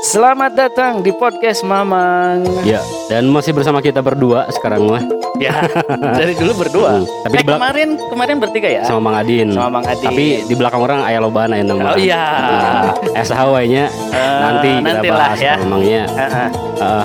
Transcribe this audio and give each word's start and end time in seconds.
Selamat 0.00 0.56
datang 0.56 1.04
di 1.04 1.12
podcast 1.12 1.60
Mamang. 1.60 2.40
Ya, 2.64 2.80
dan 3.12 3.28
masih 3.28 3.52
bersama 3.52 3.84
kita 3.84 4.00
berdua 4.00 4.48
sekarang 4.48 4.88
mah 4.88 5.04
Ya, 5.36 5.60
dari 6.20 6.32
dulu 6.32 6.64
berdua. 6.64 7.00
Hmm, 7.00 7.04
tapi 7.24 7.36
eh, 7.36 7.40
di 7.40 7.44
belak- 7.44 7.60
kemarin 7.60 7.88
kemarin 8.08 8.36
bertiga 8.40 8.68
ya. 8.68 8.82
sama 8.84 9.00
Mang 9.00 9.16
Adin. 9.20 9.52
Sama 9.52 9.68
Mang 9.68 9.84
Adin. 9.84 10.04
Tapi 10.08 10.24
di 10.44 10.54
belakang 10.56 10.80
orang 10.80 11.00
aya 11.04 11.20
lobana 11.20 11.56
ya 11.56 11.64
nama. 11.64 11.92
Oh 11.92 12.00
iya. 12.00 12.24
Nah, 12.24 12.92
SHW-nya 13.12 13.84
nanti 14.16 14.70
kita 14.80 15.12
bahas 15.12 15.36
ya. 15.36 15.54
memangnya. 15.60 16.02
Heeh. 16.08 16.48
Uh, 16.80 17.04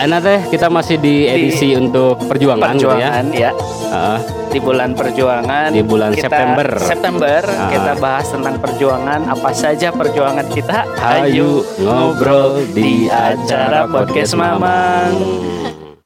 enak 0.00 0.18
teh 0.20 0.40
kita 0.52 0.66
masih 0.68 0.96
di 1.00 1.24
edisi 1.24 1.72
untuk 1.72 2.20
perjuangan, 2.24 2.76
gitu 2.76 2.92
ya. 2.92 3.08
perjuangan 3.08 3.24
ya. 3.32 3.50
Uh, 3.88 4.18
Di 4.54 4.62
bulan 4.62 4.94
perjuangan 4.94 5.74
Di 5.74 5.82
bulan 5.82 6.14
September. 6.14 6.78
September 6.78 7.42
Ah. 7.42 7.66
kita 7.66 7.92
bahas 7.98 8.30
tentang 8.30 8.62
perjuangan 8.62 9.20
apa 9.26 9.50
saja 9.50 9.90
perjuangan 9.90 10.46
kita. 10.46 10.86
Ayo 10.94 11.66
ngobrol 11.76 12.62
di 12.70 13.10
acara 13.10 13.90
podcast 13.90 14.38
Mamang. 14.38 15.10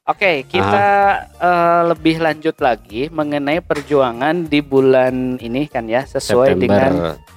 Oke, 0.03 0.49
kita 0.49 0.89
eh, 1.37 1.81
lebih 1.87 2.17
lanjut 2.19 2.57
lagi 2.59 3.13
mengenai 3.13 3.61
perjuangan 3.61 4.49
di 4.49 4.65
bulan 4.65 5.37
ini 5.37 5.69
kan 5.69 5.85
ya, 5.85 6.09
sesuai 6.09 6.57
September. 6.57 6.65
dengan 6.65 6.93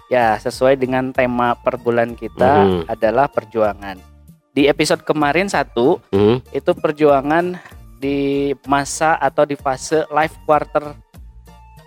ya 0.07 0.40
sesuai 0.40 0.80
dengan 0.80 1.12
tema 1.12 1.54
per 1.54 1.76
bulan 1.76 2.16
kita 2.16 2.54
Mhm. 2.63 2.82
adalah 2.88 3.27
perjuangan. 3.27 3.99
Di 4.49 4.66
episode 4.66 5.04
kemarin 5.04 5.52
satu 5.52 5.99
Hmm, 6.07 6.40
itu 6.49 6.71
perjuangan 6.71 7.59
di 7.96 8.49
masa 8.66 9.13
atau 9.13 9.43
di 9.43 9.54
fase 9.54 10.09
life 10.09 10.34
quarter 10.41 10.96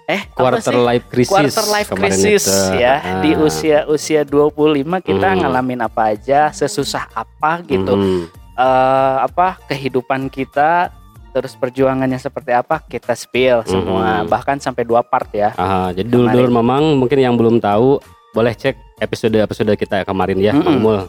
eh 0.05 0.29
quarter 0.31 0.77
life 0.77 1.09
crisis. 1.09 1.33
quarter 1.33 1.67
life 1.67 1.89
kemarin 1.89 2.13
crisis 2.13 2.45
itu. 2.45 2.77
ya 2.77 2.95
Ah. 2.95 3.21
di 3.21 3.31
usia 3.35 3.79
usia 3.87 4.21
25 4.23 5.01
kita 5.01 5.29
Mhm. 5.29 5.39
ngalamin 5.41 5.81
apa 5.81 6.13
aja 6.13 6.49
sesusah 6.51 7.09
apa 7.11 7.65
gitu 7.65 7.93
Mhm. 7.93 8.23
eh, 8.55 9.17
apa 9.23 9.57
kehidupan 9.65 10.29
kita 10.29 10.93
terus 11.31 11.53
perjuangannya 11.53 12.15
seperti 12.17 12.53
apa 12.53 12.79
kita 12.81 13.11
spill 13.13 13.65
semua 13.65 14.23
Mhm. 14.23 14.29
bahkan 14.29 14.57
sampai 14.57 14.85
dua 14.85 15.01
part 15.01 15.27
ya 15.31 15.51
Aha, 15.53 15.91
jadi 15.91 16.07
dulur-dulur 16.07 16.53
memang 16.53 16.95
mungkin 16.95 17.19
yang 17.19 17.35
belum 17.35 17.59
tahu 17.59 17.99
boleh 18.31 18.53
cek 18.53 18.77
episode-episode 18.97 19.75
kita 19.75 20.03
kemarin 20.03 20.39
ya, 20.39 20.53
Mm-mm. 20.53 20.63
Mang 20.65 20.79
Mul. 20.81 21.01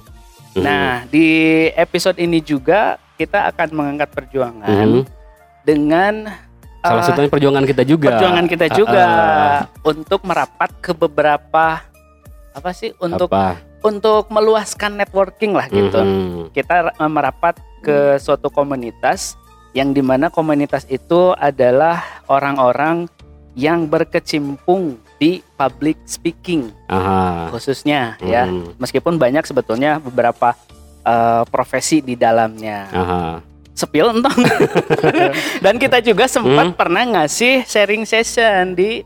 Mhm. 0.51 0.63
nah 0.63 1.03
di 1.05 1.27
episode 1.69 2.15
ini 2.15 2.39
juga 2.39 2.95
kita 3.13 3.51
akan 3.51 3.67
mengangkat 3.71 4.09
perjuangan 4.09 4.65
Mhm. 4.65 5.01
dengan 5.61 6.31
salah 6.85 7.01
eh, 7.01 7.07
satunya 7.07 7.29
perjuangan 7.29 7.65
kita 7.65 7.83
juga. 7.83 8.09
perjuangan 8.13 8.45
kita 8.45 8.67
juga 8.71 9.03
ah. 9.03 9.59
untuk 9.81 10.21
merapat 10.23 10.69
ke 10.79 10.91
beberapa 10.93 11.81
apa 12.55 12.69
sih 12.71 12.95
untuk 12.97 13.27
apa? 13.29 13.59
untuk 13.83 14.29
meluaskan 14.29 14.97
networking 14.97 15.53
lah 15.53 15.67
gitu 15.67 15.99
Mhm. 15.99 16.55
kita 16.55 16.93
eh, 16.93 17.11
merapat 17.11 17.57
ke 17.81 18.17
suatu 18.17 18.49
komunitas 18.49 19.37
yang 19.75 19.91
di 19.91 19.99
mana 19.99 20.31
komunitas 20.31 20.87
itu 20.87 21.35
adalah 21.35 22.01
orang-orang 22.25 23.11
yang 23.55 23.87
berkecimpung 23.87 24.99
di 25.15 25.39
public 25.55 25.95
speaking 26.03 26.71
Aha. 26.87 27.47
khususnya 27.51 28.19
ya 28.19 28.43
Mhm. 28.43 28.79
meskipun 28.79 29.15
banyak 29.15 29.43
sebetulnya 29.43 29.99
beberapa 29.99 30.55
eh, 31.05 31.43
profesi 31.47 32.01
di 32.01 32.17
dalamnya 32.17 32.89
Aha. 32.89 33.23
Sepil 33.75 34.07
entong 34.09 34.39
dan 35.63 35.75
kita 35.75 35.99
juga 35.99 36.25
sempat 36.25 36.65
Hmm. 36.65 36.73
pernah 36.73 37.03
ngasih 37.05 37.61
sharing 37.63 38.03
session 38.03 38.71
di 38.71 39.03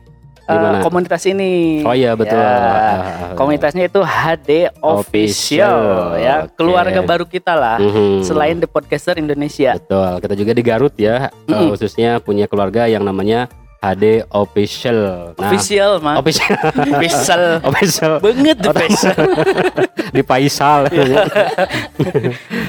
mana? 0.48 0.82
komunitas 0.82 1.22
ini 1.26 1.82
Oh 1.82 1.94
iya 1.94 2.14
betul. 2.14 2.34
Ya, 2.34 2.50
Ah, 2.50 3.34
komunitasnya 3.34 3.86
itu 3.86 4.02
HD 4.02 4.66
Official, 4.80 4.98
Official, 4.98 5.78
ya 6.18 6.36
keluarga 6.50 7.02
baru 7.04 7.26
kita 7.26 7.54
lah 7.54 7.78
Mhm. 7.78 8.22
selain 8.24 8.58
The 8.58 8.66
Podcaster 8.66 9.14
Indonesia 9.16 9.74
betul. 9.76 10.10
Kita 10.20 10.34
juga 10.34 10.52
di 10.52 10.64
Garut 10.64 10.94
ya, 10.96 11.30
Mhm. 11.46 11.70
khususnya 11.70 12.18
punya 12.18 12.46
keluarga 12.46 12.86
yang 12.86 13.02
namanya 13.02 13.46
HD 13.80 14.28
Official. 14.28 15.00
Nah, 15.34 15.48
official 15.48 15.92
mah 16.00 16.20
Official. 16.20 16.52
official 16.92 17.44
Official. 17.70 18.12
banget 18.20 18.58
the 18.58 18.70
official 18.70 19.16
di 20.16 20.22
Paisal. 20.22 20.92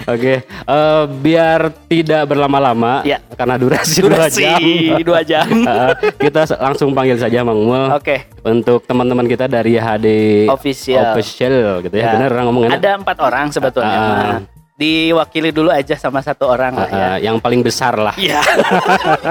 Oke, 0.06 0.34
eh, 0.44 1.03
biar 1.19 1.60
tidak 1.87 2.22
berlama-lama 2.26 3.03
Ya. 3.03 3.19
karena 3.32 3.56
durasi, 3.56 4.00
durasi 4.00 4.44
jam. 4.44 5.03
dua 5.03 5.21
jam 5.22 5.48
Eh, 5.71 5.93
kita 6.21 6.47
langsung 6.56 6.93
panggil 6.93 7.16
saja 7.16 7.42
Mang 7.42 7.59
Mul 7.60 7.91
oke 7.91 8.16
untuk 8.42 8.82
teman-teman 8.84 9.27
kita 9.27 9.47
dari 9.47 9.75
HD 9.75 10.06
official 10.47 11.10
Official 11.12 11.82
gitu 11.82 11.94
ya. 11.94 12.04
Ya. 12.04 12.10
Bener 12.15 12.31
orang 12.31 12.47
ngomongnya. 12.47 12.71
ada 12.77 12.91
empat 12.97 13.16
orang 13.19 13.47
sebetulnya 13.50 13.91
Ah. 13.91 14.38
Diwakili 14.80 15.52
dulu 15.52 15.68
aja 15.68 15.92
sama 15.92 16.24
satu 16.24 16.48
orang 16.48 16.72
lah 16.72 16.88
ya 16.88 17.08
yang 17.20 17.36
paling 17.36 17.60
besar 17.60 17.92
lah 17.94 18.16
Iya, 18.16 18.41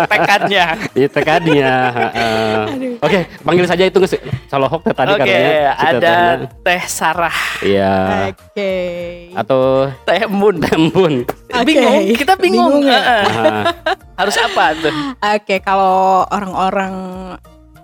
tekadnya. 0.06 0.78
di 0.96 1.10
tekannya. 1.10 1.74
eh. 2.14 2.56
Oke, 3.02 3.20
panggil 3.42 3.66
saja 3.66 3.84
itu 3.84 3.98
Salohok 4.46 4.86
teh 4.86 4.94
tadi 4.94 5.10
Oke, 5.12 5.26
katanya. 5.26 5.50
si 5.74 5.82
ada 5.82 5.98
tetehnya. 5.98 6.48
Teh 6.62 6.82
Sarah, 6.86 7.40
Iya. 7.60 7.94
Oke. 8.30 8.74
Atau 9.34 9.62
Teh 10.06 10.22
Embun. 10.22 10.56
Tembun. 10.62 11.14
Oke. 11.26 11.66
Bingung, 11.66 11.98
kita 12.14 12.34
bingung. 12.36 12.70
Bingung 12.78 12.86
ya? 12.86 13.02
Heeh. 13.02 13.24
Aha. 13.26 13.58
Harus 14.16 14.36
apa 14.38 14.64
tuh? 14.76 14.94
Oke, 15.18 15.56
kalau 15.60 16.28
orang-orang 16.28 16.94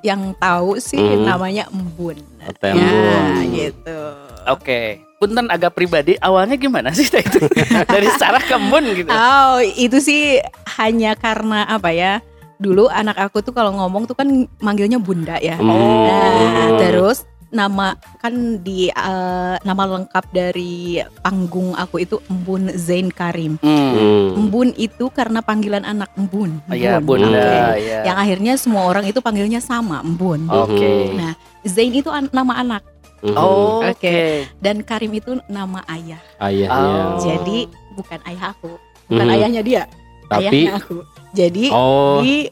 yang 0.02 0.38
tahu 0.38 0.78
sih 0.78 1.02
Mhm. 1.02 1.26
namanya 1.26 1.66
embun. 1.68 2.18
Oh, 2.46 2.54
Teh 2.54 2.70
Embun. 2.70 3.26
Ya, 3.50 3.66
gitu. 3.66 4.00
Oke, 4.46 5.02
punten 5.18 5.50
agak 5.50 5.74
pribadi. 5.74 6.14
Awalnya 6.22 6.56
gimana 6.56 6.94
sih 6.94 7.10
itu? 7.10 7.40
Dari 7.94 8.10
Sarah 8.18 8.42
ke 8.42 8.54
Embun 8.54 8.86
gitu. 8.94 9.10
Oh, 9.10 9.58
itu 9.62 9.98
sih 9.98 10.38
hanya 10.78 11.18
karena 11.18 11.66
apa 11.66 11.90
ya? 11.90 12.22
Dulu 12.62 12.88
anak 12.88 13.20
aku 13.20 13.44
tuh 13.44 13.52
kalau 13.52 13.76
ngomong 13.76 14.08
tuh 14.08 14.16
kan 14.16 14.28
manggilnya 14.62 15.02
bunda 15.02 15.36
ya. 15.42 15.58
Hmm. 15.60 16.08
Nah, 16.08 16.70
terus 16.80 17.28
nama 17.56 17.96
kan 18.20 18.60
di 18.62 18.92
eh, 18.92 19.56
nama 19.64 19.84
lengkap 19.88 20.26
dari 20.36 21.00
panggung 21.24 21.72
aku 21.72 22.04
itu 22.04 22.20
Embun 22.28 22.72
Zain 22.76 23.08
Karim. 23.10 23.56
Hmm. 23.64 24.36
Embun 24.36 24.76
itu 24.76 25.08
karena 25.12 25.40
panggilan 25.40 25.84
anak 25.88 26.12
Embun. 26.16 26.60
Iya, 26.72 27.00
Embun. 27.00 27.28
Bunda. 27.28 27.74
Oke. 27.74 27.82
ya. 27.84 28.00
Yang 28.08 28.18
akhirnya 28.20 28.54
semua 28.60 28.84
orang 28.88 29.08
itu 29.08 29.20
panggilnya 29.24 29.60
sama 29.60 30.04
Embun. 30.04 30.48
Oke. 30.52 31.16
Nah, 31.16 31.34
Zain 31.66 31.92
itu 31.92 32.14
an- 32.14 32.30
nama 32.30 32.62
anak 32.62 32.86
Mhm. 33.26 33.36
Oh, 33.36 33.82
Oke. 33.82 33.90
oke. 33.90 34.18
dan 34.62 34.86
Karim 34.86 35.12
itu 35.12 35.42
nama 35.50 35.82
ayah. 35.90 36.22
ayahnya. 36.38 37.18
Oh. 37.18 37.18
Jadi 37.20 37.66
bukan 37.98 38.20
ayah 38.30 38.54
aku, 38.54 38.78
bukan 39.10 39.26
Mhm. 39.26 39.34
ayahnya 39.34 39.62
dia, 39.66 39.84
tapi 40.30 40.46
ayahnya 40.46 40.78
aku. 40.78 41.02
Jadi 41.34 41.66
oh 41.74 42.22
di 42.22 42.48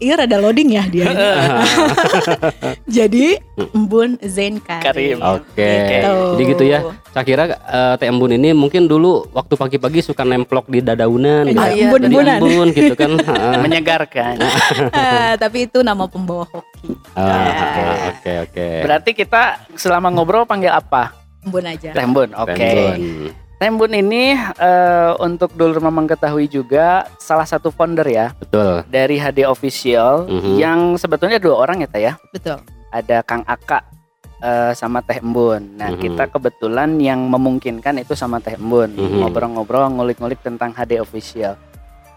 Iya 0.00 0.24
rada 0.24 0.40
loading 0.40 0.72
ya 0.72 0.88
dia. 0.88 1.04
Jadi 2.96 3.36
Embun 3.76 4.16
Zain 4.24 4.56
Karim. 4.56 4.80
Karim. 4.80 5.18
Oke. 5.20 5.68
Gitu. 5.68 6.16
Jadi 6.32 6.42
gitu 6.48 6.64
ya. 6.64 6.80
Saya 7.12 7.24
kira 7.28 7.44
eh, 7.52 7.94
Teh 8.00 8.08
Embun 8.08 8.32
ini 8.32 8.56
mungkin 8.56 8.88
dulu 8.88 9.28
waktu 9.36 9.52
pagi-pagi 9.52 10.00
suka 10.00 10.24
nemplok 10.24 10.72
di 10.72 10.80
dadaunan 10.80 11.44
gitu. 11.52 11.60
Ah, 11.60 11.68
iya, 11.68 11.92
embun-embunan. 11.92 12.40
embun 12.40 12.68
gitu 12.72 12.94
kan. 12.96 13.20
Menyegarkan. 13.68 14.40
Ah, 14.96 15.36
tapi 15.44 15.68
itu 15.68 15.84
nama 15.84 16.08
pembawa 16.08 16.48
hoki. 16.48 16.96
Ah, 17.12 18.16
Oke 18.16 18.32
oke. 18.48 18.68
Berarti 18.80 19.10
kita 19.12 19.60
selama 19.76 20.08
ngobrol 20.08 20.48
panggil 20.48 20.72
apa? 20.72 21.12
Embun 21.44 21.68
aja. 21.68 21.92
Teh 21.92 22.00
Embun. 22.00 22.32
Oke. 22.32 22.56
Teh 22.56 22.96
Embun. 23.56 23.58
Teh 23.58 23.66
Embun 23.66 23.92
ini 23.94 24.24
eh, 24.36 25.12
untuk 25.18 25.52
dulur 25.52 25.80
memang 25.80 26.04
ketahui 26.06 26.44
juga 26.44 27.08
salah 27.16 27.44
satu 27.44 27.70
founder 27.70 28.04
ya 28.04 28.26
Betul. 28.36 28.84
dari 28.86 29.16
HD 29.16 29.44
Official 29.44 30.28
Mhm. 30.28 30.52
yang 30.56 30.78
sebetulnya 30.94 31.40
dua 31.40 31.56
orang 31.58 31.80
ya 31.80 31.88
Teh 31.88 32.02
ya. 32.02 32.12
Betul. 32.30 32.60
Ada 32.92 33.22
Kang 33.22 33.44
Aka 33.44 33.80
eh, 34.36 34.72
sama 34.72 35.00
Teh 35.00 35.16
Embun. 35.16 35.80
Nah, 35.80 35.88
Mhm. 35.90 35.98
kita 35.98 36.28
kebetulan 36.28 37.00
yang 37.00 37.24
memungkinkan 37.24 37.96
itu 37.96 38.12
sama 38.12 38.36
Teh 38.36 38.52
Embun. 38.54 38.92
Mhm. 38.92 39.24
Ngobrol-ngobrol, 39.24 39.88
ngulik-ngulik 39.90 40.44
tentang 40.44 40.76
HD 40.76 41.00
Official. 41.00 41.56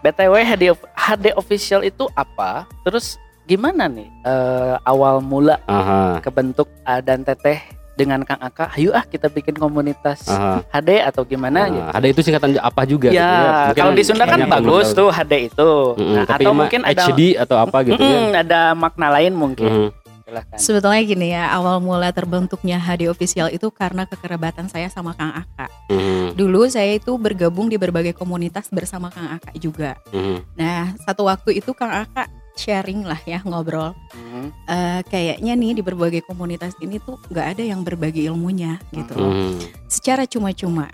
BTW 0.00 0.44
HD 0.46 0.64
of- 0.68 0.84
HD 0.94 1.32
Official 1.34 1.80
itu 1.80 2.04
apa? 2.12 2.64
Terus 2.84 3.16
gimana 3.44 3.88
nih 3.88 4.08
eh, 4.22 4.76
awal 4.84 5.20
mula 5.20 5.60
Aha. 5.64 6.20
kebentuk 6.20 6.68
A 6.84 7.00
dan 7.00 7.24
Teteh 7.24 7.60
dengan 7.98 8.22
Kang 8.24 8.40
Aka? 8.40 8.72
Ayo 8.76 8.94
ah 8.94 9.04
kita 9.04 9.28
bikin 9.28 9.56
komunitas 9.56 10.26
Aha. 10.28 10.62
HD 10.70 11.02
atau 11.04 11.22
gimana 11.26 11.68
gitu. 11.68 11.82
Nah, 11.84 11.96
ada 11.96 12.06
itu 12.06 12.20
singkatan 12.24 12.50
apa 12.58 12.82
juga 12.88 13.08
gitu 13.12 13.20
Ya, 13.20 13.74
kalau 13.76 13.92
di 13.92 14.04
Sunda 14.06 14.24
kan 14.24 14.40
bagus 14.46 14.94
tuh 14.94 15.10
HD 15.10 15.52
itu. 15.52 15.72
Mm-mm, 15.98 16.14
Nah, 16.16 16.24
tapi 16.26 16.44
atau 16.46 16.52
mungkin 16.56 16.80
ada 16.86 17.02
HD 17.06 17.36
atau 17.36 17.56
apa 17.58 17.78
gitu 17.84 18.00
ya. 18.00 18.18
Mm-mm, 18.20 18.42
ada 18.46 18.60
makna 18.72 19.08
lain 19.12 19.32
mungkin. 19.36 19.68
Mhm. 19.70 19.88
Silahkan. 20.30 20.58
Sebetulnya 20.62 21.02
gini 21.02 21.28
ya, 21.34 21.50
awal 21.50 21.82
mula 21.82 22.14
terbentuknya 22.14 22.78
HD 22.78 23.10
Official 23.10 23.50
itu 23.50 23.66
karena 23.74 24.06
kekerabatan 24.06 24.70
saya 24.70 24.86
sama 24.86 25.10
Kang 25.18 25.34
Aka. 25.34 25.66
Mhm. 25.90 26.38
Dulu 26.38 26.70
saya 26.70 26.94
itu 26.94 27.18
bergabung 27.18 27.66
di 27.66 27.74
berbagai 27.74 28.14
komunitas 28.14 28.70
bersama 28.70 29.10
Kang 29.10 29.26
Aka 29.26 29.50
juga. 29.58 29.98
Mhm. 30.14 30.54
Nah, 30.54 30.94
satu 31.02 31.26
waktu 31.26 31.58
itu 31.58 31.74
Kang 31.74 31.90
Aka 31.90 32.30
sharing 32.60 33.00
lah 33.02 33.16
ya 33.24 33.40
ngobrol. 33.40 33.96
Mhm. 34.12 34.44
Eh, 34.68 35.00
kayaknya 35.08 35.52
nih 35.56 35.72
di 35.72 35.82
berbagai 35.82 36.20
komunitas 36.22 36.76
ini 36.78 37.00
tuh 37.00 37.16
nggak 37.26 37.46
ada 37.56 37.62
yang 37.64 37.80
berbagi 37.80 38.28
ilmunya 38.28 38.76
gitu. 38.92 39.16
loh. 39.16 39.32
Mhm. 39.32 39.88
Secara 39.88 40.28
cuma-cuma. 40.28 40.92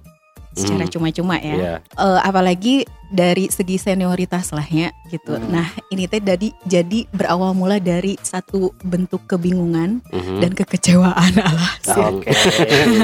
secara 0.56 0.88
Hmm. 0.88 0.92
cuma-cuma 0.96 1.36
ya. 1.36 1.52
Iya. 1.52 1.74
Eh, 1.84 2.20
apalagi 2.24 2.74
dari 3.12 3.52
segi 3.52 3.76
senioritas 3.76 4.56
lah 4.56 4.64
ya 4.64 4.88
gitu. 5.12 5.36
Hmm. 5.36 5.52
Nah 5.52 5.68
ini 5.92 6.08
teh 6.08 6.16
jadi 6.16 6.48
jadi 6.64 7.04
berawal 7.12 7.52
mula 7.52 7.76
dari 7.76 8.16
satu 8.16 8.72
bentuk 8.80 9.28
kebingungan 9.28 10.00
Mhm. 10.08 10.40
dan 10.40 10.56
kekecewaan 10.56 11.28
alah. 11.44 11.72
Oke. 12.08 12.32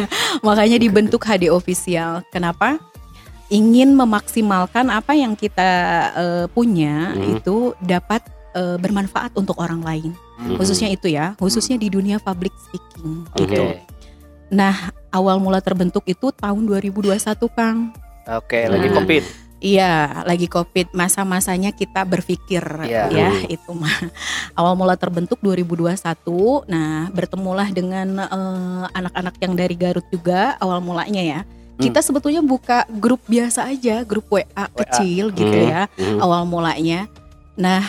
Makanya 0.49 0.81
dibentuk 0.81 1.29
HD 1.29 1.53
official. 1.53 2.25
Kenapa? 2.33 2.81
Ingin 3.53 3.93
memaksimalkan 3.93 4.89
apa 4.89 5.13
yang 5.13 5.37
kita 5.37 5.71
eh, 6.17 6.45
punya 6.49 7.13
Hmm. 7.13 7.37
itu 7.37 7.77
dapat 7.85 8.25
eh, 8.55 8.77
bermanfaat 8.77 9.33
untuk 9.35 9.59
orang 9.59 9.81
lain. 9.81 10.13
Hmm. 10.39 10.57
Khususnya 10.57 10.89
itu 10.89 11.09
ya, 11.09 11.35
khususnya 11.37 11.77
di 11.77 11.89
dunia 11.89 12.19
public 12.19 12.53
speaking 12.69 13.25
Oke. 13.33 13.47
gitu. 13.47 13.63
Nah, 14.53 14.75
awal 15.09 15.41
mula 15.41 15.65
terbentuk 15.65 16.05
itu 16.05 16.29
tahun 16.31 16.63
2021, 16.65 17.49
Kang. 17.49 17.97
Oke, 18.29 18.69
lagi 18.69 18.89
Nah. 18.93 18.97
covid. 19.01 19.25
Iya, 19.63 20.27
lagi 20.27 20.51
Covid, 20.51 20.91
masa-masanya 20.91 21.71
kita 21.71 22.03
berpikir 22.03 22.67
Iya. 22.83 23.07
ya, 23.15 23.31
Hmm. 23.31 23.47
itu 23.47 23.71
mah. 23.71 23.95
Awal 24.59 24.75
mula 24.75 24.99
terbentuk 24.99 25.39
2021. 25.39 26.67
Nah, 26.67 27.07
bertemulah 27.15 27.71
dengan 27.71 28.27
eh, 28.27 28.85
anak-anak 28.91 29.39
yang 29.39 29.55
dari 29.55 29.79
Garut 29.79 30.03
juga 30.11 30.59
awal 30.59 30.83
mulanya 30.83 31.23
ya. 31.23 31.41
Hmm. 31.47 31.79
Kita 31.79 32.03
sebetulnya 32.03 32.43
buka 32.43 32.91
grup 32.91 33.23
biasa 33.31 33.71
aja, 33.71 34.03
grup 34.03 34.27
WA, 34.35 34.67
kecil 34.75 35.31
gitu 35.31 35.55
Hmm. 35.55 35.71
ya, 35.71 35.83
Mhm. 35.95 36.19
awal 36.19 36.43
mulanya. 36.43 37.07
Nah, 37.55 37.87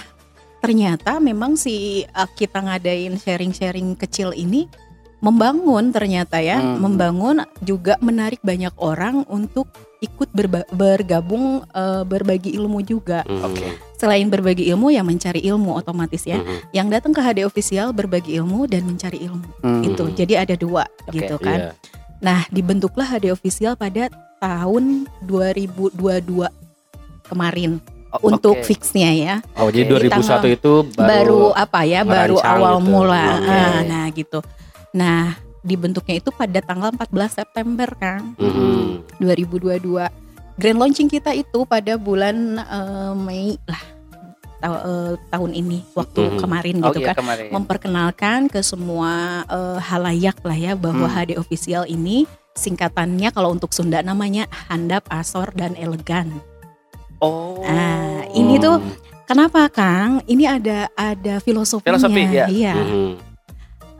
ternyata 0.64 1.20
memang 1.20 1.60
si 1.60 2.08
eh, 2.08 2.30
kita 2.40 2.64
ngadain 2.64 3.20
sharing-sharing 3.20 4.00
kecil 4.00 4.32
ini 4.32 4.72
membangun 5.20 5.92
ternyata 5.92 6.44
ya, 6.44 6.60
Hmm. 6.60 6.84
membangun 6.84 7.48
juga 7.64 7.96
menarik 8.00 8.44
banyak 8.44 8.76
orang 8.76 9.24
untuk 9.28 9.72
ikut 10.00 10.28
berba- 10.32 10.68
bergabung 10.72 11.64
eh, 11.68 12.04
berbagi 12.04 12.56
ilmu 12.56 12.80
juga. 12.84 13.24
Mhm. 13.28 13.44
Oke. 13.44 13.68
Selain 13.96 14.28
berbagi 14.28 14.68
ilmu 14.68 14.92
ya 14.92 15.00
mencari 15.00 15.40
ilmu 15.44 15.80
otomatis 15.80 16.28
ya. 16.28 16.40
Mhm. 16.44 16.76
Yang 16.76 16.88
datang 16.92 17.12
ke 17.16 17.22
HD 17.24 17.40
official 17.44 17.96
berbagi 17.96 18.36
ilmu 18.36 18.68
dan 18.68 18.84
mencari 18.84 19.20
ilmu. 19.24 19.48
Hmm. 19.64 19.84
Itu. 19.84 20.12
Jadi 20.12 20.36
ada 20.36 20.56
dua 20.56 20.84
Oke, 21.08 21.24
gitu 21.24 21.40
kan. 21.40 21.60
Iya. 21.60 21.72
Nah, 22.20 22.44
dibentuklah 22.52 23.08
HD 23.08 23.32
official 23.32 23.76
pada 23.80 24.12
tahun 24.44 25.08
2022 25.24 26.52
kemarin 27.24 27.80
untuk 28.20 28.54
oke. 28.54 28.64
fixnya 28.64 29.10
ya. 29.10 29.36
Oh, 29.56 29.68
jadi 29.68 29.90
Oke. 29.90 30.06
2001 30.06 30.46
itu 30.52 30.74
baru, 30.92 31.02
baru, 31.02 31.42
apa 31.56 31.80
ya 31.82 32.02
baru 32.04 32.38
merancang 32.38 32.54
awal 32.54 32.76
gitu. 32.76 32.88
mula 32.88 33.26
Oke. 33.34 33.50
Ah, 33.50 33.80
nah 33.82 34.06
gitu 34.08 34.40
nah 34.92 35.24
dibentuknya 35.60 36.16
itu 36.16 36.30
pada 36.30 36.60
tanggal 36.60 36.92
14 36.92 37.10
September 37.34 37.90
kan 37.92 38.38
Mhm. 38.38 39.18
2022 39.18 40.06
grand 40.54 40.78
launching 40.78 41.08
kita 41.08 41.32
itu 41.32 41.66
pada 41.66 41.98
bulan 41.98 42.36
eh, 42.60 43.14
Mei 43.16 43.58
lah 43.64 43.82
ta- 44.60 44.84
eh, 44.86 45.14
tahun 45.28 45.52
ini 45.52 45.82
waktu 45.92 46.20
Mhm. 46.22 46.38
kemarin 46.38 46.76
Oh 46.80 46.88
gitu 46.88 47.00
iya 47.00 47.08
kan 47.10 47.16
kemarin. 47.18 47.50
memperkenalkan 47.50 48.40
ke 48.46 48.62
semua 48.62 49.12
eh, 49.44 49.80
halayak 49.82 50.38
lah 50.40 50.54
ya 50.56 50.74
bahwa 50.76 51.04
Hmm. 51.04 51.16
HD 51.18 51.36
official 51.36 51.84
ini 51.84 52.30
singkatannya 52.54 53.34
kalau 53.34 53.50
untuk 53.50 53.74
Sunda 53.74 54.00
namanya 54.00 54.46
handap 54.70 55.10
asor 55.10 55.50
dan 55.54 55.74
elegan 55.74 56.38
Oh. 57.24 57.64
Ah, 57.64 58.28
ini 58.36 58.60
tuh. 58.60 58.84
Kenapa 59.24 59.72
Kang? 59.72 60.20
Ini 60.28 60.60
ada 60.60 60.92
ada 61.00 61.40
filosofinya. 61.40 61.96
Filosofi, 61.96 62.24
ya. 62.28 62.46
Iya. 62.52 62.76
Mhm. 62.76 63.12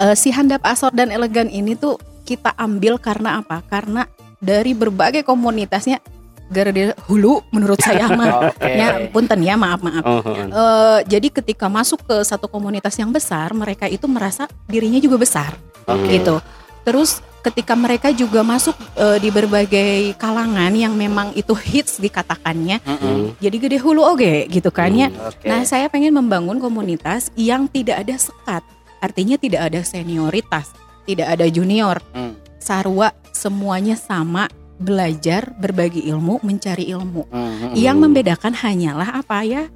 Eh, 0.04 0.16
si 0.20 0.36
handap 0.36 0.60
asor 0.68 0.92
dan 0.92 1.10
elegan 1.16 1.48
ini 1.48 1.80
tuh 1.80 1.96
kita 2.28 2.52
ambil 2.60 3.00
karena 3.00 3.40
apa? 3.40 3.64
Karena 3.72 4.04
dari 4.44 4.76
berbagai 4.76 5.24
komunitasnya 5.24 6.04
gara 6.52 6.70
hulu 7.08 7.40
menurut 7.56 7.80
saya 7.80 8.12
mah. 8.12 8.30
Oke. 8.52 8.68
ya 8.68 9.08
punten 9.10 9.40
ya 9.42 9.56
maaf 9.56 9.80
maaf. 9.80 10.04
Oh, 10.04 10.20
oh. 10.20 10.36
Eh, 10.36 11.00
jadi 11.08 11.28
ketika 11.32 11.72
masuk 11.72 12.04
ke 12.04 12.20
satu 12.28 12.52
komunitas 12.52 12.94
yang 13.00 13.10
besar, 13.10 13.56
mereka 13.56 13.88
itu 13.88 14.06
merasa 14.12 14.46
dirinya 14.68 15.00
juga 15.00 15.18
besar, 15.24 15.56
Oke. 15.88 16.20
gitu. 16.20 16.44
Terus 16.84 17.24
ketika 17.44 17.76
mereka 17.76 18.10
juga 18.10 18.40
masuk 18.42 18.74
eh, 18.96 19.20
di 19.20 19.28
berbagai 19.30 20.16
kalangan 20.16 20.72
yang 20.72 20.96
memang 20.96 21.36
itu 21.36 21.52
hits 21.52 22.00
dikatakannya, 22.00 22.80
Mm-mm. 22.80 23.04
Mhm. 23.04 23.26
jadi 23.44 23.58
gede 23.60 23.78
hulu 23.84 24.02
oke 24.02 24.48
gitu 24.48 24.72
kan 24.72 24.96
ya. 24.96 25.12
Oke. 25.12 25.46
Nah, 25.46 25.68
saya 25.68 25.92
pengen 25.92 26.16
membangun 26.16 26.58
komunitas 26.58 27.30
yang 27.36 27.68
tidak 27.68 28.08
ada 28.08 28.16
sekat. 28.16 28.64
Artinya 29.04 29.36
tidak 29.36 29.68
ada 29.68 29.84
senioritas, 29.84 30.72
tidak 31.04 31.28
ada 31.36 31.44
junior. 31.52 32.00
Hmm. 32.16 32.40
Sarwa 32.56 33.12
semuanya 33.36 34.00
sama, 34.00 34.48
belajar, 34.80 35.52
berbagi 35.60 36.08
ilmu, 36.08 36.40
mencari 36.40 36.88
ilmu. 36.96 37.28
Hmm. 37.28 37.76
Yang 37.76 37.98
membedakan 38.00 38.56
hanyalah 38.56 39.20
apa 39.20 39.44
ya? 39.44 39.68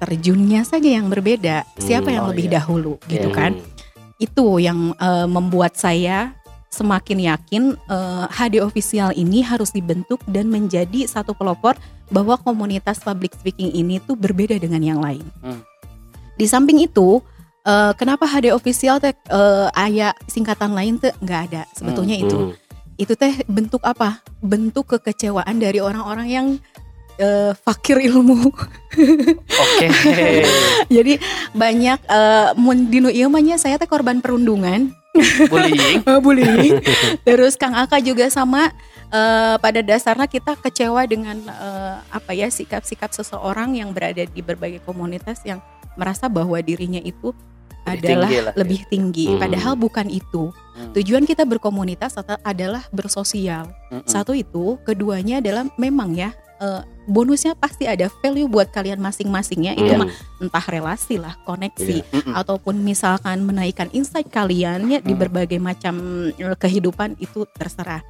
Terjunnya 0.00 0.64
saja 0.64 0.96
yang 0.96 1.12
berbeda. 1.12 1.68
Siapa 1.76 2.08
Hmm, 2.08 2.16
yang 2.16 2.24
oh 2.24 2.30
lebih 2.32 2.48
iya. 2.48 2.56
dahulu 2.56 2.96
gitu 3.04 3.28
kan? 3.28 3.60
Itu 4.16 4.56
yang 4.56 4.96
eh, 4.96 5.28
membuat 5.28 5.76
saya 5.76 6.32
semakin 6.70 7.18
yakin 7.34 7.62
eh, 7.74 8.24
HD 8.30 8.62
official 8.62 9.10
ini 9.18 9.42
harus 9.42 9.74
dibentuk 9.74 10.22
dan 10.30 10.46
menjadi 10.48 11.04
satu 11.04 11.34
pelopor 11.34 11.74
bahwa 12.10 12.38
komunitas 12.38 13.02
public 13.02 13.34
speaking 13.38 13.74
ini 13.74 13.98
tuh 14.02 14.14
berbeda 14.14 14.58
dengan 14.58 14.82
yang 14.82 15.02
lain. 15.02 15.22
Hmm. 15.42 15.62
Di 16.38 16.46
samping 16.46 16.80
itu, 16.80 17.20
eh, 17.66 17.92
kenapa 17.98 18.24
HD 18.24 18.54
official 18.54 19.02
teh 19.02 19.12
eh, 19.12 19.68
aya 19.74 20.14
singkatan 20.30 20.72
lain 20.72 20.96
tuh 20.96 21.12
nggak 21.20 21.40
ada 21.52 21.62
sebetulnya 21.74 22.16
itu. 22.16 22.38
Mhm. 22.38 22.54
Itu 22.96 23.12
teh 23.18 23.44
bentuk 23.50 23.82
apa? 23.84 24.22
Bentuk 24.40 24.94
kekecewaan 24.96 25.58
dari 25.58 25.82
orang-orang 25.82 26.28
yang 26.30 26.46
eh, 27.20 27.52
fakir 27.52 28.00
ilmu. 28.00 28.48
Oke. 29.44 29.86
Jadi 30.96 31.20
banyak 31.52 31.98
eh 32.08 32.48
mun 32.56 32.88
dinu 32.88 33.12
ieu 33.12 33.28
mah 33.28 33.44
nya 33.44 33.60
saya 33.60 33.76
teh 33.76 33.90
korban 33.90 34.24
perundungan. 34.24 34.99
Bullying. 35.50 35.98
bullying. 36.24 36.76
Terus 37.26 37.58
Kang 37.58 37.74
Aka 37.74 37.98
juga 37.98 38.30
sama 38.30 38.70
eh, 39.10 39.56
pada 39.58 39.80
dasarnya 39.82 40.30
kita 40.30 40.54
kecewa 40.58 41.02
dengan 41.10 41.36
eh, 41.50 41.96
apa 42.14 42.30
ya 42.30 42.46
sikap-sikap 42.46 43.10
seseorang 43.10 43.74
yang 43.74 43.90
berada 43.90 44.22
di 44.22 44.40
berbagai 44.40 44.80
komunitas 44.86 45.42
yang 45.42 45.58
merasa 45.98 46.30
bahwa 46.30 46.56
dirinya 46.62 47.02
itu 47.02 47.34
Lebih 47.82 47.90
adalah 47.90 48.28
tinggi 48.28 48.38
lah, 48.46 48.54
lebih 48.54 48.80
tinggi 48.86 49.26
Hmm. 49.26 49.40
padahal 49.42 49.74
bukan 49.74 50.06
itu. 50.06 50.52
Hmm. 50.54 50.92
Tujuan 50.94 51.24
kita 51.26 51.42
berkomunitas 51.44 52.14
adalah 52.40 52.86
bersosial. 52.94 53.68
Mm-mm. 53.92 54.06
Satu 54.08 54.32
itu, 54.32 54.80
keduanya 54.86 55.44
adalah 55.44 55.68
memang 55.76 56.14
ya 56.16 56.30
eh, 56.60 56.80
bonusnya 57.04 57.56
pasti 57.56 57.88
ada 57.88 58.06
value 58.20 58.46
buat 58.46 58.68
kalian 58.68 59.00
masing-masingnya 59.00 59.74
itu 59.74 59.90
Mhm. 59.90 59.98
mah 59.98 60.08
entah 60.38 60.66
relasi 60.68 61.16
lah, 61.16 61.34
koneksi 61.42 62.04
Mm-mm. 62.06 62.32
ataupun 62.36 62.78
misalkan 62.78 63.42
menaikkan 63.42 63.88
insight 63.90 64.28
kalian 64.28 64.86
ya 64.86 65.00
di 65.00 65.12
Hmm. 65.12 65.20
berbagai 65.20 65.58
macam 65.58 65.94
eh, 66.30 66.54
kehidupan 66.54 67.16
itu 67.18 67.48
terserah. 67.50 68.04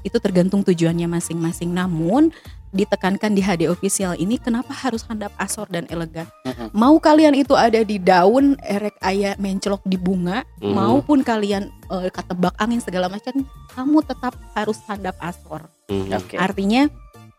Itu 0.00 0.16
tergantung 0.16 0.62
tujuannya 0.62 1.08
masing-masing. 1.10 1.72
Namun 1.72 2.30
ditekankan 2.68 3.32
di 3.32 3.40
HD 3.40 3.66
official 3.66 4.12
ini 4.14 4.36
kenapa 4.36 4.68
harus 4.70 5.00
handap 5.08 5.32
asor 5.36 5.64
dan 5.66 5.88
elegan? 5.88 6.28
Mm-mm. 6.44 6.68
Mau 6.70 7.00
kalian 7.00 7.32
itu 7.32 7.56
ada 7.56 7.80
di 7.80 7.96
daun 7.96 8.54
erek 8.60 9.00
ayah 9.02 9.32
mencelok 9.36 9.80
di 9.82 9.96
bunga 9.96 10.44
Mhm. 10.60 10.72
maupun 10.72 11.20
kalian 11.20 11.72
eh, 11.86 12.10
ketebak 12.10 12.52
angin 12.56 12.82
segala 12.82 13.06
macam, 13.06 13.46
kamu 13.72 14.02
tetap 14.02 14.34
harus 14.52 14.78
handap 14.84 15.14
asor. 15.18 15.64
Mhm. 15.86 16.10
Oke. 16.12 16.34
Artinya 16.36 16.90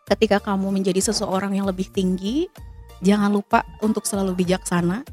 ketika 0.08 0.40
kamu 0.40 0.72
menjadi 0.72 1.12
seseorang 1.12 1.52
yang 1.52 1.68
lebih 1.68 1.92
tinggi, 1.92 2.48
jangan 3.04 3.28
lupa 3.28 3.62
untuk 3.84 4.08
selalu 4.08 4.32
bijaksana. 4.40 5.04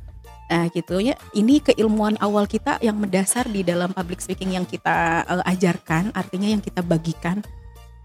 Nah 0.46 0.66
gitu 0.70 1.02
ya, 1.02 1.18
ini 1.34 1.58
keilmuan 1.60 2.16
awal 2.22 2.46
kita 2.46 2.78
yang 2.80 2.96
mendasar 2.96 3.50
di 3.50 3.66
dalam 3.66 3.92
public 3.92 4.22
speaking 4.22 4.56
yang 4.56 4.64
kita 4.64 5.26
eh, 5.26 5.52
ajarkan, 5.52 6.14
artinya 6.16 6.48
yang 6.48 6.62
kita 6.62 6.80
bagikan, 6.86 7.42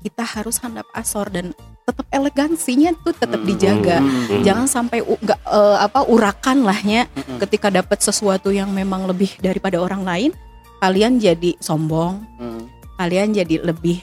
kita 0.01 0.25
harus 0.25 0.57
handap 0.65 0.89
asor 0.97 1.29
dan 1.29 1.53
tetap 1.85 2.07
elegansinya 2.09 2.97
tuh 3.05 3.13
tetap 3.13 3.41
Hmm. 3.45 3.49
dijaga. 3.51 3.99
Mhm. 4.01 4.41
Jangan 4.47 4.67
sampai 4.67 5.05
nggak, 5.05 5.41
eh, 5.45 5.79
apa 5.85 6.01
urakan 6.09 6.65
lahnya 6.65 7.05
Mm-mm. 7.13 7.39
ketika 7.45 7.69
dapat 7.69 8.01
sesuatu 8.01 8.49
yang 8.49 8.73
memang 8.73 9.05
lebih 9.05 9.37
daripada 9.45 9.77
orang 9.77 10.03
lain, 10.03 10.31
kalian 10.81 11.21
jadi 11.21 11.61
sombong, 11.61 12.25
Mm. 12.41 12.63
kalian 12.97 13.29
jadi 13.37 13.61
lebih 13.61 14.01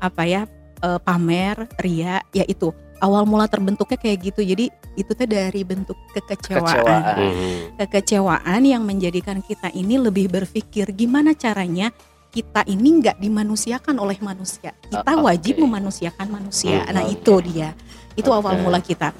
apa 0.00 0.24
ya 0.24 0.48
eh, 0.84 0.98
pamer 1.00 1.56
ria 1.76 2.20
ya 2.30 2.44
itu 2.44 2.68
awal 3.00 3.24
mula 3.24 3.44
terbentuknya 3.46 3.96
kayak 3.96 4.18
gitu 4.22 4.40
jadi 4.42 4.68
itu 4.94 5.10
teh 5.10 5.26
dari 5.26 5.60
bentuk 5.60 5.96
kekecewaan 6.12 6.62
Kekecewaan. 6.76 7.16
Mhm. 7.18 7.56
kekecewaan 7.78 8.62
yang 8.62 8.82
menjadikan 8.82 9.40
kita 9.40 9.72
ini 9.72 9.96
lebih 9.98 10.28
berpikir 10.28 10.92
gimana 10.92 11.32
caranya 11.34 11.90
kita 12.30 12.66
ini 12.66 12.98
nggak 12.98 13.16
dimanusiakan 13.16 13.94
oleh 13.96 14.18
manusia 14.20 14.74
kita 14.84 15.02
oke. 15.04 15.22
wajib 15.22 15.54
memanusiakan 15.58 16.26
manusia 16.28 16.82
Hmm, 16.82 16.92
nah 16.92 17.02
oke. 17.02 17.14
itu 17.14 17.34
dia 17.44 17.70
itu 18.14 18.26
Oke. 18.26 18.38
awal 18.38 18.54
mula 18.58 18.78
kita 18.78 19.10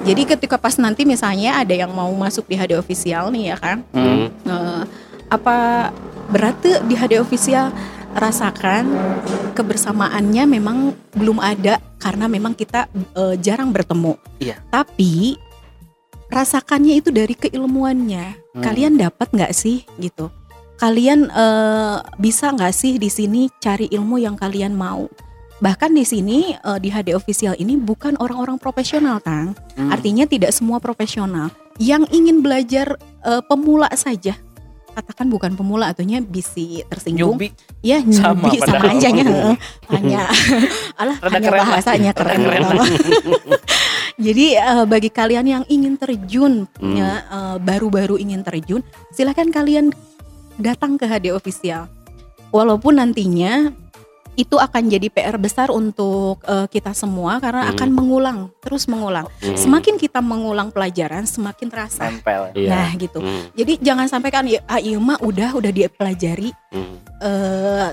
jadi 0.00 0.22
ketika 0.28 0.54
pas 0.54 0.74
nanti 0.76 1.02
misalnya 1.04 1.54
ada 1.56 1.70
yang 1.72 1.90
mau 1.90 2.10
masuk 2.10 2.44
di 2.44 2.54
HD 2.54 2.74
official 2.74 3.30
nih 3.30 3.50
ya 3.50 3.56
kan 3.56 3.78
Mm. 3.90 4.02
Mhm. 4.02 4.26
Eh, 4.44 4.82
apa 5.30 5.56
berarti 6.26 6.82
di 6.82 6.94
HD 6.94 7.18
official 7.18 7.70
rasakan 8.14 8.90
kebersamaannya 9.54 10.44
memang 10.46 10.94
belum 11.14 11.38
ada 11.38 11.78
karena 12.00 12.26
memang 12.26 12.56
kita 12.56 12.90
eh, 13.14 13.34
jarang 13.38 13.70
bertemu. 13.70 14.16
Iya. 14.40 14.58
Tapi 14.72 15.36
rasakannya 16.30 16.98
itu 16.98 17.10
dari 17.10 17.34
keilmuannya. 17.34 18.56
Hmm. 18.56 18.62
Kalian 18.62 18.98
dapat 18.98 19.30
nggak 19.30 19.52
sih 19.54 19.84
gitu? 19.98 20.30
Kalian 20.80 21.28
eh, 21.28 21.96
bisa 22.16 22.50
nggak 22.50 22.74
sih 22.74 22.96
di 22.96 23.12
sini 23.12 23.52
cari 23.60 23.90
ilmu 23.92 24.16
yang 24.16 24.34
kalian 24.34 24.72
mau? 24.72 25.06
Bahkan 25.60 25.92
di 25.92 26.04
sini 26.08 26.56
eh, 26.56 26.78
di 26.80 26.88
HD 26.88 27.12
official 27.12 27.52
ini 27.60 27.76
bukan 27.76 28.16
orang-orang 28.16 28.56
profesional, 28.56 29.20
Tang. 29.20 29.52
Hmm. 29.76 29.92
Artinya 29.92 30.24
tidak 30.24 30.56
semua 30.56 30.80
profesional 30.80 31.52
yang 31.76 32.08
ingin 32.08 32.40
belajar 32.40 32.96
eh, 33.22 33.42
pemula 33.44 33.92
saja. 33.92 34.34
Katakan 34.90 35.26
bukan 35.30 35.52
pemula 35.54 35.90
ataunya 35.90 36.18
bisi 36.18 36.82
tersinggung. 36.86 37.38
Newbie. 37.38 37.54
Ya 37.80 38.02
Sama 38.04 38.50
newbie 38.50 38.60
sama, 38.60 38.76
padahal. 38.76 38.98
aja 38.98 39.08
heeh. 39.16 39.56
hanya 39.88 40.22
alah 41.00 41.16
Rada 41.18 41.32
hanya 41.32 41.48
keren 41.48 41.62
bahasanya 41.64 42.12
keren. 42.12 42.40
Keren. 42.42 42.62
Jadi 44.26 44.46
eh, 44.52 44.84
bagi 44.84 45.08
kalian 45.08 45.46
yang 45.46 45.64
ingin 45.66 45.96
terjun 45.96 46.68
Hmm. 46.76 46.96
ya 46.96 47.10
eh, 47.24 47.56
baru-baru 47.58 48.16
ingin 48.16 48.42
terjun, 48.42 48.82
silahkan 49.10 49.48
kalian 49.48 49.94
datang 50.56 50.96
ke 50.96 51.04
HD 51.04 51.32
official. 51.32 51.88
Walaupun 52.50 52.98
nantinya 52.98 53.70
itu 54.40 54.56
akan 54.56 54.88
jadi 54.88 55.12
PR 55.12 55.36
besar 55.36 55.68
untuk 55.68 56.40
eh, 56.48 56.64
kita 56.66 56.96
semua 56.96 57.36
karena 57.36 57.68
Hmm. 57.68 57.72
akan 57.76 57.88
mengulang, 57.92 58.38
terus 58.64 58.88
mengulang. 58.88 59.28
Hmm. 59.44 59.52
Semakin 59.52 60.00
kita 60.00 60.24
mengulang 60.24 60.72
pelajaran, 60.72 61.28
semakin 61.28 61.68
terasa. 61.68 62.08
Nempel. 62.08 62.56
Iya. 62.56 62.68
Nah, 62.72 62.90
gitu. 62.96 63.20
Hmm. 63.20 63.52
Jadi 63.52 63.76
jangan 63.78 64.08
sampai 64.08 64.30
kan 64.32 64.48
ya 64.48 64.64
ah, 64.64 64.80
iya 64.80 64.96
mah 64.96 65.20
udah 65.20 65.60
udah 65.60 65.68
dipelajari 65.68 66.56
Hmm. 66.72 66.96
eh 67.20 67.88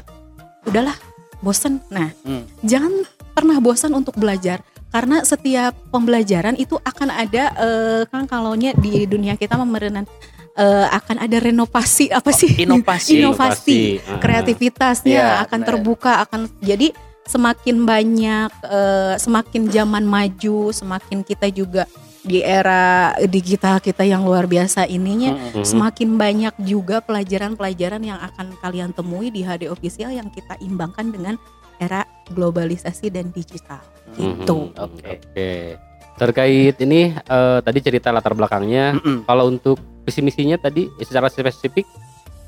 udahlah 0.64 0.96
bosen. 1.44 1.84
Nah, 1.92 2.16
Hmm. 2.24 2.48
jangan 2.64 3.04
pernah 3.36 3.60
bosan 3.60 3.92
untuk 3.92 4.16
belajar 4.16 4.64
karena 4.88 5.22
setiap 5.22 5.76
pembelajaran 5.92 6.56
itu 6.56 6.80
akan 6.80 7.12
ada 7.12 7.44
eh, 7.60 8.02
kan 8.08 8.24
kalaunya 8.26 8.72
di 8.74 9.04
dunia 9.04 9.36
kita 9.36 9.60
memerenan 9.60 10.08
eh, 10.58 10.88
akan 10.90 11.22
ada 11.22 11.38
renovasi 11.38 12.10
apa 12.10 12.34
sih? 12.34 12.58
Inovasi. 12.58 13.12
Inovasi. 13.22 14.02
Kreativitasnya 14.20 15.22
Iya, 15.38 15.44
akan 15.46 15.60
benar. 15.62 15.70
terbuka 15.70 16.12
akan 16.26 16.42
jadi 16.60 16.92
semakin 17.24 17.84
banyak 17.84 18.50
eh, 18.66 19.14
semakin 19.18 19.68
zaman 19.68 20.04
maju, 20.04 20.72
semakin 20.72 21.22
kita 21.22 21.48
juga 21.50 21.86
di 22.22 22.44
era 22.44 23.16
digital 23.24 23.80
kita 23.80 24.04
yang 24.04 24.28
luar 24.28 24.44
biasa 24.46 24.84
ininya 24.84 25.32
Hmm. 25.32 25.64
Mhm. 25.64 25.64
semakin 25.64 26.10
banyak 26.18 26.54
juga 26.60 27.00
pelajaran-pelajaran 27.00 28.04
yang 28.04 28.20
akan 28.20 28.52
kalian 28.60 28.92
temui 28.92 29.32
di 29.32 29.42
HD 29.42 29.72
official 29.72 30.12
yang 30.12 30.28
kita 30.28 30.60
imbangkan 30.60 31.08
dengan 31.08 31.40
era 31.80 32.04
globalisasi 32.28 33.08
dan 33.08 33.32
digital 33.32 33.80
gitu. 34.14 34.74
Mhm. 34.74 34.76
Oke. 34.76 35.08
Oke. 35.14 35.52
Terkait 36.18 36.76
ini 36.82 37.14
eh, 37.14 37.60
tadi 37.62 37.80
cerita 37.80 38.10
latar 38.10 38.34
belakangnya. 38.34 38.98
Mm-mm. 38.98 39.24
Kalau 39.24 39.48
untuk 39.48 39.78
visi 40.08 40.24
misinya 40.24 40.56
tadi 40.56 40.88
secara 40.98 41.28
spesifik 41.28 41.84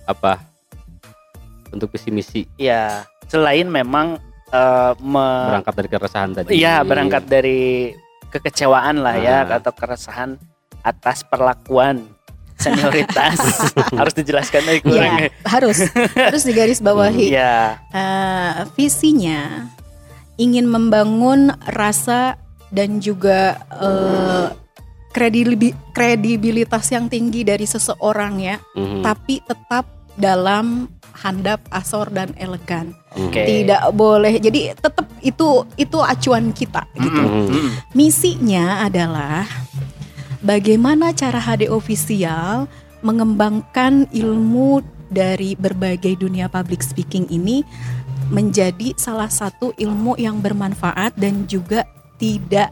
apa? 0.06 0.39
Untuk 1.70 1.92
visi 1.92 2.10
misi 2.10 2.42
Ya, 2.56 3.04
selain 3.28 3.68
memang 3.68 4.18
eh, 4.50 4.94
me- 4.98 5.48
berangkat 5.51 5.74
dari 5.75 5.89
keresahan 5.89 6.32
tadi. 6.34 6.50
Iya, 6.56 6.82
berangkat 6.82 7.28
dari 7.28 7.92
kekecewaan 8.32 9.04
lah 9.04 9.16
ya 9.16 9.38
Ah. 9.44 9.60
atau 9.60 9.70
keresahan 9.70 10.39
atas 10.80 11.22
perlakuan 11.22 12.08
senioritas 12.56 13.38
harus 14.00 14.13
dijelaskan 14.13 14.63
lagi 14.63 14.82
kurang. 14.82 15.20
Ya, 15.20 15.30
harus 15.46 15.78
harus 16.16 16.44
digaris 16.44 16.80
bawahi. 16.80 17.30
Iya. 17.30 17.78
Eh, 17.92 18.51
visinya 18.74 19.68
ingin 20.36 20.66
membangun 20.66 21.51
rasa 21.68 22.39
dan 22.72 22.98
juga 22.98 23.60
eh, 23.75 24.46
kredibi- 25.10 25.75
kredibilitas 25.92 26.89
yang 26.89 27.10
tinggi 27.10 27.42
dari 27.42 27.66
seseorang 27.66 28.34
ya, 28.39 28.58
Mhm. 28.78 29.01
tapi 29.01 29.42
tetap 29.42 29.86
dalam 30.16 30.92
handap, 31.20 31.63
asor 31.72 32.12
dan 32.12 32.32
elegan. 32.36 32.96
Mhm. 33.16 33.24
Oke. 33.28 33.42
Tidak 33.44 33.84
boleh. 33.92 34.39
Jadi 34.39 34.72
tetap 34.72 35.08
itu 35.20 35.66
itu 35.75 35.98
acuan 36.00 36.51
kita 36.51 36.88
gitu. 36.96 37.20
Mm-mm. 37.20 37.48
Mm-mm. 37.50 37.70
Misinya 37.92 38.86
adalah 38.86 39.44
bagaimana 40.39 41.12
cara 41.12 41.39
HD 41.39 41.68
official 41.68 42.68
mengembangkan 43.01 44.08
ilmu 44.12 44.84
dari 45.10 45.56
berbagai 45.58 46.20
dunia 46.20 46.48
public 46.48 46.84
speaking 46.84 47.25
ini 47.32 47.63
menjadi 48.30 48.94
salah 48.96 49.32
satu 49.32 49.74
ilmu 49.74 50.13
yang 50.22 50.38
bermanfaat 50.39 51.18
dan 51.18 51.50
juga 51.50 51.88
tidak 52.22 52.70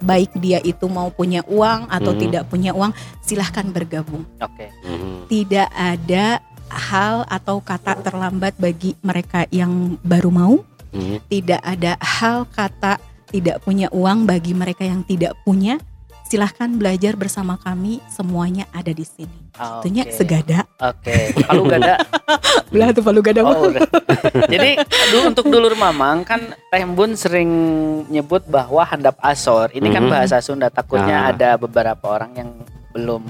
baik 0.00 0.34
dia 0.38 0.58
itu 0.62 0.86
mau 0.86 1.10
punya 1.10 1.42
uang 1.46 1.90
atau 1.90 2.12
Mhm. 2.14 2.20
tidak 2.20 2.42
punya 2.48 2.70
uang 2.74 2.92
silahkan 3.20 3.66
bergabung 3.68 4.24
Oke. 4.38 4.72
Mhm. 4.82 5.28
tidak 5.30 5.68
ada 5.72 6.40
hal 6.68 7.24
atau 7.28 7.64
kata 7.64 8.04
terlambat 8.04 8.52
bagi 8.60 8.92
mereka 9.00 9.48
yang 9.48 9.96
baru 10.04 10.30
mau 10.30 10.54
Mhm. 10.92 11.16
tidak 11.28 11.60
ada 11.62 11.96
hal 12.00 12.44
kata 12.48 13.00
tidak 13.28 13.60
punya 13.60 13.92
uang 13.92 14.24
bagi 14.24 14.56
mereka 14.56 14.88
yang 14.88 15.04
tidak 15.04 15.36
punya. 15.44 15.76
Silahkan 16.28 16.68
belajar 16.68 17.16
bersama 17.16 17.56
kami, 17.56 18.04
semuanya 18.06 18.68
ada 18.68 18.92
di 18.92 19.00
sini. 19.00 19.48
Tentunya 19.56 20.04
Oke. 20.04 20.12
segada. 20.12 20.58
Oke. 20.76 21.32
Kalau 21.40 21.64
gada 21.64 21.96
Belah 22.72 22.92
tuh 22.92 23.00
palu 23.00 23.24
gada. 23.24 23.40
Oh, 23.40 23.72
udah. 23.72 23.80
Jadi 24.52 24.76
dulu 25.08 25.32
untuk 25.32 25.48
dulur 25.48 25.72
mamang 25.72 26.28
kan 26.28 26.52
Teh 26.68 26.84
Bun 26.84 27.16
sering 27.16 27.48
nyebut 28.06 28.44
bahwa 28.44 28.84
handap 28.84 29.16
asor. 29.24 29.72
Ini 29.72 29.88
kan 29.88 30.04
Mhm. 30.04 30.12
bahasa 30.12 30.36
Sunda 30.44 30.68
takutnya 30.68 31.24
Ah. 31.24 31.32
ada 31.32 31.56
beberapa 31.56 32.04
orang 32.04 32.36
yang 32.36 32.50
belum 32.92 33.24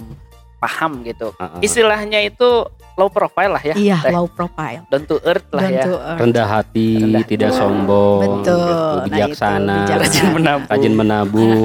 paham 0.58 1.06
gitu. 1.06 1.30
Ah, 1.38 1.54
ah. 1.54 1.60
Istilahnya 1.62 2.18
itu 2.20 2.66
low 2.98 3.06
profile 3.06 3.54
lah 3.54 3.62
ya. 3.62 3.74
Iya, 3.78 3.96
Teh. 4.02 4.10
low 4.10 4.26
profile. 4.26 4.82
Down 4.90 5.06
to 5.06 5.16
earth 5.22 5.46
lah 5.54 5.62
ya. 5.64 5.70
Down 5.70 5.86
to 5.86 5.94
earth. 5.96 6.18
rendah 6.18 6.46
hati, 6.50 6.90
Rendah. 6.98 7.24
tidak 7.24 7.50
Betul. 7.54 7.60
sombong, 7.62 8.20
Betul. 8.20 8.42
gitu, 8.42 8.66
Nah, 8.66 8.90
itu, 8.98 9.06
bijaksana, 9.06 9.76
bijaksana. 9.78 10.02
Rajin 10.02 10.28
menabung. 10.34 10.68
rajin 10.68 10.94
menabung. 10.98 11.60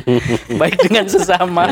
Baik 0.60 0.76
dengan 0.80 1.04
sesama. 1.06 1.64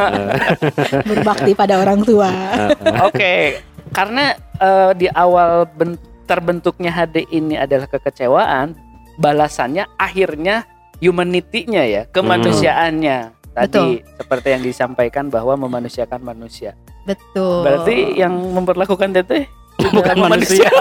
Berbakti 1.11 1.53
pada 1.57 1.81
orang 1.81 2.05
tua. 2.05 2.29
Oke, 3.09 3.65
karena 3.91 4.37
eh, 4.61 4.93
di 4.93 5.09
awal 5.09 5.65
ben- 5.73 5.99
terbentuknya 6.23 6.93
HD 6.93 7.25
ini 7.33 7.57
adalah 7.57 7.89
kekecewaan, 7.89 8.77
balasannya 9.17 9.89
akhirnya 9.97 10.69
humanity-nya 11.01 11.83
ya, 11.89 12.03
kemanusiaannya. 12.07 13.41
Tadi 13.53 14.01
seperti 14.17 14.49
yang 14.49 14.63
disampaikan 14.65 15.29
bahwa 15.29 15.53
memanusiakan 15.59 16.25
manusia. 16.25 16.73
Betul. 17.03 17.63
Berarti 17.63 17.97
yang 18.15 18.31
memperlakukan 18.31 19.11
teteh 19.13 19.47
Bukan 19.97 20.17
manusia. 20.21 20.69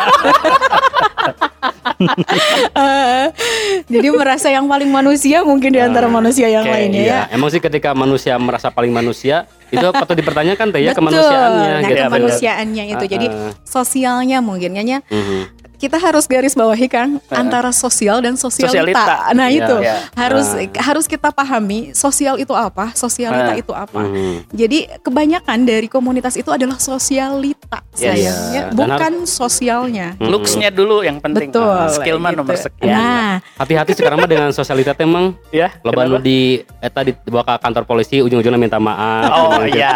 Jadi 3.88 4.08
merasa 4.10 4.48
yang 4.50 4.66
paling 4.66 4.90
manusia 4.90 5.44
mungkin 5.44 5.72
di 5.72 5.80
antara 5.80 6.08
Ah, 6.08 6.12
manusia 6.12 6.48
yang 6.50 6.66
oke, 6.66 6.74
lainnya 6.74 7.02
Iya, 7.02 7.20
ya. 7.24 7.34
emang 7.34 7.50
sih 7.50 7.62
ketika 7.62 7.94
manusia 7.94 8.36
merasa 8.36 8.68
paling 8.68 8.90
manusia, 8.90 9.46
itu 9.70 9.84
patut 9.92 10.18
dipertanyakan 10.18 10.68
teh 10.70 10.82
ya 10.82 10.92
Betul. 10.92 11.08
kemanusiaannya 11.08 11.70
Nah, 11.72 11.80
gitu. 11.82 11.94
Ya, 11.94 12.06
kemanusiaannya 12.10 12.84
itu. 12.90 13.06
Jadi 13.08 13.26
Ah, 13.30 13.38
ah. 13.48 13.52
sosialnya 13.64 14.38
mungkin 14.42 14.72
ya. 14.76 15.00
Mhm. 15.06 15.61
Kita 15.82 15.98
harus 15.98 16.30
garis 16.30 16.54
bawahi 16.54 16.86
Kang 16.86 17.18
Heeh. 17.18 17.34
antara 17.34 17.74
sosial 17.74 18.22
dan 18.22 18.38
sosialita. 18.38 18.70
Sosialita. 18.70 19.34
Nah, 19.34 19.50
Iya. 19.50 19.66
itu 19.66 19.76
Ya. 19.82 19.96
harus 20.14 20.48
Nah. 20.54 20.70
harus 20.78 21.06
kita 21.06 21.34
pahami 21.34 21.90
sosial 21.92 22.38
itu 22.38 22.54
apa, 22.54 22.94
sosialita 22.94 23.50
Nah. 23.50 23.58
itu 23.58 23.74
apa. 23.74 24.06
Mhm. 24.06 24.54
Jadi 24.54 24.80
kebanyakan 25.02 25.60
dari 25.64 25.90
komunitas 25.90 26.38
itu 26.38 26.48
adalah 26.48 26.78
sosialita 26.78 27.82
Yes. 27.92 28.14
sayangnya, 28.14 28.62
Dan 28.70 28.78
bukan 28.78 29.14
sosialnya. 29.26 30.08
Mhm. 30.16 30.30
Looks-nya 30.30 30.70
dulu 30.70 31.02
yang 31.02 31.18
penting. 31.18 31.50
Betul. 31.50 31.90
Skill 31.92 32.18
mah 32.22 32.30
gitu. 32.30 32.40
nomor 32.46 32.56
sekian. 32.56 32.94
Nah, 32.94 33.32
Hati-hati 33.58 33.92
sekarang 33.96 34.18
mah 34.18 34.30
dengan 34.30 34.50
sosialita 34.52 34.94
emang 35.00 35.34
ya. 35.50 35.74
loba 35.82 36.06
kenapa? 36.06 36.12
nu 36.12 36.18
di 36.20 36.40
eta 36.78 37.02
dibawa 37.02 37.42
ke 37.42 37.54
kantor 37.58 37.84
polisi 37.86 38.20
ujung-ujungnya 38.20 38.60
minta 38.60 38.78
maaf. 38.78 39.24
Oh, 39.32 39.66
gitu. 39.66 39.80
iya. 39.80 39.96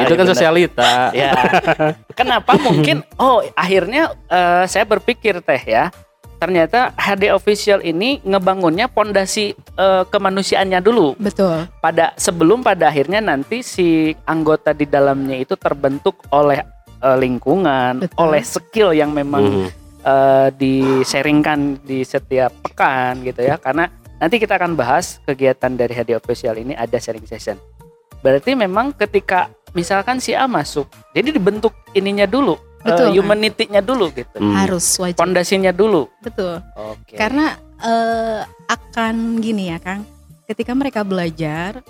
Itu 0.00 0.14
kan 0.14 0.24
sosialita. 0.24 1.10
Ya. 1.12 1.32
Kenapa 2.14 2.54
mungkin 2.56 3.02
oh 3.18 3.42
akhirnya 3.52 4.14
eh, 4.26 4.64
saya 4.64 4.86
berpikir 4.86 5.25
teh 5.34 5.62
ya. 5.66 5.90
Ternyata 6.36 6.92
HD 7.00 7.32
official 7.32 7.80
ini 7.80 8.20
ngebangunnya 8.20 8.92
pondasi 8.92 9.56
eh, 9.56 10.04
kemanusiaannya 10.04 10.80
dulu. 10.84 11.16
betul. 11.16 11.64
Pada 11.80 12.12
sebelum 12.20 12.60
pada 12.60 12.92
akhirnya 12.92 13.24
nanti 13.24 13.64
si 13.64 14.12
anggota 14.28 14.76
di 14.76 14.84
dalamnya 14.84 15.40
itu 15.40 15.56
terbentuk 15.56 16.20
oleh 16.28 16.60
eh, 17.00 17.16
lingkungan, 17.16 18.04
Betul. 18.04 18.20
oleh 18.20 18.42
skill 18.44 18.92
yang 18.92 19.16
memang 19.16 19.72
eh, 20.04 20.48
disaringkan 20.52 21.80
di 21.80 22.04
setiap 22.04 22.52
pekan 22.60 23.24
gitu 23.24 23.40
ya. 23.40 23.56
Karena 23.56 23.88
nanti 24.20 24.36
kita 24.36 24.60
akan 24.60 24.76
bahas 24.76 25.24
kegiatan 25.24 25.72
dari 25.72 25.96
HD 25.96 26.20
official 26.20 26.60
ini 26.60 26.76
ada 26.76 27.00
sharing 27.00 27.24
session. 27.24 27.56
Berarti 28.20 28.52
memang 28.52 28.92
ketika 28.92 29.48
misalkan 29.72 30.20
si 30.20 30.36
A 30.36 30.44
masuk, 30.44 30.84
jadi 31.16 31.32
dibentuk 31.32 31.72
ininya 31.96 32.28
dulu 32.28 32.65
Betul, 32.86 33.06
Kang. 33.06 33.16
humanity-nya 33.16 33.80
dulu 33.80 34.06
gitu. 34.10 34.36
Hmm. 34.36 34.54
harus 34.54 34.86
wajib 34.96 35.18
Pondasinya 35.18 35.70
dulu. 35.70 36.06
betul 36.18 36.62
Oke. 36.72 37.14
karena 37.14 37.46
eh, 37.78 38.40
akan 38.66 39.14
gini 39.38 39.68
ya 39.68 39.78
Kang 39.78 40.02
ketika 40.44 40.72
mereka 40.72 41.02
belajar 41.02 41.82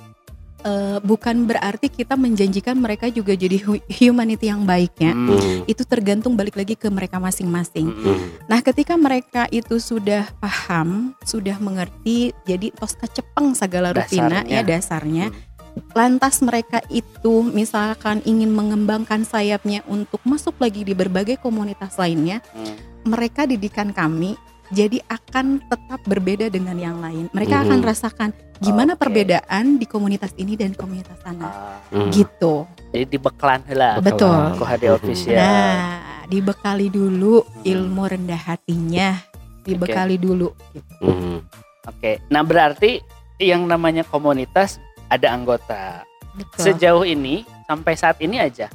eh, 0.62 0.98
bukan 1.00 1.44
berarti 1.44 1.86
kita 1.88 2.14
menjanjikan 2.14 2.74
mereka 2.74 3.06
juga 3.08 3.32
jadi 3.32 3.60
hu- 3.60 3.84
humanity 3.88 4.46
yang 4.46 4.64
baiknya 4.64 5.12
Hmm. 5.12 5.62
Itu 5.64 5.82
tergantung 5.82 6.34
balik 6.34 6.54
lagi 6.54 6.74
ke 6.74 6.88
mereka 6.88 7.18
masing-masing 7.18 7.86
Hmm. 7.86 8.02
Hmm. 8.08 8.28
Nah, 8.46 8.60
ketika 8.60 8.94
mereka 8.96 9.46
itu 9.48 9.76
sudah 9.76 10.26
paham, 10.36 11.14
sudah 11.22 11.58
mengerti, 11.58 12.30
jadi 12.42 12.70
tosta 12.72 13.06
cepeng 13.06 13.52
segala 13.52 13.90
rupina 13.90 14.40
Dasarnya. 14.40 14.50
ya 14.52 14.60
dasarnya. 14.62 15.26
Hmm. 15.28 15.54
Lantas 15.92 16.40
mereka 16.40 16.80
itu 16.88 17.44
misalkan 17.44 18.20
ingin 18.24 18.52
mengembangkan 18.52 19.24
sayapnya 19.24 19.84
untuk 19.88 20.20
masuk 20.24 20.56
lagi 20.60 20.84
di 20.84 20.96
berbagai 20.96 21.36
komunitas 21.40 21.96
lainnya, 22.00 22.40
Hmm. 22.52 22.76
mereka 23.04 23.44
didikan 23.44 23.92
kami 23.92 24.36
jadi 24.74 24.98
akan 25.06 25.62
tetap 25.70 26.00
berbeda 26.08 26.50
dengan 26.50 26.74
yang 26.74 26.98
lain. 26.98 27.30
Mereka 27.30 27.68
akan 27.68 27.78
Mhm. 27.80 27.86
rasakan 27.86 28.30
gimana 28.58 28.96
Oke. 28.96 29.06
perbedaan 29.06 29.78
di 29.78 29.86
komunitas 29.86 30.34
ini 30.40 30.56
dan 30.58 30.74
komunitas 30.74 31.16
sana. 31.22 31.46
Ah, 31.46 31.78
Hmm. 31.92 32.10
Gitu. 32.10 32.66
jadi 32.90 33.04
dibeklan 33.06 33.60
lah. 33.76 34.00
Betul. 34.00 34.56
Mhm. 34.56 34.96
official. 34.96 35.36
Nah, 35.38 36.24
dibekali 36.26 36.88
dulu 36.88 37.44
Hmm. 37.44 37.62
ilmu 37.62 38.02
rendah 38.08 38.40
hatinya, 38.42 39.20
dibekali 39.62 40.16
dulu 40.16 40.50
gitu. 40.72 41.04
Hmm. 41.04 41.38
Oke. 41.86 42.18
Nah 42.32 42.42
berarti 42.42 42.98
yang 43.38 43.68
namanya 43.68 44.02
komunitas 44.02 44.80
ada 45.06 45.28
anggota. 45.30 46.02
Betul. 46.32 46.60
Sejauh 46.62 47.02
ini 47.02 47.42
sampai 47.64 47.94
saat 47.94 48.18
ini 48.18 48.36
aja 48.36 48.68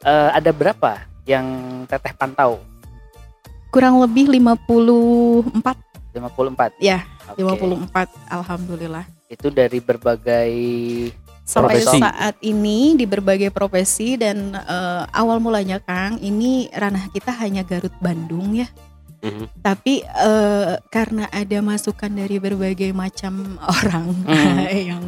eh, 0.00 0.30
ada 0.32 0.50
berapa 0.50 0.98
yang 1.24 1.44
teteh 1.84 2.12
pantau? 2.12 2.60
kurang 3.68 3.98
lebih 3.98 4.30
54 4.30 6.14
54. 6.14 6.78
Ya, 6.78 7.02
Oke. 7.26 7.42
54 7.42 8.06
alhamdulillah 8.30 9.02
Itu 9.26 9.50
dari 9.50 9.82
berbagai 9.82 10.52
sampai 11.42 11.82
Profesi. 11.82 11.98
saat 11.98 12.38
ini 12.40 12.94
di 12.94 13.02
berbagai 13.02 13.50
profesi 13.50 14.14
dan 14.14 14.54
eh, 14.54 15.02
awal 15.10 15.42
mulanya 15.42 15.76
Kang 15.76 16.16
ini 16.16 16.70
ranah 16.70 17.10
kita 17.10 17.34
hanya 17.34 17.60
Garut 17.62 17.92
Bandung 17.98 18.54
ya 18.54 18.70
Hmm. 19.18 19.48
tapi 19.58 20.04
eh, 20.04 20.76
karena 20.86 21.24
ada 21.32 21.58
masukan 21.58 22.12
dari 22.12 22.36
berbagai 22.36 22.92
macam 22.92 23.56
orang 23.80 24.12
Hmm. 24.22 24.68
yang 24.68 25.04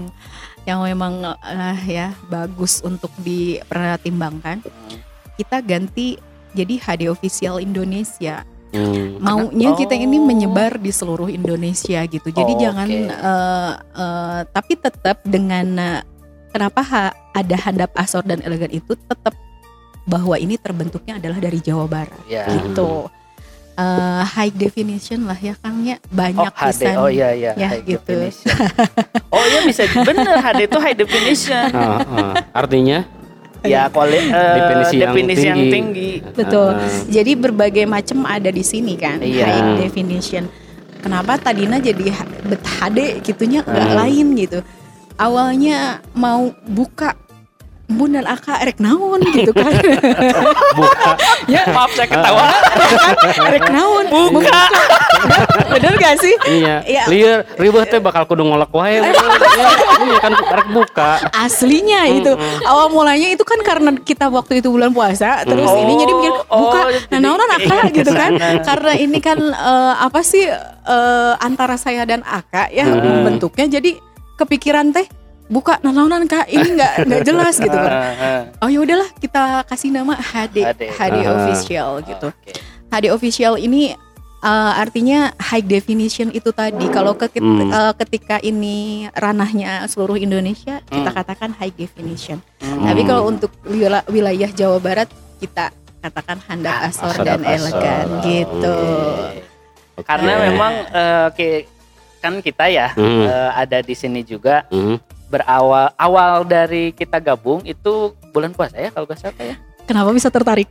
yang 0.66 0.82
memang 0.82 1.22
eh, 1.40 1.78
ya 1.88 2.06
bagus 2.26 2.82
untuk 2.82 3.14
dipertimbangkan 3.16 4.60
Hmm. 4.60 4.98
kita 5.34 5.62
ganti 5.62 6.18
jadi 6.52 6.74
HD 6.76 7.02
official 7.06 7.56
Indonesia 7.56 8.42
Hmm. 8.66 9.16
maunya 9.18 9.72
kita 9.72 9.94
ini 9.94 10.18
Oh. 10.18 10.26
menyebar 10.26 10.76
di 10.76 10.90
seluruh 10.90 11.30
Indonesia 11.30 12.02
gitu. 12.02 12.28
Jadi 12.28 12.52
Oh, 12.52 12.60
jangan 12.60 12.84
oke. 12.84 12.98
eh, 12.98 13.72
eh, 13.94 14.40
tapi 14.44 14.72
tetap 14.74 15.22
dengan 15.22 15.66
eh, 15.78 16.00
kenapa 16.50 16.82
ha- 16.82 17.14
ada 17.30 17.56
handap 17.56 17.94
asor 17.94 18.20
dan 18.22 18.42
elegan 18.42 18.68
itu 18.70 18.98
tetap 18.98 19.32
bahwa 20.02 20.34
ini 20.34 20.56
terbentuknya 20.56 21.16
adalah 21.16 21.38
dari 21.38 21.58
Jawa 21.58 21.86
Barat 21.86 22.20
Ya. 22.26 22.44
gitu. 22.48 23.06
Eh, 23.76 24.22
high 24.32 24.48
definition 24.48 25.28
lah 25.28 25.36
ya 25.36 25.52
Kang 25.60 25.84
ya 25.84 26.00
banyak 26.08 26.48
oh 26.48 26.64
HD. 26.64 26.80
pisan. 26.80 26.94
Oh 26.96 27.12
iya 27.12 27.28
iya. 27.30 27.52
Ya, 27.54 27.68
high 27.76 27.84
gitu. 27.84 28.00
definition. 28.08 28.56
oh 29.36 29.44
iya 29.44 29.60
bisa 29.68 29.84
bener 30.00 30.32
HD 30.40 30.60
itu 30.64 30.78
high 30.80 30.96
definition. 30.96 31.68
Ah, 31.70 32.00
ah. 32.00 32.34
Artinya 32.56 33.04
ya 33.60 33.92
kuali, 33.92 34.16
eh, 34.16 34.32
Definisi 34.32 34.96
yang 34.96 35.12
definisi 35.12 35.44
yang 35.44 35.58
tinggi. 35.60 35.72
tinggi. 35.76 36.10
Betul. 36.32 36.72
Ah, 36.72 36.88
Jadi 37.04 37.32
berbagai 37.36 37.84
macam 37.84 38.24
ada 38.24 38.48
di 38.48 38.64
sini 38.64 38.96
kan 38.96 39.20
Iya. 39.20 39.44
high 39.44 39.84
definition. 39.84 40.48
Kenapa 41.04 41.36
tadinya 41.36 41.76
jadi 41.76 42.16
HD 42.80 42.98
gitunya 43.20 43.60
nggak 43.60 43.88
Hmm. 43.92 43.98
lain 44.00 44.26
gitu. 44.40 44.58
Awalnya 45.16 46.00
mau 46.12 46.48
buka 46.64 47.12
Bun 47.88 48.10
dan 48.10 48.26
Aka 48.26 48.58
erek 48.60 48.76
naon 48.76 49.22
gitu 49.24 49.50
kan. 49.50 49.70
buka 50.72 51.10
ya, 51.52 51.62
Maaf 51.66 51.90
saya 51.92 52.08
ketawa. 52.08 52.46
erek 53.46 53.64
naon. 53.68 54.04
Buka. 54.32 54.60
Bener 55.68 55.94
gak 55.94 56.18
sih? 56.18 56.34
iya 56.50 56.82
Iya. 56.82 57.02
liar 57.06 57.38
ribet 57.54 57.86
teh 57.86 57.98
bakal 57.98 58.24
kudu 58.24 58.42
ngolak 58.42 58.70
wae 58.70 58.98
Ya, 58.98 59.14
iya 60.02 60.18
kan 60.18 60.32
rek 60.34 60.68
buka 60.68 61.22
Aslinya 61.32 62.04
itu. 62.08 62.34
Awal 62.62 62.86
mulanya 62.88 63.28
itu 63.28 63.42
kan 63.42 63.58
karena 63.60 63.94
kita 63.96 64.28
waktu 64.28 64.58
itu 64.58 64.68
bulan 64.68 64.90
puasa 64.90 65.42
terus 65.42 65.66
Oh, 65.66 65.78
ini 65.78 65.94
jadi 65.96 66.12
mikir 66.12 66.32
buka 66.44 66.78
oh, 66.80 66.90
nah 67.08 67.18
naonan 67.20 67.50
Aka 67.52 67.78
gitu 67.96 68.10
kan. 68.10 68.34
karena 68.60 68.92
ini 68.94 69.18
kan 69.18 69.38
eh, 69.40 69.94
apa 69.96 70.20
sih 70.20 70.42
eh, 70.44 71.32
antara 71.38 71.76
saya 71.76 72.02
dan 72.02 72.22
Aka 72.22 72.66
ya 72.68 72.84
Hmm. 72.86 73.22
bentuknya 73.24 73.68
jadi 73.70 73.94
kepikiran 74.34 74.90
teh 74.90 75.06
buka 75.46 75.78
naonan 75.80 76.26
Kak 76.26 76.46
ini 76.46 76.74
nggak 76.74 76.92
nggak 77.04 77.22
jelas 77.22 77.54
gitu 77.56 77.72
kan. 77.72 77.92
Oh 78.62 78.68
ya 78.68 78.80
udahlah 78.80 79.06
kita 79.16 79.62
kasih 79.64 79.90
nama 79.90 80.14
HD 80.14 80.64
HD. 80.64 80.82
HD 80.90 81.16
Ah. 81.18 81.32
official 81.32 81.88
gitu. 82.02 82.28
Oke. 82.28 82.52
HD 82.88 83.04
official 83.08 83.54
ini 83.56 83.94
uh, 84.38 84.72
artinya 84.74 85.30
high 85.38 85.62
definition 85.62 86.30
itu 86.30 86.50
tadi. 86.50 86.86
Kalau 86.88 87.14
ke, 87.14 87.30
Hmm. 87.32 87.68
uh, 87.68 87.94
ketika 87.96 88.38
ini 88.40 89.06
ranahnya 89.12 89.86
seluruh 89.86 90.16
Indonesia, 90.16 90.82
kita 90.84 91.10
Hmm. 91.10 91.16
katakan 91.16 91.50
high 91.52 91.72
definition. 91.72 92.42
Hmm. 92.58 92.82
Tapi 92.82 93.02
kalau 93.02 93.26
untuk 93.26 93.50
wila- 93.62 94.06
wilayah 94.06 94.50
Jawa 94.50 94.78
Barat, 94.78 95.06
kita 95.36 95.70
katakan 96.00 96.38
handap 96.44 96.74
Ah, 96.76 96.88
asor 96.88 97.10
handap 97.12 97.26
dan 97.26 97.40
asor. 97.44 97.54
elegan 97.72 98.06
gitu. 98.24 98.76
Oke. 99.96 100.04
Karena 100.04 100.32
memang 100.40 100.72
eh, 100.88 101.28
ki- 101.32 101.64
kan 102.18 102.38
kita 102.38 102.64
ya 102.66 102.90
Hmm. 102.92 103.24
eh, 103.24 103.50
ada 103.56 103.78
di 103.80 103.94
sini 103.94 104.22
juga 104.22 104.66
Hmm. 104.68 104.98
Berawal 105.26 105.90
awal 105.94 106.42
dari 106.42 106.90
kita 106.90 107.18
gabung 107.18 107.62
itu 107.62 107.92
bulan 108.30 108.50
puasa 108.50 108.76
ya 108.76 108.90
kalau 108.90 109.04
gak 109.04 109.18
salah 109.18 109.36
ya. 109.36 109.56
Kenapa 109.84 110.10
bisa 110.10 110.28
tertarik? 110.28 110.66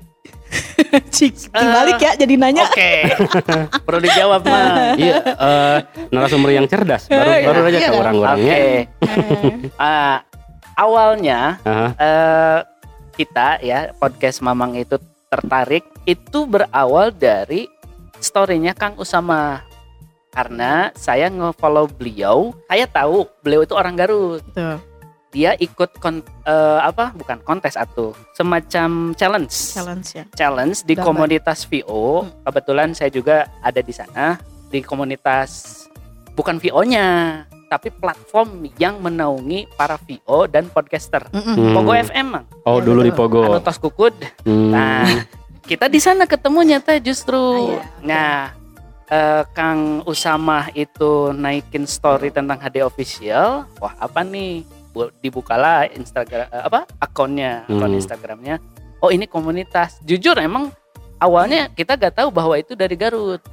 Cik, 1.15 1.49
dibalik 1.49 1.97
ya 1.97 2.11
jadi 2.15 2.33
nanya. 2.35 2.65
Oke. 2.65 3.11
Perlu 3.85 3.99
dijawab 4.01 4.41
mah. 4.41 4.95
iya 5.01 5.15
eh, 5.19 5.77
narasumber 6.09 6.51
yang 6.51 6.65
cerdas 6.65 7.07
baru 7.07 7.29
Iya, 7.29 7.45
baru 7.45 7.59
aja 7.61 7.71
iya 7.73 7.79
ke 7.79 7.89
dong. 7.89 8.01
orang-orangnya 8.01 8.55
Oke. 8.55 8.69
Eh, 8.71 8.81
Ah, 9.75 10.23
awalnya 10.75 11.59
Ah, 11.61 11.89
eh, 11.95 12.59
kita 13.15 13.59
ya 13.59 13.91
podcast 13.95 14.39
Mamang 14.39 14.75
itu 14.75 14.99
tertarik 15.25 15.83
itu 16.03 16.43
berawal 16.45 17.09
dari 17.09 17.67
storynya 18.17 18.71
Kang 18.71 18.95
Usama 18.95 19.63
karena 20.35 20.71
saya 20.93 21.25
nge-follow 21.27 21.87
beliau 21.89 22.51
saya 22.65 22.85
tahu 22.85 23.23
beliau 23.39 23.63
itu 23.63 23.71
orang 23.71 23.95
Garut 23.95 24.43
Tuh, 24.51 24.77
dia 25.31 25.51
ikut 25.53 25.95
kon- 25.95 26.23
eh, 26.43 26.79
apa 26.81 27.11
bukan 27.11 27.39
kontes 27.41 27.75
atau 27.75 28.11
semacam 28.31 28.89
challenge 29.13 29.55
challenge 29.73 30.07
ya. 30.13 30.23
challenge 30.33 30.83
di 30.83 30.93
Gambar. 30.93 31.05
komunitas 31.05 31.63
VO 31.63 32.21
Hmm. 32.21 32.31
kebetulan 32.43 32.89
saya 32.91 33.07
juga 33.09 33.35
ada 33.59 33.79
di 33.79 33.91
sana 33.91 34.35
di 34.65 34.79
komunitas 34.79 35.83
bukan 36.31 36.55
VO-nya 36.57 37.07
tapi 37.65 37.89
platform 37.89 38.69
yang 38.75 38.99
menaungi 38.99 39.71
para 39.73 39.95
VO 39.97 40.45
dan 40.45 40.67
podcaster 40.67 41.25
Mm-mm. 41.29 41.55
Hmm. 41.55 41.73
Pogo 41.73 41.91
FM 41.93 42.27
mang 42.29 42.45
oh 42.61 42.77
Ya, 42.77 42.85
dulu 42.85 42.99
di 43.01 43.09
betul. 43.09 43.19
Pogo 43.25 43.41
anu 43.45 43.59
tos 43.59 43.75
kukud 43.77 44.13
Hmm. 44.43 44.69
Nah, 44.69 45.07
kita 45.63 45.87
di 45.87 45.97
sana 45.97 46.23
ketemunya 46.23 46.77
teh 46.77 47.01
justru. 47.01 47.33
Ah, 47.33 47.57
iya. 47.57 47.81
Nah, 48.03 48.35
eh, 49.07 49.43
Kang 49.51 50.01
Usama 50.03 50.69
itu 50.71 51.29
naikin 51.31 51.85
story 51.85 52.29
tentang 52.29 52.57
HD 52.57 52.81
official. 52.81 53.65
Wah, 53.77 53.93
apa 53.95 54.21
nih? 54.21 54.65
Bu- 54.89 55.11
Dibukalah 55.17 55.89
Instagram 55.89 56.47
eh, 56.47 56.63
apa? 56.63 56.87
akunnya, 56.97 57.65
akun 57.65 57.85
Hmm. 57.85 57.99
Instagramnya. 57.99 58.55
Oh, 58.99 59.09
ini 59.09 59.25
komunitas. 59.25 59.99
Jujur 60.01 60.33
emang 60.35 60.71
awalnya 61.17 61.67
kita 61.69 61.93
gak 61.93 62.15
tahu 62.15 62.29
bahwa 62.29 62.55
itu 62.55 62.73
dari 62.73 62.95
Garut. 62.95 63.43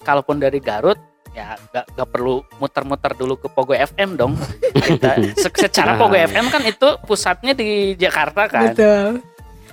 Kalaupun 0.00 0.38
dari 0.38 0.58
Garut 0.58 0.96
ya 1.30 1.54
gak, 1.70 1.92
gak 1.92 2.08
perlu 2.08 2.40
muter-muter 2.56 3.12
dulu 3.12 3.36
ke 3.36 3.46
Pogo 3.46 3.70
FM 3.72 4.16
dong. 4.16 4.32
Kita 4.88 5.20
se- 5.36 5.52
secara 5.60 5.94
Pogo 5.94 6.16
FM 6.16 6.48
kan 6.48 6.64
itu 6.64 6.88
pusatnya 7.04 7.52
di 7.52 7.92
Jakarta 7.94 8.48
kan 8.48 8.72
Betul. 8.72 9.20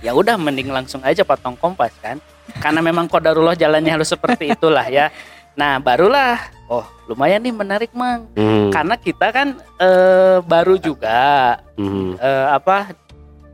ya 0.03 0.11
udah 0.11 0.35
mending 0.35 0.69
langsung 0.69 0.99
aja 1.01 1.23
potong 1.23 1.55
kompas 1.55 1.95
kan 1.97 2.19
karena 2.59 2.79
memang 2.79 3.05
kodarullah 3.05 3.53
jalannya 3.53 3.91
harus 3.91 4.09
seperti 4.09 4.51
itulah 4.51 4.85
ya 4.87 5.09
nah 5.55 5.79
barulah 5.79 6.39
oh 6.67 6.83
lumayan 7.07 7.39
nih 7.39 7.55
menarik 7.55 7.91
mang 7.95 8.27
Hmm. 8.35 8.71
karena 8.71 8.95
kita 8.97 9.27
kan 9.31 9.47
eh, 9.79 10.37
baru 10.43 10.75
juga 10.75 11.55
Hmm. 11.79 12.19
eh, 12.19 12.47
apa 12.51 12.91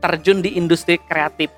terjun 0.02 0.42
di 0.42 0.58
industri 0.58 0.98
kreatif 0.98 1.50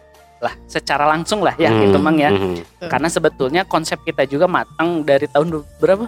lah 0.45 0.53
secara 0.69 1.09
langsung 1.09 1.41
lah 1.41 1.57
ya 1.57 1.73
Hmm. 1.73 1.81
gitu 1.89 1.97
mang 1.97 2.21
ya 2.21 2.29
Hmm. 2.29 2.61
karena 2.85 3.09
sebetulnya 3.09 3.65
konsep 3.65 3.97
kita 4.05 4.29
juga 4.29 4.45
matang 4.45 5.01
dari 5.01 5.25
tahun 5.25 5.65
berapa 5.81 6.05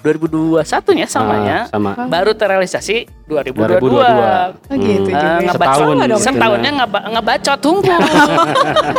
2021 0.00 0.60
ya 0.94 1.06
samanya. 1.06 1.58
Ah, 1.66 1.72
sama. 1.72 1.90
Baru 2.06 2.32
terrealisasi 2.32 3.06
2022. 3.24 3.80
2022. 3.80 4.66
Oh 4.66 4.76
gitu 4.76 5.00
Eh, 5.02 5.04
juga. 5.08 5.28
ngebaca- 5.42 5.54
Setahun. 5.56 5.86
Sama 5.92 6.04
dong. 6.06 6.20
Setahunnya 6.20 6.70
ngeba 6.74 7.00
ngebacot 7.10 7.58
tunggu 7.58 7.94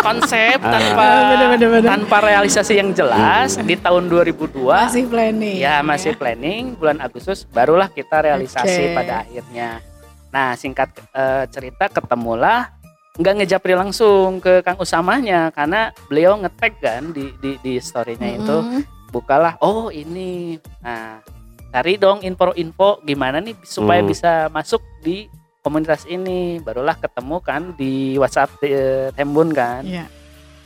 konsep 0.01 0.57
tanpa 0.57 1.03
Ah, 1.03 1.21
bener, 1.29 1.47
bener, 1.51 1.69
bener. 1.71 1.87
tanpa 1.87 2.17
realisasi 2.21 2.73
yang 2.75 2.89
jelas 2.91 3.57
di 3.57 3.75
tahun 3.75 4.07
2002 4.07 4.87
Masih 4.87 5.05
planning. 5.05 5.57
ya 5.57 5.79
masih 5.81 6.13
planning 6.13 6.73
bulan 6.73 6.99
Agustus 6.99 7.45
barulah 7.45 7.87
kita 7.87 8.21
realisasi 8.21 8.91
Oke. 8.91 8.95
pada 8.95 9.23
akhirnya. 9.23 9.79
Nah 10.27 10.53
singkat 10.53 10.91
eh, 11.11 11.45
cerita 11.47 11.87
ketemulah 11.87 12.73
nggak 13.15 13.33
ngejapri 13.35 13.73
langsung 13.73 14.37
ke 14.37 14.61
Kang 14.61 14.77
Usamanya 14.77 15.49
karena 15.49 15.89
beliau 16.05 16.37
ngetek 16.37 16.73
kan 16.77 17.09
di 17.09 17.33
di, 17.35 17.57
di 17.57 17.73
storynya 17.77 18.29
itu 18.31 18.57
Mm-mm. 18.59 18.81
Bukalah 19.09 19.55
oh 19.59 19.87
ini 19.87 20.55
nah 20.77 21.19
cari 21.67 21.95
dong 21.95 22.21
info-info 22.21 23.01
gimana 23.01 23.37
nih 23.37 23.55
supaya 23.61 23.99
Hmm. 23.99 24.09
bisa 24.09 24.31
masuk 24.49 24.79
di 24.99 25.27
komunitas 25.59 26.03
ini 26.05 26.57
barulah 26.57 26.95
ketemu 26.95 27.37
kan 27.39 27.61
di 27.73 28.15
WhatsApp 28.15 28.55
eh, 28.61 29.11
Tembun 29.11 29.51
kan 29.51 29.83
Iya. 29.83 30.07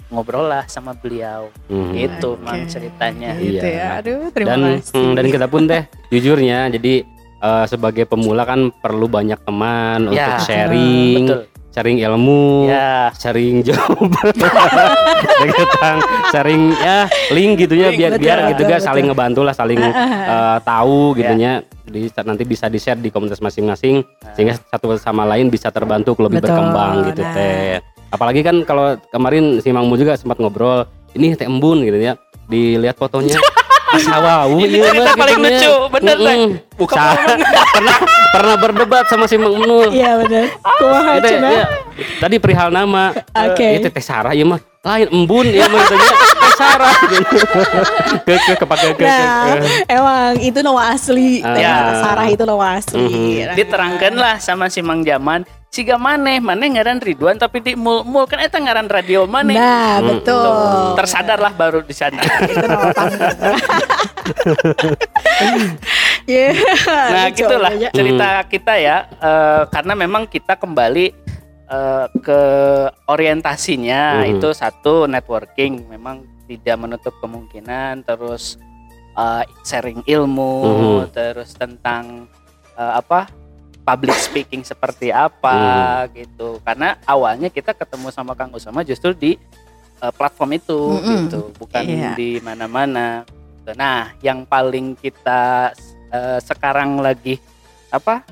ngobrol 0.07 0.45
lah 0.45 0.67
sama 0.67 0.91
beliau 0.91 1.49
Hmm. 1.65 1.91
itu 1.91 2.29
Oke. 2.31 2.41
mang 2.41 2.63
ceritanya 2.65 3.33
Gitu 3.33 3.63
Iya. 3.63 3.73
ya. 3.73 3.87
Aduh, 3.97 4.29
terima 4.29 4.49
dan 4.51 4.61
kasih. 4.77 4.93
mm, 4.95 5.13
dan 5.15 5.25
kita 5.27 5.47
pun 5.47 5.61
teh 5.65 5.83
jujurnya 6.09 6.59
jadi 6.69 6.93
eh, 7.41 7.65
sebagai 7.65 8.05
pemula 8.05 8.45
kan 8.45 8.69
perlu 8.71 9.09
banyak 9.09 9.41
teman 9.41 10.05
Ya. 10.07 10.37
untuk 10.37 10.45
sharing 10.45 11.25
betul 11.25 11.41
sharing 11.71 12.03
ilmu 12.03 12.67
ya. 12.67 13.09
sharing 13.15 13.63
jawaban 13.67 14.31
tentang 15.55 15.97
sharing 16.29 16.63
ya 16.75 17.07
link 17.31 17.63
gitu 17.63 17.73
ya 17.79 17.89
Link, 17.89 17.99
biar 17.99 18.11
betul, 18.15 18.23
biar 18.27 18.39
gitu 18.51 18.63
betul, 18.67 18.73
kan 18.75 18.81
saling 18.83 19.05
ngebantu 19.07 19.41
lah 19.47 19.55
saling 19.55 19.79
eh, 20.35 20.57
tahu 20.67 21.15
gitu 21.15 21.33
ya 21.39 21.63
jadi 21.91 22.07
nanti 22.23 22.43
bisa 22.47 22.71
di 22.71 22.79
share 22.79 22.99
di 22.99 23.11
komunitas 23.11 23.43
masing-masing 23.43 23.99
sehingga 24.31 24.55
satu 24.71 24.95
sama 24.95 25.27
lain 25.27 25.51
bisa 25.51 25.67
terbantu 25.75 26.15
lebih 26.23 26.39
Betul, 26.39 26.55
berkembang 26.55 26.93
gitu 27.11 27.21
nah. 27.25 27.33
teh. 27.35 27.83
Apalagi 28.11 28.41
kan 28.47 28.63
kalau 28.63 28.95
kemarin 29.11 29.59
si 29.59 29.75
Mangmu 29.75 29.99
juga 29.99 30.15
sempat 30.15 30.39
ngobrol 30.39 30.87
ini 31.19 31.35
teh 31.35 31.43
embun 31.43 31.83
gitu 31.83 31.99
ya 31.99 32.15
dilihat 32.47 32.95
fotonya 32.95 33.35
Sawawu 33.93 34.55
Ini 34.57 34.65
iya 34.69 34.87
cerita 34.87 35.03
mah 35.03 35.15
paling 35.17 35.37
lucu, 35.37 35.73
bener, 35.91 36.15
Teh. 36.15 36.37
Mm-mm. 36.37 36.51
Buka 36.73 36.95
Sa- 36.95 37.17
pernah 37.75 37.97
pernah 38.31 38.55
berdebat 38.55 39.05
sama 39.05 39.25
si 39.25 39.35
Mang 39.35 39.53
Munul 39.53 39.89
Iya 39.89 40.15
benar. 40.17 40.45
Kumaha 40.77 41.11
cenah? 41.19 41.51
ya, 41.51 41.65
tadi 42.17 42.35
perihal 42.37 42.69
nama 42.69 43.11
Oke. 43.49 43.67
itu 43.75 43.87
teh 43.87 44.01
Sarah 44.01 44.31
ya 44.31 44.43
mah 44.43 44.57
lain 44.81 45.07
embun 45.09 45.45
ya 45.45 45.67
mah 45.67 45.83
teh 45.83 45.99
Sarah 46.53 46.93
ke 48.25 48.33
ke 48.39 48.53
kepake 48.55 48.87
ke, 48.91 48.95
ke, 48.95 49.03
Nah, 49.03 49.57
ke. 49.57 49.65
emang 49.89 50.31
itu 50.37 50.59
nama 50.59 50.81
asli. 50.89 51.41
Ah. 51.41 51.53
Teh 51.53 51.61
Ya. 51.61 51.75
Sarah 51.97 52.27
itu 52.27 52.43
nama 52.43 52.65
asli. 52.75 52.97
Mhm. 52.99 53.29
Nah, 53.43 53.55
diterangkan 53.55 54.13
lah 54.13 54.35
sama 54.37 54.67
si 54.67 54.79
Mang 54.79 55.01
Jaman 55.01 55.41
siga 55.71 55.95
maneh 55.95 56.43
maneh 56.43 56.67
ngaran 56.67 56.99
Ridwan 56.99 57.39
tapi 57.39 57.63
di 57.63 57.79
mul 57.79 58.03
mul 58.03 58.27
kan 58.27 58.43
eta 58.43 58.59
ngaran 58.59 58.91
radio 58.91 59.23
maneh 59.23 59.55
Nah, 59.55 60.03
betul. 60.03 60.99
tersadarlah 60.99 61.55
baru 61.55 61.79
di 61.79 61.95
sana. 61.95 62.19
Iya. 66.23 66.53
nah 66.85 67.25
gitulah 67.31 67.71
aja. 67.71 67.87
cerita 67.89 68.27
kita 68.45 68.73
ya 68.77 68.97
Eh, 69.09 69.63
karena 69.69 69.93
memang 69.95 70.27
kita 70.27 70.53
kembali 70.55 71.05
eh, 71.65 72.05
ke 72.19 72.41
orientasinya 73.07 74.21
Mhm. 74.21 74.37
itu 74.37 74.51
satu 74.51 75.07
networking 75.07 75.87
memang 75.87 76.21
tidak 76.45 76.77
menutup 76.77 77.15
kemungkinan 77.17 78.03
terus 78.03 78.59
eh, 79.13 79.43
sharing 79.63 80.03
ilmu 80.03 80.55
Mhm. 80.61 81.15
terus 81.15 81.55
tentang 81.55 82.27
eh, 82.75 82.93
apa 82.93 83.31
public 83.91 84.15
speaking 84.15 84.63
seperti 84.63 85.11
apa 85.11 85.59
gitu 86.09 86.57
karena 86.61 86.95
awalnya 87.03 87.47
kita 87.47 87.71
ketemu 87.71 88.07
sama 88.07 88.31
Kang 88.31 88.51
Usama 88.51 88.81
justru 88.81 89.11
di 89.11 89.35
eh, 89.97 90.11
platform 90.11 90.55
itu 90.55 90.79
Mhm. 90.93 91.11
gitu 91.21 91.39
bukan 91.57 91.83
Iya. 91.83 92.11
di 92.15 92.39
mana-mana 92.39 93.27
nah 93.71 94.15
yang 94.19 94.43
paling 94.43 94.95
kita 94.95 95.71
eh, 96.07 96.39
sekarang 96.39 96.97
lagi 96.97 97.35
apa 97.89 98.23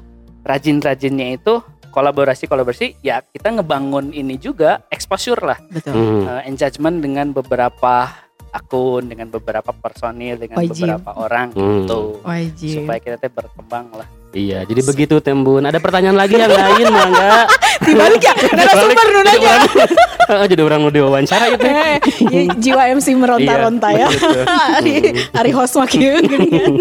rajin-rajinnya 0.42 1.36
itu 1.36 1.60
kolaborasi 1.90 2.46
kolaborasi 2.46 2.98
ya 3.00 3.20
kita 3.22 3.52
ngebangun 3.52 4.12
ini 4.12 4.36
juga 4.36 4.82
exposure 4.88 5.40
lah 5.40 5.60
Betul. 5.68 5.94
Hmm. 5.94 6.24
eh, 6.26 6.44
engagement 6.46 6.98
dengan 6.98 7.30
beberapa 7.30 8.10
akun 8.50 9.06
dengan 9.06 9.30
beberapa 9.30 9.70
personil 9.72 10.36
dengan 10.36 10.58
Wajib. 10.60 10.74
beberapa 10.82 11.12
orang 11.16 11.48
Hmm. 11.52 11.86
gitu 11.86 12.00
Wajib. 12.22 12.76
supaya 12.82 13.00
kita 13.00 13.16
teh 13.16 13.30
berkembang 13.30 13.94
lah 13.94 14.10
Iya, 14.30 14.62
jadi 14.62 14.82
begitu 14.84 15.16
Tembun. 15.18 15.64
Ada 15.64 15.78
pertanyaan 15.78 16.14
lagi 16.14 16.36
yang 16.36 16.48
lain 16.48 16.86
mah 16.88 17.06
enggak? 17.08 17.46
Dibalik 17.88 18.22
ya, 18.22 18.34
narasumber 18.58 19.06
nu 19.08 19.20
Jadi 19.20 19.30
nanya. 19.32 19.50
orang- 19.50 19.74
Heeh, 20.30 20.46
jadi 20.46 20.62
orang 20.62 20.80
nu 20.80 20.90
diwawancara 20.92 21.46
itu. 21.50 21.66
Eh, 21.66 21.98
i- 22.30 22.52
jiwa 22.56 22.84
MC 22.92 23.08
meronta-ronta 23.12 23.90
ya. 23.90 23.98
Iya, 24.00 24.08
betul. 24.08 24.44
Hari 24.46 24.94
hari 25.34 25.52
host 25.52 25.74
mah 25.74 25.88
kieu 25.88 26.22
gini 26.22 26.48
kan. 26.48 26.74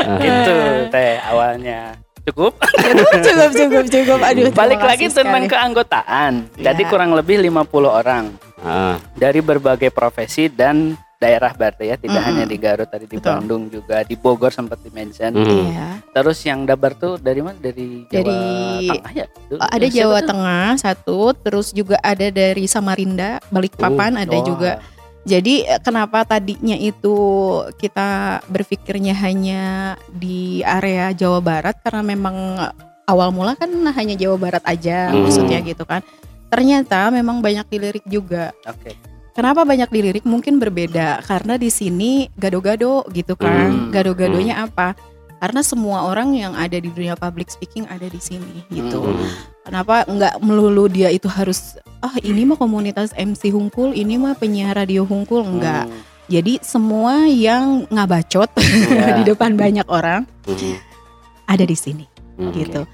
Ah. 0.00 0.18
itu 0.18 0.54
teh 0.88 1.14
awalnya 1.22 1.94
cukup 2.22 2.52
cukup 2.58 3.50
cukup 3.54 3.84
cukup. 3.86 4.18
Aduh. 4.20 4.50
balik 4.52 4.80
lagi 4.80 5.06
tentang 5.06 5.40
sekali. 5.40 5.48
keanggotaan 5.48 6.32
jadi 6.54 6.78
Ya. 6.78 6.88
kurang 6.88 7.10
lebih 7.12 7.38
50 7.38 7.64
orang 7.86 8.34
Ah, 8.58 8.98
dari 9.14 9.40
berbagai 9.40 9.88
profesi 9.88 10.46
dan 10.46 10.92
daerah 11.20 11.52
berarti 11.52 11.84
ya 11.84 11.94
tidak 11.94 12.16
Mm-mm. 12.16 12.28
hanya 12.32 12.44
di 12.48 12.56
Garut 12.56 12.88
tadi 12.88 13.04
di 13.04 13.20
Betul. 13.20 13.28
Bandung 13.36 13.62
juga 13.68 14.00
di 14.02 14.16
Bogor 14.16 14.48
sempat 14.48 14.80
di 14.80 14.88
mention 14.88 15.36
hmm. 15.36 15.44
Iya. 15.68 15.88
terus 16.10 16.40
yang 16.42 16.64
dabar 16.64 16.96
tuh 16.96 17.20
dari 17.20 17.44
mana 17.44 17.60
dari 17.60 18.08
Jawa 18.08 18.24
Dari- 18.24 18.88
Tengah 18.88 19.12
ya 19.12 19.26
Dulu- 19.46 19.60
Ada 19.60 19.86
Jawa 19.86 20.16
tuh? 20.16 20.28
Tengah 20.30 20.66
satu, 20.76 21.18
terus 21.36 21.68
juga 21.70 22.00
ada 22.00 22.26
dari 22.26 22.64
Samarinda, 22.64 23.36
Balikpapan 23.48 24.16
ada 24.16 24.32
Wah. 24.32 24.46
juga. 24.46 24.72
Jadi 25.20 25.60
eh, 25.62 25.76
kenapa 25.78 26.24
tadinya 26.24 26.72
itu 26.72 27.12
kita 27.76 28.40
berpikirnya 28.46 29.12
hanya 29.12 29.62
di 30.08 30.64
area 30.64 31.12
Jawa 31.12 31.38
Barat 31.38 31.76
karena 31.78 32.00
memang 32.00 32.36
awal 33.04 33.28
mula 33.28 33.52
kan 33.52 33.68
hanya 33.68 34.14
Jawa 34.14 34.40
Barat 34.40 34.64
aja 34.64 35.12
Hmm. 35.12 35.28
maksudnya 35.28 35.60
gitu 35.60 35.84
kan. 35.84 36.00
Ternyata 36.48 37.10
memang 37.10 37.38
banyak 37.38 37.68
dilirik 37.68 38.06
juga. 38.06 38.56
oke 38.64 38.96
Kenapa 39.40 39.64
banyak 39.64 39.88
dilirik? 39.88 40.28
Mungkin 40.28 40.60
berbeda 40.60 41.24
karena 41.24 41.56
di 41.56 41.72
sini 41.72 42.28
gado-gado 42.36 43.08
gitu 43.08 43.40
kan. 43.40 43.72
Hmm. 43.72 43.88
Gado-gadonya 43.88 44.68
apa? 44.68 44.92
Karena 45.40 45.64
semua 45.64 46.04
orang 46.04 46.36
yang 46.36 46.52
ada 46.52 46.76
di 46.76 46.92
dunia 46.92 47.16
public 47.16 47.48
speaking 47.48 47.88
ada 47.88 48.04
di 48.04 48.20
sini 48.20 48.60
gitu. 48.68 49.00
Hmm. 49.00 49.24
Kenapa 49.64 50.04
nggak 50.04 50.44
melulu 50.44 50.92
dia 50.92 51.08
itu 51.08 51.24
harus 51.24 51.80
ah 52.04 52.12
ini 52.20 52.44
mah 52.44 52.60
komunitas 52.60 53.16
MC 53.16 53.48
Hungkul, 53.48 53.96
ini 53.96 54.20
mah 54.20 54.36
penyiar 54.36 54.76
radio 54.76 55.08
Hungkul 55.08 55.40
enggak. 55.40 55.88
Hmm. 55.88 56.04
Jadi 56.28 56.60
semua 56.60 57.24
yang 57.24 57.88
ngabacot 57.88 58.52
Ya. 58.92 59.16
di 59.24 59.24
depan 59.24 59.56
banyak 59.56 59.88
orang 59.88 60.28
Hmm. 60.44 60.76
ada 61.48 61.64
di 61.64 61.80
sini 61.80 62.04
Hmm. 62.36 62.52
gitu. 62.52 62.84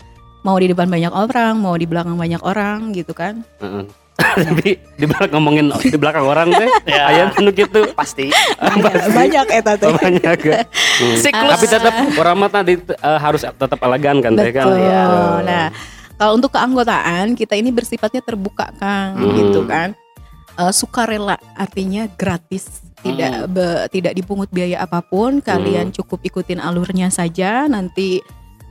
Mau 0.47 0.55
di 0.63 0.71
depan 0.71 0.87
banyak 0.87 1.11
orang, 1.11 1.59
mau 1.59 1.75
di 1.75 1.91
belakang 1.91 2.15
banyak 2.15 2.39
orang 2.47 2.95
gitu 2.95 3.11
kan. 3.19 3.43
Heeh. 3.59 4.06
Tapi 4.49 4.69
di 4.81 5.05
belakang 5.05 5.31
ngomongin 5.31 5.67
di 5.77 5.95
belakang 5.95 6.25
orang 6.25 6.49
teh 6.51 6.69
Ya. 6.89 7.05
aya 7.07 7.23
anu 7.31 7.53
gitu 7.53 7.85
pasti 7.99 8.33
Banyak, 8.57 9.13
banyak 9.13 9.47
eta 9.53 9.73
teh. 9.75 9.93
banyak 9.93 10.39
ya. 10.41 10.61
Hmm. 10.65 11.17
Siklus. 11.19 11.51
Tapi 11.53 11.67
tetap 11.69 11.95
orang 12.17 12.37
mah 12.37 12.51
tadi 12.51 12.75
eh, 12.81 13.19
harus 13.19 13.45
tetap 13.45 13.79
elegan 13.79 14.19
kan 14.19 14.33
teh 14.33 14.51
kan. 14.51 14.67
Ya. 14.75 15.05
Nah, 15.43 15.67
kalau 16.17 16.33
untuk 16.35 16.49
keanggotaan 16.51 17.37
kita 17.37 17.55
ini 17.55 17.69
bersifatnya 17.69 18.21
terbuka 18.21 18.73
Kang, 18.75 19.17
Hmm. 19.17 19.37
gitu 19.37 19.61
kan. 19.65 19.93
Eh, 20.57 20.73
sukarela 20.73 21.37
artinya 21.53 22.09
gratis, 22.11 22.81
tidak 22.99 23.33
Hmm. 23.39 23.53
be- 23.53 23.87
tidak 23.93 24.13
dipungut 24.13 24.49
biaya 24.49 24.81
apa 24.81 25.01
pun. 25.01 25.45
Kalian 25.45 25.93
cukup 25.93 26.25
ikutin 26.25 26.57
alurnya 26.59 27.13
saja. 27.13 27.69
Nanti 27.69 28.25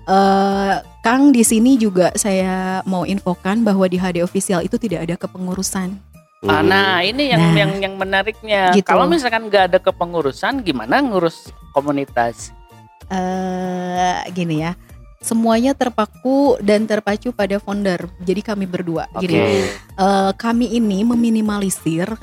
eh, 0.06 0.76
Kang 1.02 1.30
di 1.30 1.42
sini 1.42 1.78
juga 1.78 2.10
saya 2.14 2.82
mau 2.84 3.06
infokan 3.06 3.62
bahwa 3.62 3.86
di 3.86 3.98
HD 3.98 4.22
official 4.22 4.62
itu 4.62 4.78
tidak 4.78 5.06
ada 5.06 5.16
kepengurusan. 5.16 5.94
Ah, 6.46 6.62
Hmm. 6.62 6.70
nah 6.70 7.02
ini 7.02 7.30
yang 7.30 7.42
Nah. 7.42 7.56
yang 7.58 7.72
yang 7.82 7.94
menariknya 7.96 8.70
Gitu. 8.74 8.86
kalau 8.86 9.06
misalkan 9.06 9.50
nggak 9.50 9.74
ada 9.74 9.80
kepengurusan 9.82 10.62
gimana 10.62 11.02
ngurus 11.02 11.50
komunitas 11.72 12.54
eh 13.10 14.18
gini 14.32 14.62
ya. 14.62 14.74
Semuanya 15.22 15.74
terpaku 15.74 16.62
dan 16.62 16.86
terpacu 16.86 17.34
pada 17.34 17.58
founder. 17.58 18.06
Jadi 18.22 18.46
kami 18.46 18.70
berdua. 18.70 19.10
oke 19.10 19.26
Gini, 19.26 19.42
eh, 19.98 20.32
kami 20.38 20.70
ini 20.70 21.02
meminimalisir 21.02 22.14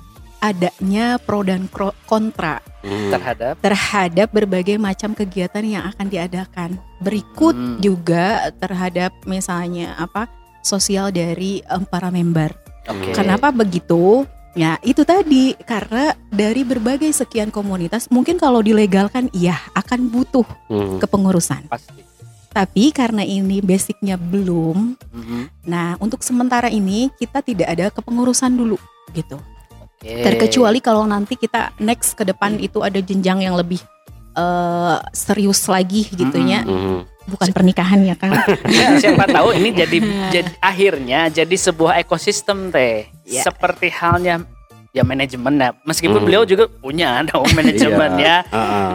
adanya 0.42 1.22
pro 1.22 1.46
dan 1.46 1.70
kontra 2.05 2.59
Hmm. 2.83 3.14
terhadap 3.14 3.62
terhadap 3.62 4.28
berbagai 4.35 4.74
macam 4.74 5.14
kegiatan 5.14 5.62
yang 5.62 5.87
akan 5.87 6.11
diadakan. 6.11 6.70
Berikut 6.98 7.55
Hmm. 7.55 7.78
juga 7.78 8.50
terhadap 8.59 9.14
misalnya 9.22 9.94
apa 9.94 10.26
sosial 10.66 11.14
dari 11.14 11.62
em, 11.62 11.87
para 11.87 12.11
member. 12.11 12.50
oke 12.90 13.14
Kenapa 13.14 13.55
begitu? 13.55 14.26
Ya, 14.52 14.76
itu 14.85 15.00
tadi 15.07 15.55
karena 15.64 16.12
dari 16.28 16.66
berbagai 16.66 17.09
sekian 17.14 17.48
komunitas 17.48 18.11
mungkin 18.12 18.37
kalau 18.37 18.61
dilegalkan 18.61 19.31
iya 19.33 19.57
akan 19.72 20.11
butuh 20.11 20.44
Hmm. 20.66 20.98
kepengurusan. 20.98 21.70
Pasti. 21.70 22.02
Tapi 22.52 22.92
karena 22.92 23.24
ini 23.24 23.64
basicnya 23.64 24.20
belum, 24.20 24.92
Mhm. 25.09 25.70
nah 25.70 25.96
untuk 26.05 26.20
sementara 26.20 26.68
ini 26.68 27.09
kita 27.16 27.40
tidak 27.40 27.68
ada 27.70 27.88
kepengurusan 27.88 28.52
dulu 28.52 28.76
gitu. 29.16 29.40
Terkecuali 30.03 30.79
kalau 30.79 31.07
nanti 31.07 31.35
kita 31.35 31.71
next 31.79 32.15
ke 32.15 32.23
depan 32.23 32.59
itu 32.59 32.83
ada 32.83 32.99
jenjang 32.99 33.41
yang 33.41 33.55
lebih 33.55 33.79
eh, 34.33 34.97
serius 35.12 35.69
lagi 35.69 36.09
gitunya, 36.09 36.65
Hmm. 36.65 37.05
bukan 37.29 37.53
pernikahan 37.53 38.01
ya 38.01 38.17
kan? 38.17 38.33
Ya, 38.67 38.97
siapa 38.97 39.29
tahu 39.29 39.53
ini 39.53 39.71
jadi, 39.71 39.99
jadi 40.35 40.51
akhirnya 40.59 41.29
jadi 41.29 41.53
sebuah 41.53 42.01
ekosistem 42.01 42.69
teh. 42.69 43.12
Ya. 43.23 43.45
Seperti 43.45 43.93
halnya 43.93 44.43
ya 44.91 45.05
manajemen 45.05 45.55
ya. 45.55 45.71
Meskipun 45.85 46.19
Hmm. 46.19 46.27
beliau 46.27 46.43
juga 46.43 46.65
punya 46.67 47.21
dong 47.29 47.45
manajemen 47.53 48.17
Iya. 48.17 48.25
ya. 48.25 48.37
Heeh. 48.49 48.95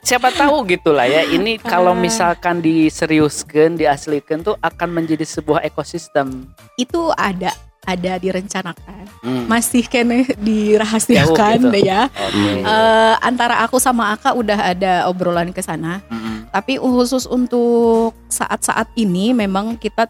Siapa 0.00 0.32
tahu 0.32 0.64
gitulah 0.64 1.04
ya. 1.04 1.28
Ini 1.28 1.60
kalau 1.60 1.92
misalkan 1.92 2.64
diseriuskan, 2.64 3.76
diaslikan 3.76 4.40
tuh 4.40 4.56
akan 4.58 4.88
menjadi 4.90 5.28
sebuah 5.28 5.60
ekosistem. 5.60 6.48
itu 6.74 7.12
ada 7.14 7.52
ada 7.84 8.16
direncanakan, 8.16 9.04
Hmm. 9.24 9.48
masih 9.48 9.84
kene 9.88 10.28
dirahasiakan 10.36 11.56
gitu. 11.64 11.72
deh 11.72 11.84
ya. 11.84 12.08
Oke. 12.12 12.60
Eh, 12.60 13.14
antara 13.24 13.64
aku 13.64 13.80
sama 13.80 14.12
Aka 14.12 14.36
udah 14.36 14.76
ada 14.76 14.92
obrolan 15.08 15.52
ke 15.52 15.64
sana. 15.64 16.04
Mm-mm. 16.12 16.48
Tapi 16.52 16.76
khusus 16.76 17.24
untuk 17.24 18.12
saat-saat 18.28 18.92
ini 18.96 19.32
memang 19.32 19.80
kita 19.80 20.08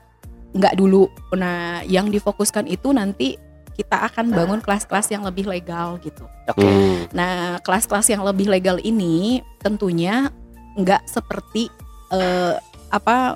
nggak 0.54 0.74
dulu. 0.78 1.06
Nah, 1.34 1.82
yang 1.86 2.10
difokuskan 2.10 2.66
itu 2.70 2.90
nanti 2.90 3.34
kita 3.74 4.06
akan 4.06 4.30
bangun 4.30 4.60
kelas-kelas 4.62 5.10
yang 5.10 5.26
lebih 5.26 5.50
legal 5.50 5.98
gitu. 5.98 6.22
Oke. 6.46 6.62
Hmm. 6.62 7.10
Nah, 7.10 7.58
kelas-kelas 7.58 8.06
yang 8.06 8.22
lebih 8.22 8.46
legal 8.46 8.78
ini 8.78 9.42
tentunya 9.58 10.30
nggak 10.78 11.06
seperti 11.10 11.70
eh, 12.14 12.54
apa 12.90 13.34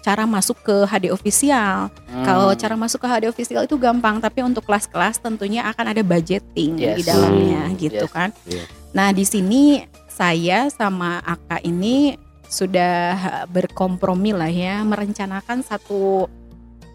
cara 0.00 0.24
masuk 0.24 0.56
ke 0.64 0.76
HD 0.88 1.12
official. 1.12 1.92
Hmm. 2.08 2.24
Kalau 2.24 2.48
cara 2.56 2.74
masuk 2.76 3.04
ke 3.04 3.08
HD 3.08 3.24
official 3.28 3.62
itu 3.64 3.76
gampang, 3.76 4.16
tapi 4.18 4.40
untuk 4.40 4.64
kelas-kelas 4.64 5.20
tentunya 5.20 5.64
akan 5.68 5.92
ada 5.92 6.02
budgeting 6.02 6.76
di 6.76 7.04
Yes. 7.04 7.06
dalamnya 7.06 7.62
Hmm, 7.68 7.76
gitu 7.76 8.04
yes. 8.08 8.12
kan. 8.12 8.28
Iya. 8.48 8.64
Nah, 8.96 9.08
di 9.12 9.24
sini 9.28 9.84
saya 10.10 10.66
sama 10.72 11.20
Aka 11.22 11.62
ini 11.62 12.16
sudah 12.50 13.46
berkompromi 13.46 14.34
lah 14.34 14.50
ya 14.50 14.82
merencanakan 14.82 15.62
satu 15.62 16.26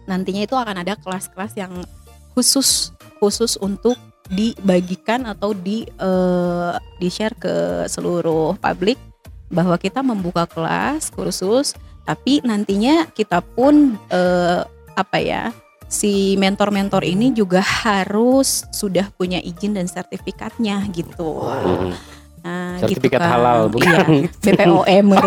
nantinya 0.04 0.44
itu 0.44 0.52
akan 0.52 0.84
ada 0.84 1.00
kelas-kelas 1.00 1.56
yang 1.56 1.72
khusus 2.36 2.92
khusus 3.16 3.56
untuk 3.56 3.96
dibagikan 4.28 5.24
atau 5.24 5.56
di 5.56 5.88
eh, 5.88 6.72
di 7.00 7.08
share 7.08 7.32
ke 7.40 7.88
seluruh 7.88 8.60
publik 8.60 9.00
bahwa 9.48 9.80
kita 9.80 10.04
membuka 10.04 10.44
kelas 10.44 11.08
kursus 11.08 11.72
tapi 12.06 12.38
nantinya 12.40 13.10
kita 13.10 13.42
pun 13.42 13.98
eh, 14.08 14.62
apa 14.94 15.18
ya 15.18 15.50
si 15.86 16.34
mentor-mentor 16.34 17.02
ini 17.02 17.30
juga 17.30 17.60
harus 17.60 18.66
sudah 18.70 19.10
punya 19.12 19.38
izin 19.38 19.74
dan 19.74 19.86
sertifikatnya 19.86 20.82
gitu. 20.90 21.46
Hmm. 21.46 21.94
Nah, 22.42 22.78
Sertifikat 22.78 23.18
gitu 23.18 23.18
kan. 23.18 23.26
halal, 23.26 23.58
bukan? 23.66 24.06
Iya, 24.38 24.54
BPOM. 24.54 25.06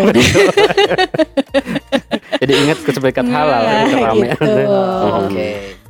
Jadi 2.39 2.54
ingat 2.56 2.78
sertifikat 2.80 3.28
halal 3.28 3.60
Nah, 3.60 4.08
rame. 4.08 4.28
gitu. 4.32 4.52
Oke. 5.28 5.50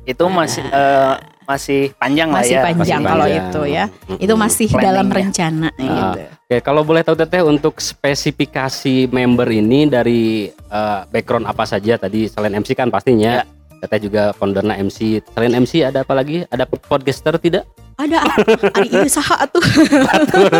Itu 0.09 0.25
masih 0.25 0.65
eh, 0.65 1.13
masih 1.45 1.81
panjang 1.95 2.29
lah 2.29 2.41
Masih 2.41 2.55
ya. 2.55 2.61
panjang. 2.63 3.01
kalau 3.03 3.25
itu 3.25 3.61
ya. 3.67 3.85
Itu 4.17 4.33
masih 4.35 4.67
Hmm. 4.67 4.79
dalam 4.79 5.05
Planningnya. 5.05 5.19
rencana 5.21 5.67
Ah. 5.69 5.77
gitu. 5.77 6.19
Oke, 6.43 6.57
kalau 6.59 6.81
boleh 6.81 7.01
tahu 7.01 7.15
Teteh 7.15 7.41
untuk 7.43 7.77
spesifikasi 7.77 8.95
member 9.07 9.45
ini 9.47 9.85
dari 9.85 10.21
eh, 10.49 10.99
background 11.05 11.45
apa 11.45 11.63
saja 11.63 11.95
tadi 11.95 12.25
selain 12.25 12.53
MC 12.53 12.73
kan 12.73 12.89
pastinya. 12.89 13.41
Ya. 13.41 13.45
Teteh 13.79 13.99
juga 14.03 14.33
foundernya 14.33 14.75
MC. 14.75 15.23
Selain 15.25 15.53
MC 15.55 15.81
ada 15.81 16.01
apa 16.01 16.11
lagi? 16.11 16.43
Ada 16.45 16.65
podcaster 16.65 17.37
tidak? 17.37 17.63
Ada 17.95 18.17
hari 18.19 18.55
ini 18.95 19.07
saha 19.07 19.43
tuh 19.45 19.59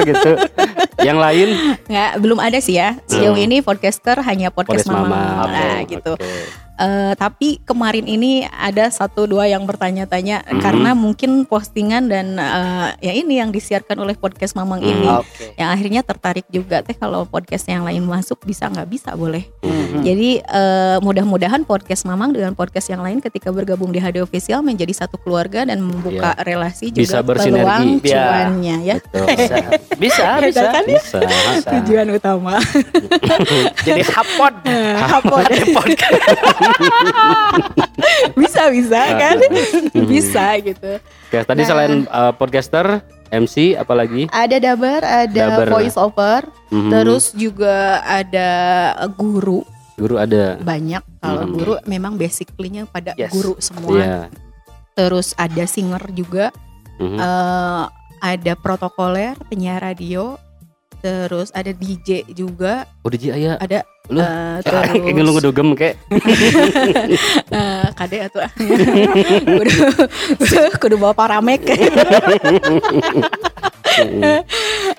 gitu. 0.04 0.32
Yang 1.00 1.18
lain 1.18 1.48
nggak 1.86 2.12
belum 2.18 2.36
ada 2.38 2.60
sih 2.60 2.76
ya. 2.76 2.96
Sejauh 3.06 3.32
Hmm. 3.34 3.46
ini 3.46 3.58
podcaster 3.60 4.20
hanya 4.20 4.50
podcast, 4.50 4.84
Podcast 4.84 5.08
mama. 5.08 5.46
Mama. 5.46 5.48
Nah, 5.48 5.76
Oke, 5.80 5.88
gitu. 5.90 6.12
oke. 6.16 6.32
Eh, 6.80 7.12
tapi 7.14 7.60
kemarin 7.68 8.08
ini 8.08 8.48
ada 8.48 8.88
satu 8.88 9.28
dua 9.28 9.46
yang 9.46 9.68
bertanya-tanya 9.68 10.48
Mhm. 10.48 10.64
karena 10.64 10.96
mungkin 10.96 11.44
postingan 11.44 12.08
dan 12.08 12.40
eh, 12.40 12.88
ya 13.04 13.12
ini 13.12 13.36
yang 13.36 13.52
disiarkan 13.52 14.00
oleh 14.00 14.16
podcast 14.16 14.56
Mamang 14.56 14.80
Mhm. 14.80 14.88
ini 14.88 15.08
Oke. 15.12 15.46
yang 15.60 15.70
akhirnya 15.70 16.02
tertarik 16.02 16.48
juga 16.48 16.80
teh 16.80 16.96
kalau 16.96 17.28
podcast 17.28 17.68
yang 17.68 17.84
lain 17.84 18.08
masuk 18.08 18.40
bisa 18.48 18.72
nggak 18.72 18.88
bisa 18.88 19.12
boleh. 19.12 19.44
Mhm. 19.60 20.08
Jadi 20.08 20.40
eh, 20.40 20.98
mudah-mudahan 21.00 21.68
podcast 21.68 22.08
Mamang 22.08 22.32
dengan 22.32 22.56
podcast 22.56 22.88
yang 22.88 23.04
lain 23.04 23.20
ketika 23.20 23.52
bergabung 23.52 23.92
di 23.92 24.00
HD 24.00 24.24
Official 24.24 24.64
menjadi 24.64 24.96
satu 24.96 25.20
keluarga 25.20 25.68
dan 25.68 25.84
membuka 25.84 26.32
relasi 26.40 26.96
juga 26.96 27.04
Bisa 27.04 27.20
bersinergi. 27.20 27.60
peluang 27.60 27.86
Ya. 28.02 28.24
cuannya 28.24 28.76
ya. 28.88 28.96
Betul. 29.04 29.26
Bisa, 29.28 29.58
bisa, 30.00 30.26
bisa. 30.48 30.64
kan? 30.72 30.84
Bisa. 30.88 31.20
Bisa. 31.28 31.70
Tujuan 31.76 32.08
utama. 32.10 32.56
Jadi 33.86 34.02
hapod. 34.08 34.54
Apa 35.04 35.18
podcast. 35.28 36.69
bisa 38.40 38.70
bisa 38.70 39.00
kan? 39.16 39.38
Hmm. 39.40 40.06
bisa 40.12 40.46
gitu. 40.60 40.92
Oke, 41.00 41.38
tadi 41.44 41.62
Nah. 41.64 41.68
selain 41.68 41.94
eh, 42.04 42.34
podcaster, 42.36 42.88
MC 43.30 43.78
apalagi? 43.78 44.26
Ada 44.28 44.58
dabar, 44.58 45.02
ada 45.02 45.44
Dabar. 45.62 45.68
voice 45.70 45.94
over, 45.96 46.50
Mhm. 46.70 46.90
terus 46.90 47.30
juga 47.32 48.02
ada 48.02 48.50
guru 49.12 49.62
guru 49.96 50.16
ada. 50.18 50.58
banyak. 50.58 51.04
Kalau 51.20 51.44
Mhm. 51.46 51.54
guru 51.54 51.74
memang 51.86 52.14
basically-nya 52.16 52.88
pada 52.88 53.14
Yes. 53.14 53.30
guru 53.30 53.54
semua. 53.60 53.92
Iya. 53.94 54.20
Terus 54.96 55.38
ada 55.38 55.64
singer 55.64 56.02
juga, 56.10 56.50
Mhm. 56.98 57.18
eh, 57.18 57.84
ada 58.20 58.54
protokoler, 58.58 59.38
penyiar 59.46 59.80
radio, 59.80 60.36
terus 61.00 61.50
ada 61.56 61.72
DJ 61.72 62.28
juga, 62.32 62.88
Oh, 63.04 63.10
DJ 63.10 63.36
aya. 63.36 63.54
ada 63.60 63.84
Lu 64.10 64.18
eh, 64.26 64.58
Kayak 64.66 65.22
lu 65.26 65.32
terus 65.32 65.34
ngedugem 65.38 65.68
kayak. 65.78 65.96
eh, 67.62 67.88
kade 67.94 68.18
atau 68.26 68.42
kudu, 69.62 69.86
kudu 70.82 70.96
bawa 70.98 71.14
paramek. 71.14 71.62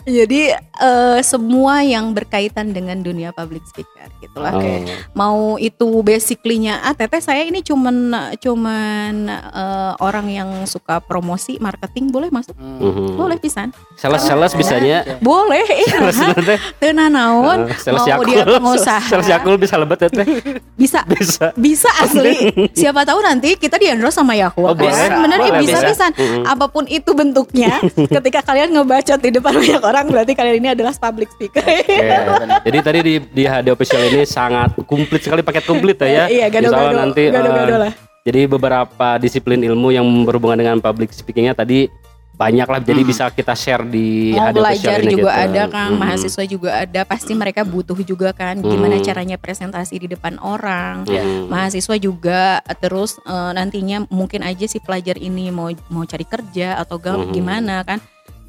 Jadi 0.02 0.50
eh, 0.54 1.18
semua 1.20 1.80
yang 1.80 2.10
berkaitan 2.10 2.70
dengan 2.70 2.98
dunia 2.98 3.30
public 3.30 3.62
speaker 3.64 4.08
gitulah. 4.20 4.52
Oh. 4.52 4.84
Mau 5.12 5.38
itu 5.56 5.86
basically-nya 6.00 6.80
ah 6.80 6.92
teteh 6.92 7.20
saya 7.20 7.42
ini 7.42 7.60
cuman 7.60 7.96
cuman 8.36 9.12
eh, 9.30 9.92
orang 9.98 10.26
yang 10.28 10.50
suka 10.64 11.00
promosi 11.00 11.56
marketing 11.58 12.08
boleh 12.08 12.28
masuk? 12.28 12.56
Mhm. 12.56 13.16
Boleh 13.16 13.36
pisan. 13.36 13.70
Sales-sales 13.96 14.52
bisanya. 14.52 15.04
Boleh 15.20 15.62
Sales 15.86 16.16
iya. 16.16 16.34
teh. 16.36 16.58
Teu 16.78 16.90
naon 16.92 17.68
Eh, 17.68 17.76
Sales 17.76 18.00
mau 18.00 18.08
Yakul. 18.08 18.26
dia 18.26 18.42
pengusaha. 18.46 19.04
Sales 19.06 19.28
Yakul 19.28 19.54
bisa 19.56 19.76
lebet 19.76 19.98
ya 20.00 20.10
teh. 20.10 20.26
bisa 20.74 21.00
Bisa. 21.06 21.46
bisa 21.54 21.90
asli. 22.00 22.50
Siapa 22.80 23.04
tahu 23.04 23.20
nanti 23.20 23.54
kita 23.54 23.76
di 23.76 23.86
endorse 23.86 24.16
sama 24.16 24.32
Yakult 24.34 24.72
Oh, 24.72 24.74
kan? 24.74 25.20
Bener 25.20 25.38
Boleh, 25.38 25.60
bisa 25.60 25.78
bisa. 25.78 25.88
pisan. 25.88 26.10
Mhm. 26.14 26.42
Apa 26.46 26.66
pun 26.66 26.84
itu 26.86 27.10
bentuknya, 27.12 27.78
ketika 28.16 28.40
kalian 28.42 28.72
ngebacot 28.80 29.18
di 29.18 29.30
depan 29.30 29.52
banyak 29.54 29.82
orang 29.82 30.04
berarti 30.06 30.32
kalian 30.32 30.56
ini 30.56 30.68
adalah 30.70 30.92
public 30.92 31.28
speaker. 31.30 31.60
Oke. 31.60 32.08
Jadi 32.66 32.78
tadi 32.80 32.98
di 33.00 33.14
di 33.22 33.42
HD 33.44 33.68
official 33.68 34.02
ini 34.02 34.24
sangat 34.24 34.74
komplit 34.82 35.20
sekali 35.20 35.40
paket 35.40 35.64
komplit 35.64 35.96
ya 35.98 36.08
ya. 36.08 36.24
Iya, 36.26 36.46
gado-gado. 36.48 36.66
Insya 36.66 36.80
Allah 36.82 36.98
nanti 36.98 37.22
eh, 37.22 37.30
Gado-gado 37.30 37.76
lah. 37.78 37.92
Jadi 38.20 38.40
beberapa 38.46 39.08
disiplin 39.16 39.60
ilmu 39.60 39.88
yang 39.90 40.04
berhubungan 40.24 40.56
dengan 40.56 40.76
public 40.78 41.08
speakingnya 41.10 41.52
tadi 41.54 41.88
banyak 42.32 42.64
lah. 42.64 42.80
Jadi 42.80 43.00
Hmm. 43.02 43.10
bisa 43.10 43.28
kita 43.28 43.52
share 43.52 43.84
di 43.84 44.32
Mau 44.32 44.40
HD 44.42 44.56
official 44.56 44.56
belajar 44.56 44.96
ini 44.98 45.12
juga 45.12 45.30
gitu. 45.30 45.44
ada 45.44 45.62
kan, 45.66 45.88
Mhm. 45.88 45.98
mahasiswa 45.98 46.44
juga 46.46 46.70
ada. 46.74 47.00
Pasti 47.04 47.32
mereka 47.32 47.60
butuh 47.62 48.00
juga 48.00 48.32
kan 48.32 48.56
gimana 48.58 48.96
Hmm. 48.96 49.04
caranya 49.04 49.36
presentasi 49.36 49.96
di 49.98 50.08
depan 50.08 50.36
orang. 50.36 51.04
Mhm. 51.04 51.48
mahasiswa 51.48 51.96
juga 51.96 52.42
terus 52.76 53.20
eh, 53.20 53.52
nantinya 53.52 54.04
mungkin 54.08 54.40
aja 54.40 54.64
si 54.64 54.78
pelajar 54.78 55.16
ini 55.16 55.48
mau 55.48 55.68
mau 55.88 56.04
cari 56.04 56.24
kerja 56.24 56.76
atau 56.76 56.96
ga- 56.96 57.16
Mhm. 57.18 57.28
gimana 57.30 57.80
kan 57.82 58.00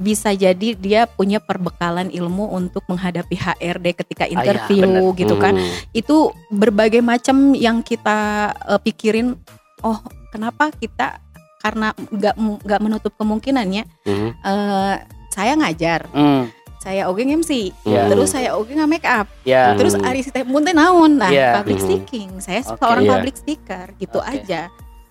bisa 0.01 0.33
jadi 0.33 0.73
dia 0.73 1.05
punya 1.05 1.37
perbekalan 1.37 2.09
ilmu 2.09 2.49
untuk 2.49 2.81
menghadapi 2.89 3.37
HRD 3.37 3.93
ketika 3.95 4.25
ya, 4.25 4.33
interview 4.33 4.81
bener. 4.81 5.13
gitu 5.13 5.35
kan 5.37 5.53
Mhm. 5.53 5.93
itu 5.93 6.17
berbagai 6.49 6.99
macam 6.99 7.53
yang 7.53 7.79
kita 7.79 8.17
eh, 8.67 8.81
pikirin 8.81 9.37
oh 9.81 10.01
kenapa 10.29 10.73
kita 10.73 11.21
karena 11.61 11.93
nggak 11.93 12.35
nggak 12.65 12.81
menutup 12.81 13.13
kemungkinannya 13.15 13.85
Mhm. 14.01 14.29
eh, 14.41 14.95
saya 15.29 15.53
ngajar 15.55 16.09
Hmm, 16.09 16.49
saya 16.81 17.05
oke 17.05 17.21
MC 17.21 17.69
Ya. 17.85 18.09
terus 18.09 18.33
saya 18.33 18.57
oke 18.57 18.67
nggak 18.67 18.89
make 18.89 19.05
up 19.05 19.29
ya. 19.45 19.77
Terus 19.77 19.93
Hmm. 19.93 20.03
Ari 20.03 20.25
teh 20.25 20.41
mun 20.41 20.65
teh 20.65 20.73
naon? 20.73 21.15
Nah, 21.15 21.29
Iya. 21.29 21.61
public 21.61 21.77
Mhm. 21.77 21.85
speaking. 21.85 22.29
Saya 22.41 22.65
Oke, 22.65 22.81
seorang 22.81 23.03
iya. 23.05 23.11
public 23.13 23.35
speaker 23.37 23.85
gitu 23.95 24.17
Oke. 24.17 24.41
aja. 24.41 24.67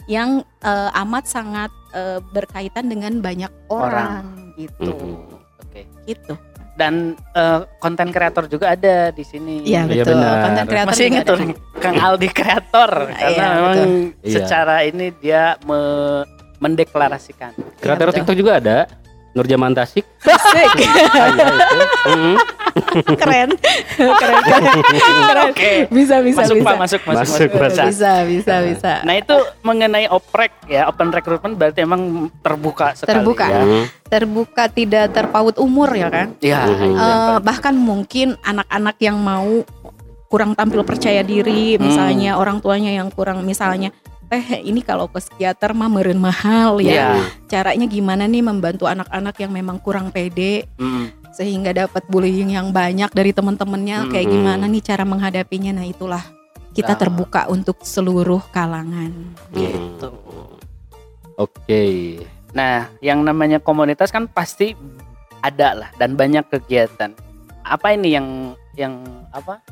yang 0.09 0.42
eh, 0.61 0.90
amat 0.98 1.24
sangat 1.24 1.70
eh, 1.90 2.18
berkaitan 2.31 2.87
dengan 2.87 3.18
banyak 3.18 3.50
orang, 3.68 4.39
gitu. 4.61 4.92
Mhm. 4.92 5.61
Oke. 5.61 5.81
Gitu. 6.05 6.35
Dan 6.75 7.12
eh, 7.35 7.61
konten 7.77 8.09
kreator 8.09 8.44
juga 8.46 8.73
ada 8.73 9.11
di 9.11 9.20
sini. 9.20 9.61
Iya 9.62 9.85
Iya, 9.85 10.01
betul. 10.03 10.16
benar. 10.16 10.37
Konten 10.42 10.64
kreator 10.66 10.90
Masih 10.90 11.07
ada. 11.11 11.23
tuh 11.27 11.38
Kang 11.77 11.96
Aldi 11.99 12.29
kreator 12.31 12.90
karena 13.11 13.29
Iya, 13.29 13.46
memang 13.53 13.77
Iya. 14.20 14.33
secara 14.33 14.77
ini 14.83 15.07
dia 15.14 15.42
me- 15.62 16.25
mendeklarasikan. 16.59 17.53
Kreator 17.79 18.09
betul. 18.09 18.16
TikTok 18.20 18.37
juga 18.37 18.53
ada. 18.57 18.79
Nurjaman 19.30 19.72
Tasik. 19.72 20.02
Asik. 20.20 20.70
Ada 21.14 21.44
itu. 21.48 21.78
Mhm. 22.04 22.34
keren. 23.16 23.50
keren. 23.96 24.40
Keren. 24.50 24.78
Keren. 24.82 25.38
Oke. 25.48 25.72
Bisa 25.88 26.18
bisa 26.18 26.40
masuk 26.40 26.56
bisa. 26.56 26.66
Pak, 26.66 26.76
masuk, 26.76 27.00
masuk, 27.02 27.18
Masuk, 27.20 27.50
masuk. 27.52 27.86
Bisa 27.88 28.12
bisa 28.24 28.54
bisa. 28.62 28.92
Nah 29.02 29.14
itu 29.16 29.34
mengenai 29.60 30.06
oprek 30.06 30.50
ya, 30.66 30.86
open 30.86 31.10
recruitment 31.10 31.54
berarti 31.54 31.80
emang 31.80 32.02
terbuka 32.38 32.94
sekali 32.94 33.10
Terbuka. 33.16 33.46
ya. 33.46 33.60
Mhm. 33.60 33.82
Terbuka 34.04 34.64
tidak 34.66 35.04
terpaut 35.10 35.56
umur 35.56 35.90
ya 35.90 36.08
kan? 36.08 36.34
Ya, 36.40 36.62
Mhm. 36.64 36.74
yang 36.74 36.92
Eh, 36.92 36.98
paling- 37.00 37.44
bahkan 37.44 37.74
mungkin 37.74 38.28
anak-anak 38.40 38.96
yang 38.98 39.16
mau 39.16 39.62
kurang 40.26 40.54
tampil 40.54 40.82
percaya 40.82 41.22
diri, 41.22 41.74
Hmm. 41.74 41.82
misalnya 41.84 42.34
orang 42.34 42.58
tuanya 42.58 42.90
yang 42.92 43.10
kurang 43.10 43.42
misalnya 43.42 43.90
teh 44.30 44.62
ini 44.62 44.78
kalau 44.80 45.10
ke 45.10 45.18
psikiater 45.18 45.74
mah 45.74 45.90
meureun 45.90 46.22
mahal 46.22 46.78
ya. 46.78 47.18
Iya. 47.18 47.26
Caranya 47.50 47.90
gimana 47.90 48.30
nih 48.30 48.46
membantu 48.46 48.86
anak-anak 48.86 49.34
yang 49.42 49.50
memang 49.50 49.82
kurang 49.82 50.14
pede 50.14 50.70
Mm. 50.78 51.34
sehingga 51.34 51.74
dapat 51.74 52.06
bullying 52.06 52.54
yang 52.54 52.70
banyak 52.70 53.10
dari 53.10 53.34
teman-temannya 53.34 54.06
kayak 54.10 54.26
Hmm. 54.30 54.34
gimana 54.38 54.64
nih 54.70 54.82
cara 54.82 55.02
menghadapinya. 55.02 55.82
Nah, 55.82 55.86
itulah 55.86 56.22
kita 56.70 56.94
Nah. 56.94 57.00
terbuka 57.02 57.50
untuk 57.50 57.82
seluruh 57.82 58.38
kalangan. 58.54 59.10
Gitu. 59.50 60.10
Oke. 61.34 61.84
Nah, 62.54 62.90
yang 62.98 63.22
namanya 63.22 63.58
komunitas 63.58 64.10
kan 64.10 64.26
pasti 64.26 64.74
ada 65.40 65.74
lah 65.74 65.90
dan 65.96 66.14
banyak 66.14 66.46
kegiatan. 66.46 67.14
Apa 67.62 67.94
ini 67.94 68.14
yang 68.14 68.26
yang 68.74 69.02
apa? 69.34 69.62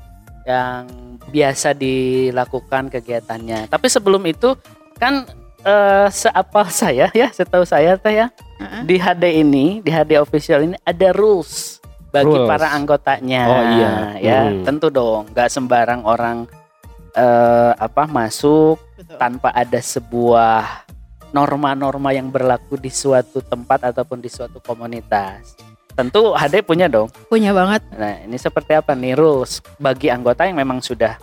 Yang 0.49 0.83
biasa 1.29 1.77
dilakukan 1.77 2.89
kegiatannya. 2.89 3.69
Tapi 3.69 3.87
sebelum 3.87 4.25
itu 4.25 4.57
kan 4.97 5.29
eh 5.61 6.09
seapal 6.09 6.73
saya 6.81 7.13
ya, 7.13 7.29
setahu 7.29 7.69
saya 7.69 8.01
teh 8.01 8.17
ya, 8.17 8.27
Heeh. 8.57 8.83
di 8.83 8.97
HD 8.97 9.45
ini, 9.45 9.85
di 9.85 9.93
HD 9.93 10.17
official 10.17 10.65
ini 10.65 10.77
ada 10.81 11.13
rules 11.13 11.77
bagi 12.09 12.33
Rules. 12.33 12.49
para 12.49 12.73
anggotanya. 12.73 13.43
Oh, 13.45 13.63
iya. 13.77 13.93
Ya, 14.17 14.41
Hmm. 14.49 14.65
tentu 14.65 14.89
dong, 14.89 15.29
nggak 15.29 15.53
sembarang 15.53 16.03
orang 16.03 16.49
eh 17.13 17.73
apa 17.75 18.07
masuk 18.07 18.79
tanpa 19.19 19.51
ada 19.51 19.77
sebuah 19.77 20.87
norma-norma 21.29 22.15
yang 22.15 22.31
berlaku 22.31 22.79
di 22.79 22.89
suatu 22.89 23.43
tempat 23.43 23.85
ataupun 23.85 24.17
di 24.17 24.31
suatu 24.31 24.63
komunitas. 24.63 25.59
Tentu 25.99 26.31
HD 26.31 26.63
punya 26.63 26.87
dong. 26.87 27.11
Punya 27.27 27.51
banget. 27.51 27.83
Nah, 27.91 28.23
ini 28.23 28.39
seperti 28.39 28.79
apa 28.79 28.95
nih 28.95 29.19
rules 29.19 29.59
bagi 29.83 30.07
anggota 30.07 30.47
yang 30.47 30.55
memang 30.55 30.79
sudah 30.79 31.19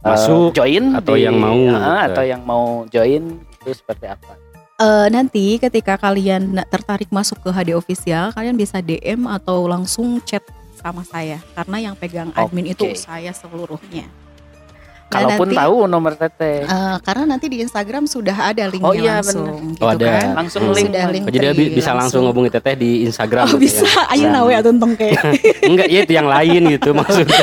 eh, 0.00 0.08
Masuk 0.08 0.56
join 0.56 0.96
atau 0.96 1.20
di- 1.20 1.28
yang 1.28 1.36
mau, 1.36 1.52
gitu. 1.52 1.76
atau 2.08 2.24
yang 2.24 2.40
mau 2.40 2.88
join 2.88 3.36
itu 3.60 3.76
seperti 3.76 4.08
apa? 4.08 4.40
Eh, 4.80 5.06
nanti 5.12 5.60
ketika 5.60 6.00
kalian 6.00 6.56
tertarik 6.72 7.12
masuk 7.12 7.44
ke 7.44 7.52
HD 7.52 7.76
official, 7.76 8.32
kalian 8.32 8.56
bisa 8.56 8.80
DM 8.80 9.28
atau 9.28 9.68
langsung 9.68 10.16
chat 10.24 10.40
sama 10.80 11.04
saya 11.04 11.36
karena 11.52 11.92
yang 11.92 11.94
pegang 11.94 12.32
admin 12.32 12.72
itu 12.72 12.88
Oke. 12.88 12.96
saya 12.96 13.36
seluruhnya. 13.36 14.08
Kalaupun 15.10 15.46
nanti, 15.46 15.58
tahu 15.58 15.76
nomor 15.84 16.12
teteh, 16.14 16.62
eh, 16.62 16.96
karena 17.02 17.24
nanti 17.26 17.46
di 17.46 17.58
Instagram 17.58 18.06
sudah 18.06 18.36
ada 18.46 18.64
linknya 18.64 18.86
Oh 18.86 18.94
iya, 18.94 19.18
langsung, 19.18 19.74
gitu 19.74 19.82
Oh, 19.82 19.90
ada. 19.90 20.06
kan. 20.06 20.26
langsung 20.38 20.62
Hmm. 20.62 20.72
link. 20.72 20.86
Sudah 20.86 21.04
link 21.10 21.24
Oh, 21.26 21.32
jadi 21.32 21.64
bisa 21.68 21.90
langsung 21.92 22.20
ngubungi 22.24 22.48
teteh 22.48 22.74
di 22.74 22.90
Instagram. 23.04 23.44
Oh 23.44 23.50
gitu 23.52 23.60
bisa, 23.60 23.84
ya. 23.84 24.06
ayo 24.08 24.26
Nah. 24.26 24.34
nawe 24.40 24.52
atau 24.56 24.70
tengke. 24.72 25.08
Enggak, 25.70 25.86
ya 25.86 25.98
itu 26.00 26.12
yang 26.14 26.28
lain 26.28 26.62
gitu 26.70 26.90
maksudnya. 26.98 27.42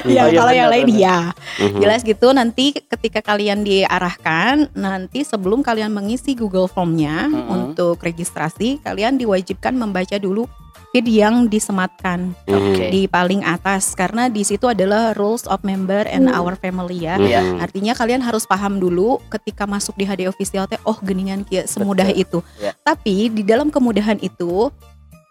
Iya, 0.00 0.22
Oh, 0.24 0.28
iya, 0.30 0.38
kalau 0.38 0.52
yang 0.54 0.70
lain 0.70 0.86
iya. 0.90 1.16
Mhm. 1.58 1.80
Jelas 1.80 2.00
gitu 2.00 2.30
nanti 2.30 2.70
ketika 2.72 3.20
kalian 3.20 3.60
diarahkan 3.60 4.70
nanti 4.72 5.20
sebelum 5.20 5.60
kalian 5.60 5.90
mengisi 5.90 6.32
Google 6.32 6.64
Form-nya 6.64 7.26
Mhm. 7.26 7.44
untuk 7.50 7.98
registrasi 7.98 8.78
kalian 8.80 9.18
diwajibkan 9.18 9.74
membaca 9.74 10.14
dulu 10.16 10.46
feed 10.92 11.06
yang 11.08 11.46
disematkan. 11.46 12.32
Oke. 12.48 12.88
di 12.88 13.04
paling 13.04 13.44
atas 13.44 13.92
karena 13.92 14.32
di 14.32 14.40
situ 14.40 14.64
adalah 14.64 15.12
rules 15.12 15.44
of 15.50 15.60
member 15.60 16.08
and 16.08 16.30
our 16.32 16.56
family 16.56 17.04
ya. 17.04 17.20
Iya. 17.20 17.40
Mhm. 17.44 17.58
Artinya 17.60 17.92
kalian 17.92 18.22
harus 18.24 18.48
paham 18.48 18.80
dulu 18.80 19.20
ketika 19.28 19.68
masuk 19.68 19.92
di 20.00 20.08
HD 20.08 20.24
official 20.30 20.64
teh 20.64 20.80
oh 20.88 20.96
geningan 21.04 21.44
kia 21.44 21.68
semudah 21.68 22.08
Betul. 22.08 22.24
itu. 22.24 22.38
Ya. 22.62 22.72
Tapi 22.80 23.28
di 23.28 23.42
dalam 23.44 23.68
kemudahan 23.68 24.16
itu 24.24 24.72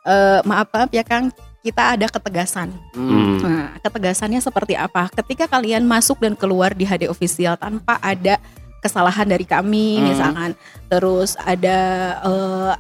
eh, 0.06 0.40
maaf 0.46 0.70
maaf 0.70 0.90
ya 0.94 1.02
Kang 1.02 1.34
kita 1.66 2.00
ada 2.00 2.08
ketegasan. 2.08 2.72
Hmm. 2.96 3.10
Hmm. 3.10 3.38
Nah, 3.44 3.68
ketegasannya 3.84 4.40
seperti 4.40 4.78
apa? 4.80 5.12
Ketika 5.12 5.52
kalian 5.52 5.84
masuk 5.84 6.22
dan 6.24 6.38
keluar 6.38 6.72
di 6.72 6.88
HD 6.88 7.12
official 7.12 7.60
tanpa 7.60 8.00
ada 8.00 8.40
kesalahan 8.80 9.28
dari 9.28 9.44
kami 9.44 10.00
Hmm. 10.00 10.06
misalkan, 10.08 10.52
terus 10.88 11.36
ada 11.44 11.80
eh, 12.24 12.74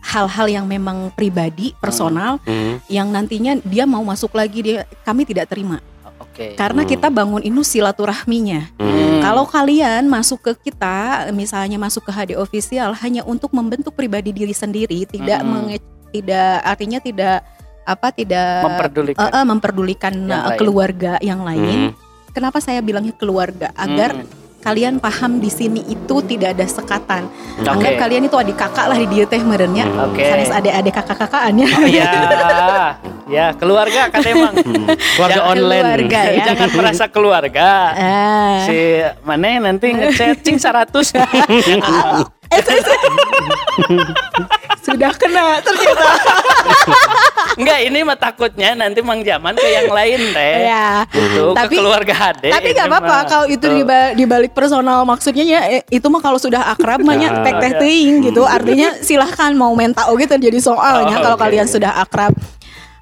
hal-hal 0.00 0.46
yang 0.48 0.66
memang 0.66 1.12
pribadi, 1.12 1.76
personal 1.76 2.40
Mhm. 2.42 2.88
yang 2.88 3.08
nantinya 3.08 3.60
dia 3.62 3.84
mau 3.84 4.00
masuk 4.00 4.32
lagi 4.32 4.60
dia 4.60 4.78
kami 5.04 5.24
tidak 5.24 5.48
terima. 5.48 5.78
Oke. 6.20 6.56
Karena 6.56 6.84
Hmm. 6.84 6.90
kita 6.90 7.08
bangun 7.08 7.42
ini 7.42 7.60
silaturahminya. 7.60 8.76
Hmm. 8.80 9.20
Kalau 9.20 9.44
kalian 9.44 10.08
masuk 10.08 10.40
ke 10.40 10.70
kita, 10.70 11.28
misalnya 11.32 11.76
masuk 11.76 12.06
ke 12.06 12.12
HD 12.12 12.30
official 12.36 12.96
hanya 12.96 13.24
untuk 13.24 13.52
membentuk 13.52 13.92
pribadi 13.92 14.32
diri 14.32 14.52
sendiri, 14.52 15.04
tidak 15.04 15.40
Hmm. 15.40 15.68
menge- 15.68 15.84
tidak 16.10 16.64
artinya 16.64 16.98
tidak 16.98 17.36
apa 17.80 18.08
tidak 18.14 18.62
memperdulikan 18.62 19.26
Eh, 19.26 19.36
eh, 19.36 19.44
memperdulikan 19.44 20.14
Yang 20.14 20.30
eh, 20.30 20.46
lain. 20.46 20.58
keluarga 20.58 21.12
yang 21.20 21.40
lain. 21.42 21.78
Mhm. 21.90 21.90
Kenapa 22.30 22.58
saya 22.62 22.78
bilangnya 22.78 23.14
keluarga? 23.18 23.74
Agar 23.74 24.22
Hmm. 24.22 24.26
Kalian 24.60 25.00
paham 25.00 25.40
di 25.40 25.48
sini 25.48 25.80
itu 25.88 26.16
tidak 26.28 26.52
ada 26.56 26.66
sekatan. 26.68 27.26
Oke. 27.60 27.68
Anggap 27.68 27.92
kalian 27.96 28.28
itu 28.28 28.36
adik 28.36 28.56
kakak 28.60 28.86
lah 28.92 28.96
di 29.00 29.06
dia 29.08 29.24
teh 29.24 29.40
merenya. 29.40 29.88
Hmm. 29.88 30.12
Oke. 30.12 30.20
Sanes 30.20 30.52
adik-adik 30.52 30.92
kakak-kakakannya. 30.94 31.66
Oh 31.66 31.88
iya. 31.88 32.12
ya, 33.30 33.46
keluarga 33.56 34.12
kan 34.12 34.20
emang. 34.20 34.54
Mhm. 34.60 34.86
Keluarga 35.16 35.40
Jangan 35.40 35.52
online. 35.56 35.84
keluarga 35.84 36.20
ya. 36.20 36.44
Jangan 36.52 36.68
merasa 36.76 37.04
keluarga. 37.08 37.68
Ah. 37.96 38.58
Si 38.68 39.00
mana 39.24 39.72
nanti 39.72 39.86
ngechat 39.96 40.44
cing 40.44 40.60
100. 40.60 41.16
Sudah 44.80 45.12
kena 45.12 45.60
ternyata. 45.60 46.08
Enggak, 47.52 47.78
ini 47.82 47.98
mah 48.00 48.16
takutnya 48.16 48.72
nanti 48.74 49.00
Mang 49.00 49.20
Jaman 49.20 49.52
ke 49.52 49.68
yang 49.68 49.90
lain 49.90 50.20
teh. 50.32 50.56
ya. 50.64 51.04
Gitu, 51.06 51.52
Tapi- 51.52 51.68
ke 51.70 51.78
keluarga 51.78 52.14
HD. 52.32 52.44
Tapi 52.48 52.68
nggak 52.72 52.88
apa-apa 52.88 53.16
kalau 53.26 53.46
itu 53.46 53.60
Tuh. 53.60 53.70
di, 53.70 53.82
ba- 53.82 54.12
di 54.12 54.24
balik 54.24 54.52
personal 54.52 55.04
maksudnya 55.04 55.44
ya 55.44 55.60
eh, 55.70 55.82
itu 55.86 56.06
mah 56.06 56.18
kalau 56.18 56.36
sudah 56.36 56.64
akrab 56.66 57.00
mah 57.00 57.14
nya 57.14 57.28
Nah, 57.30 57.44
tek 57.44 57.76
teh 57.76 57.76
ya. 57.76 58.16
gitu. 58.22 58.42
Artinya 58.42 58.96
silahkan 58.98 59.52
mau 59.52 59.74
minta 59.74 60.08
oke 60.08 60.24
terjadi 60.24 60.56
soalnya 60.58 61.16
Oh, 61.16 61.22
kalau 61.22 61.36
oke. 61.36 61.44
kalian 61.44 61.66
sudah 61.66 61.92
akrab. 61.96 62.32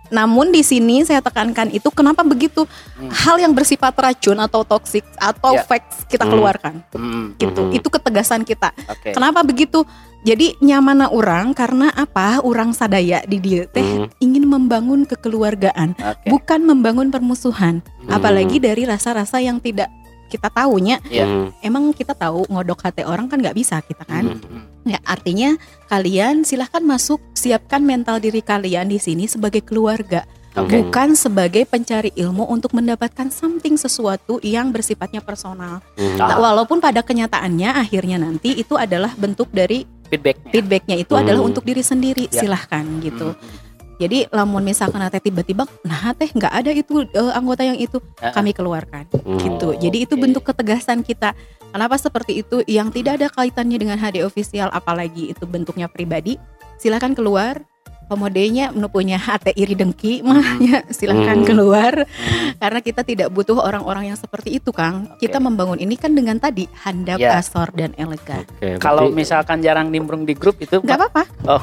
Namun 0.09 0.51
di 0.51 0.61
sini 0.63 1.05
saya 1.05 1.21
tekankan 1.21 1.73
itu 1.73 1.89
kenapa 1.91 2.25
begitu 2.25 2.65
Hmm. 2.97 3.11
hal 3.11 3.37
yang 3.41 3.53
bersifat 3.53 3.95
racun 3.95 4.39
atau 4.39 4.65
toksik 4.65 5.05
atau 5.17 5.57
Ya. 5.57 5.65
facts 5.65 6.05
kita 6.09 6.25
Hmm. 6.25 6.33
keluarkan 6.33 6.75
Hmm, 6.93 7.27
gitu. 7.37 7.69
Mhm. 7.69 7.77
Itu 7.77 7.89
ketegasan 7.89 8.43
kita. 8.45 8.73
Oke. 8.89 9.13
Kenapa 9.15 9.41
begitu? 9.43 9.85
Jadi 10.27 10.59
nyamana 10.59 11.09
orang 11.09 11.55
karena 11.55 11.95
apa? 11.95 12.43
Orang 12.43 12.75
sadaya 12.75 13.23
di 13.23 13.39
dia 13.39 13.71
teh 13.71 13.81
Mhm. 13.81 14.07
ingin 14.19 14.45
membangun 14.51 15.07
kekeluargaan, 15.07 15.95
Oke. 15.95 16.27
bukan 16.29 16.61
membangun 16.67 17.09
permusuhan. 17.09 17.81
Hmm. 18.05 18.11
Apalagi 18.11 18.59
dari 18.59 18.85
rasa-rasa 18.85 19.39
yang 19.39 19.63
tidak 19.63 19.89
kita 20.29 20.53
tahunya. 20.53 21.01
Mhm. 21.01 21.65
Emang 21.65 21.89
kita 21.97 22.13
tahu 22.13 22.45
ngodok 22.53 22.85
hati 22.85 23.01
orang 23.01 23.33
kan 23.33 23.41
nggak 23.41 23.57
bisa 23.57 23.81
kita 23.81 24.05
kan? 24.05 24.37
Hmm. 24.37 24.68
Ya 24.87 24.99
artinya 25.05 25.59
kalian 25.87 26.43
silahkan 26.43 26.81
masuk, 26.81 27.19
siapkan 27.33 27.83
mental 27.83 28.23
diri 28.23 28.41
kalian 28.41 28.89
di 28.89 28.97
sini 28.97 29.27
sebagai 29.27 29.61
keluarga, 29.61 30.25
Oke. 30.55 30.81
bukan 30.81 31.13
sebagai 31.13 31.67
pencari 31.67 32.15
ilmu 32.15 32.47
untuk 32.47 32.73
mendapatkan 32.73 33.29
something 33.29 33.75
sesuatu 33.75 34.39
yang 34.41 34.71
bersifatnya 34.71 35.21
personal. 35.21 35.83
Mhm. 35.99 36.19
Ah. 36.19 36.39
Walaupun 36.39 36.79
pada 36.79 37.03
kenyataannya 37.03 37.75
akhirnya 37.75 38.17
nanti 38.19 38.55
itu 38.57 38.79
adalah 38.79 39.13
bentuk 39.15 39.51
dari 39.51 39.85
Feedbacknya. 40.09 40.51
feedbacknya 40.55 40.97
itu 40.97 41.13
Hmm. 41.13 41.23
adalah 41.27 41.43
untuk 41.45 41.63
diri 41.69 41.85
sendiri 41.85 42.33
Ya. 42.33 42.41
silahkan 42.41 42.85
gitu. 43.05 43.37
Hmm. 43.37 43.67
Jadi 43.99 44.31
lamun 44.31 44.63
misalkan 44.63 45.03
teh 45.11 45.19
tiba-tiba, 45.19 45.67
nah 45.83 46.15
teh 46.15 46.31
nggak 46.31 46.55
ada 46.55 46.71
itu 46.71 47.03
eh, 47.03 47.33
anggota 47.35 47.67
yang 47.67 47.75
itu 47.75 47.99
Ah. 48.23 48.31
kami 48.31 48.55
keluarkan 48.55 49.11
Mhm. 49.11 49.39
gitu. 49.43 49.69
Jadi 49.75 50.07
itu 50.07 50.15
oke. 50.15 50.23
bentuk 50.23 50.43
ketegasan 50.47 51.03
kita. 51.03 51.35
Kenapa 51.69 51.95
seperti 51.95 52.33
itu? 52.39 52.65
Yang 52.65 52.89
tidak 52.97 53.13
ada 53.17 53.29
kaitannya 53.29 53.77
dengan 53.77 53.97
HD 53.97 54.21
official, 54.21 54.69
apalagi 54.69 55.29
itu 55.29 55.45
bentuknya 55.45 55.87
pribadi, 55.87 56.37
silakan 56.77 57.13
keluar. 57.13 57.65
pemodenya 58.09 58.73
punya 58.89 59.21
hati 59.29 59.53
iri 59.53 59.77
dengki 59.77 60.25
mah 60.25 60.41
ya 60.59 60.81
silahkan 60.89 61.37
Hmm. 61.37 61.45
keluar 61.45 61.93
Hmm. 62.09 62.57
karena 62.57 62.81
kita 62.81 63.05
tidak 63.05 63.29
butuh 63.29 63.61
orang-orang 63.61 64.09
yang 64.09 64.17
seperti 64.17 64.57
itu 64.57 64.73
Kang. 64.73 65.13
Kita 65.21 65.37
membangun 65.37 65.77
ini 65.77 65.93
kan 65.93 66.17
dengan 66.17 66.41
tadi 66.41 66.65
handap, 66.89 67.21
Ya. 67.21 67.37
asor 67.37 67.69
dan 67.77 67.93
elegan. 67.95 68.49
Oke, 68.49 68.81
Kalau 68.81 69.05
berarti- 69.05 69.13
misalkan 69.13 69.61
jarang 69.61 69.93
nimbrung 69.93 70.25
di 70.25 70.33
grup 70.33 70.57
itu 70.57 70.81
Nggak 70.81 70.97
apa-apa. 70.99 71.23
Oh. 71.47 71.61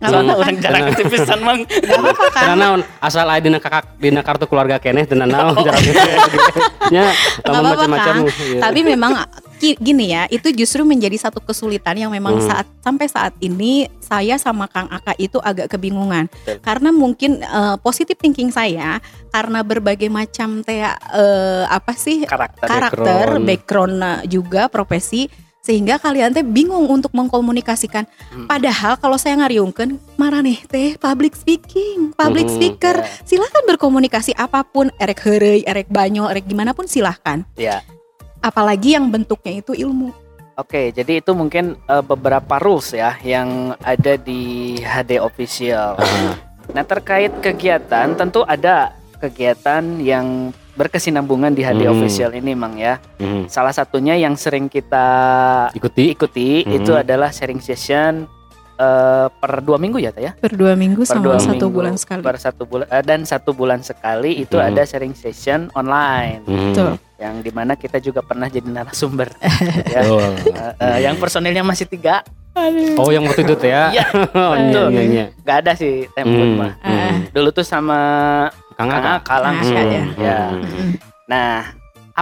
Nggak 0.00 0.08
Soalnya 0.08 0.32
apa-apa. 0.32 0.42
orang 0.42 0.56
jarang 0.58 0.84
aktivisan 0.88 1.38
mang. 1.44 1.60
Nggak 1.62 2.00
apa-apa 2.00 2.24
kan. 2.32 2.44
Karena 2.48 2.66
asal 2.98 3.24
aya 3.28 3.38
dina 3.38 3.58
kakak 3.60 3.84
dina 3.94 4.20
kartu 4.20 4.44
keluarga 4.48 4.80
keneh 4.80 5.04
tenan 5.04 5.28
naon 5.28 5.54
Oh. 5.54 5.62
jarang 5.62 5.78
kamu 7.44 7.52
apa-apa 7.54 7.84
macam-macam. 7.86 8.14
Iya. 8.32 8.60
Tapi 8.64 8.80
memang 8.82 9.12
gini 9.72 10.10
ya, 10.10 10.26
itu 10.26 10.50
justru 10.50 10.82
menjadi 10.82 11.14
satu 11.16 11.38
kesulitan 11.38 11.94
yang 11.94 12.10
memang 12.10 12.36
Hmm. 12.36 12.44
saat 12.44 12.66
sampai 12.78 13.06
saat 13.06 13.32
ini 13.38 13.86
saya 13.98 14.34
sama 14.36 14.66
Kang 14.66 14.88
Aka 14.88 15.14
itu 15.16 15.38
agak 15.38 15.70
kebingungan. 15.70 16.26
Betul. 16.28 16.58
Karena 16.58 16.90
mungkin 16.90 17.38
eh, 17.38 17.76
positive 17.78 18.16
thinking 18.16 18.50
saya 18.50 18.98
karena 19.28 19.62
berbagai 19.62 20.06
macam 20.06 20.60
teh 20.60 20.82
eh, 20.82 20.90
apa 21.64 21.92
sih 21.94 22.24
Karakter. 22.24 22.66
karakter, 22.66 22.98
Background. 23.38 23.46
background 23.46 23.94
eh, 23.98 24.20
juga 24.28 24.66
profesi 24.66 25.30
sehingga 25.58 25.94
kalian 25.96 26.32
teh 26.32 26.42
bingung 26.42 26.90
untuk 26.90 27.14
mengkomunikasikan. 27.14 28.02
Hmm. 28.28 28.46
Padahal 28.46 28.98
kalau 28.98 29.14
saya 29.14 29.38
ngariungkeun 29.38 29.94
marah 30.16 30.42
nih 30.42 30.58
teh 30.66 30.88
public 30.96 31.32
speaking, 31.32 32.10
public 32.12 32.50
Hmm, 32.50 32.56
speaker. 32.58 32.96
ya. 32.98 33.06
Silahkan 33.22 33.62
berkomunikasi 33.64 34.34
apa 34.34 34.66
pun, 34.66 34.90
erek 34.96 35.22
heureuy, 35.22 35.62
erek 35.62 35.86
banyol, 35.86 36.26
erek 36.28 36.44
gimana 36.44 36.74
pun 36.74 36.84
silahkan. 36.84 37.46
Ya. 37.54 37.78
Apalagi 38.42 38.94
yang 38.94 39.06
bentuknya 39.06 39.56
itu 39.56 39.72
ilmu. 39.72 40.10
Oke, 40.52 40.90
jadi 40.90 41.18
itu 41.18 41.32
mungkin 41.32 41.78
eh, 41.80 42.04
beberapa 42.04 42.58
rules 42.58 42.92
ya 42.92 43.16
yang 43.22 43.72
ada 43.80 44.14
di 44.14 44.76
HD 44.78 45.16
official. 45.16 45.96
Aha. 45.96 46.36
Nah, 46.70 46.84
terkait 46.84 47.32
kegiatan 47.40 48.12
tentu 48.12 48.44
ada 48.44 48.92
kegiatan 49.16 49.80
yang 49.98 50.50
berkesinambungan 50.72 51.52
di 51.52 51.62
HD 51.62 51.84
Hmm. 51.84 51.94
official 51.94 52.30
ini, 52.32 52.52
Mang 52.52 52.74
ya. 52.74 52.96
Mhm. 53.16 53.46
Salah 53.46 53.70
satunya 53.70 54.12
yang 54.14 54.34
sering 54.34 54.66
kita 54.66 55.06
Ikuti. 55.72 56.10
ikuti 56.10 56.64
Hmm. 56.64 56.76
itu 56.76 56.92
adalah 56.92 57.28
sharing 57.28 57.60
session 57.60 58.26
eh, 58.74 59.26
per 59.30 59.60
dua 59.60 59.76
minggu 59.76 60.00
ya, 60.00 60.10
Teh 60.10 60.24
ya? 60.24 60.32
Per 60.34 60.52
dua 60.52 60.72
minggu 60.74 61.04
Per 61.04 61.12
sama 61.12 61.22
dua 61.22 61.36
satu 61.38 61.54
minggu, 61.60 61.70
bulan 61.70 61.94
sekali. 61.94 62.20
Per 62.20 62.36
satu 62.36 62.62
bulan 62.64 62.86
eh, 62.88 63.04
dan 63.04 63.20
satu 63.22 63.50
bulan 63.52 63.80
sekali 63.80 64.42
itu 64.42 64.56
Hmm. 64.56 64.68
ada 64.68 64.82
sharing 64.82 65.14
session 65.14 65.70
online 65.72 66.42
Mhm. 66.42 66.72
Betul. 66.72 66.92
Yang 67.22 67.38
di 67.38 67.54
mana 67.54 67.78
kita 67.78 68.02
juga 68.02 68.18
pernah 68.20 68.50
jadi 68.50 68.66
narasumber. 68.66 69.30
ya. 69.94 70.02
Betul. 70.02 70.30
Eh, 70.50 70.74
eh, 70.76 70.98
yang 71.06 71.14
personilnya 71.16 71.62
masih 71.62 71.86
tiga, 71.86 72.26
Oh 73.00 73.08
yang 73.08 73.24
waktu 73.24 73.48
itu 73.48 73.64
ya. 73.64 73.88
Iya, 73.88 74.04
Oh, 74.36 74.52
iya, 74.52 74.60
betul. 74.68 74.86
iya, 74.92 75.02
iya. 75.08 75.24
nggak 75.40 75.56
ada 75.64 75.72
sih 75.72 76.04
Tempun 76.12 76.52
Hmm, 76.52 76.60
mah. 76.60 76.72
hmm. 76.84 77.32
Dulu 77.32 77.48
tuh 77.48 77.64
sama 77.64 77.98
Kang 78.76 78.92
Aka. 78.92 79.24
Aka 79.24 79.36
langsung. 79.40 79.72
Kang 79.72 79.88
Aka, 79.88 79.96
ya. 79.96 80.04
ya. 80.20 80.38
Hmm. 80.52 80.92
Nah, 81.24 81.56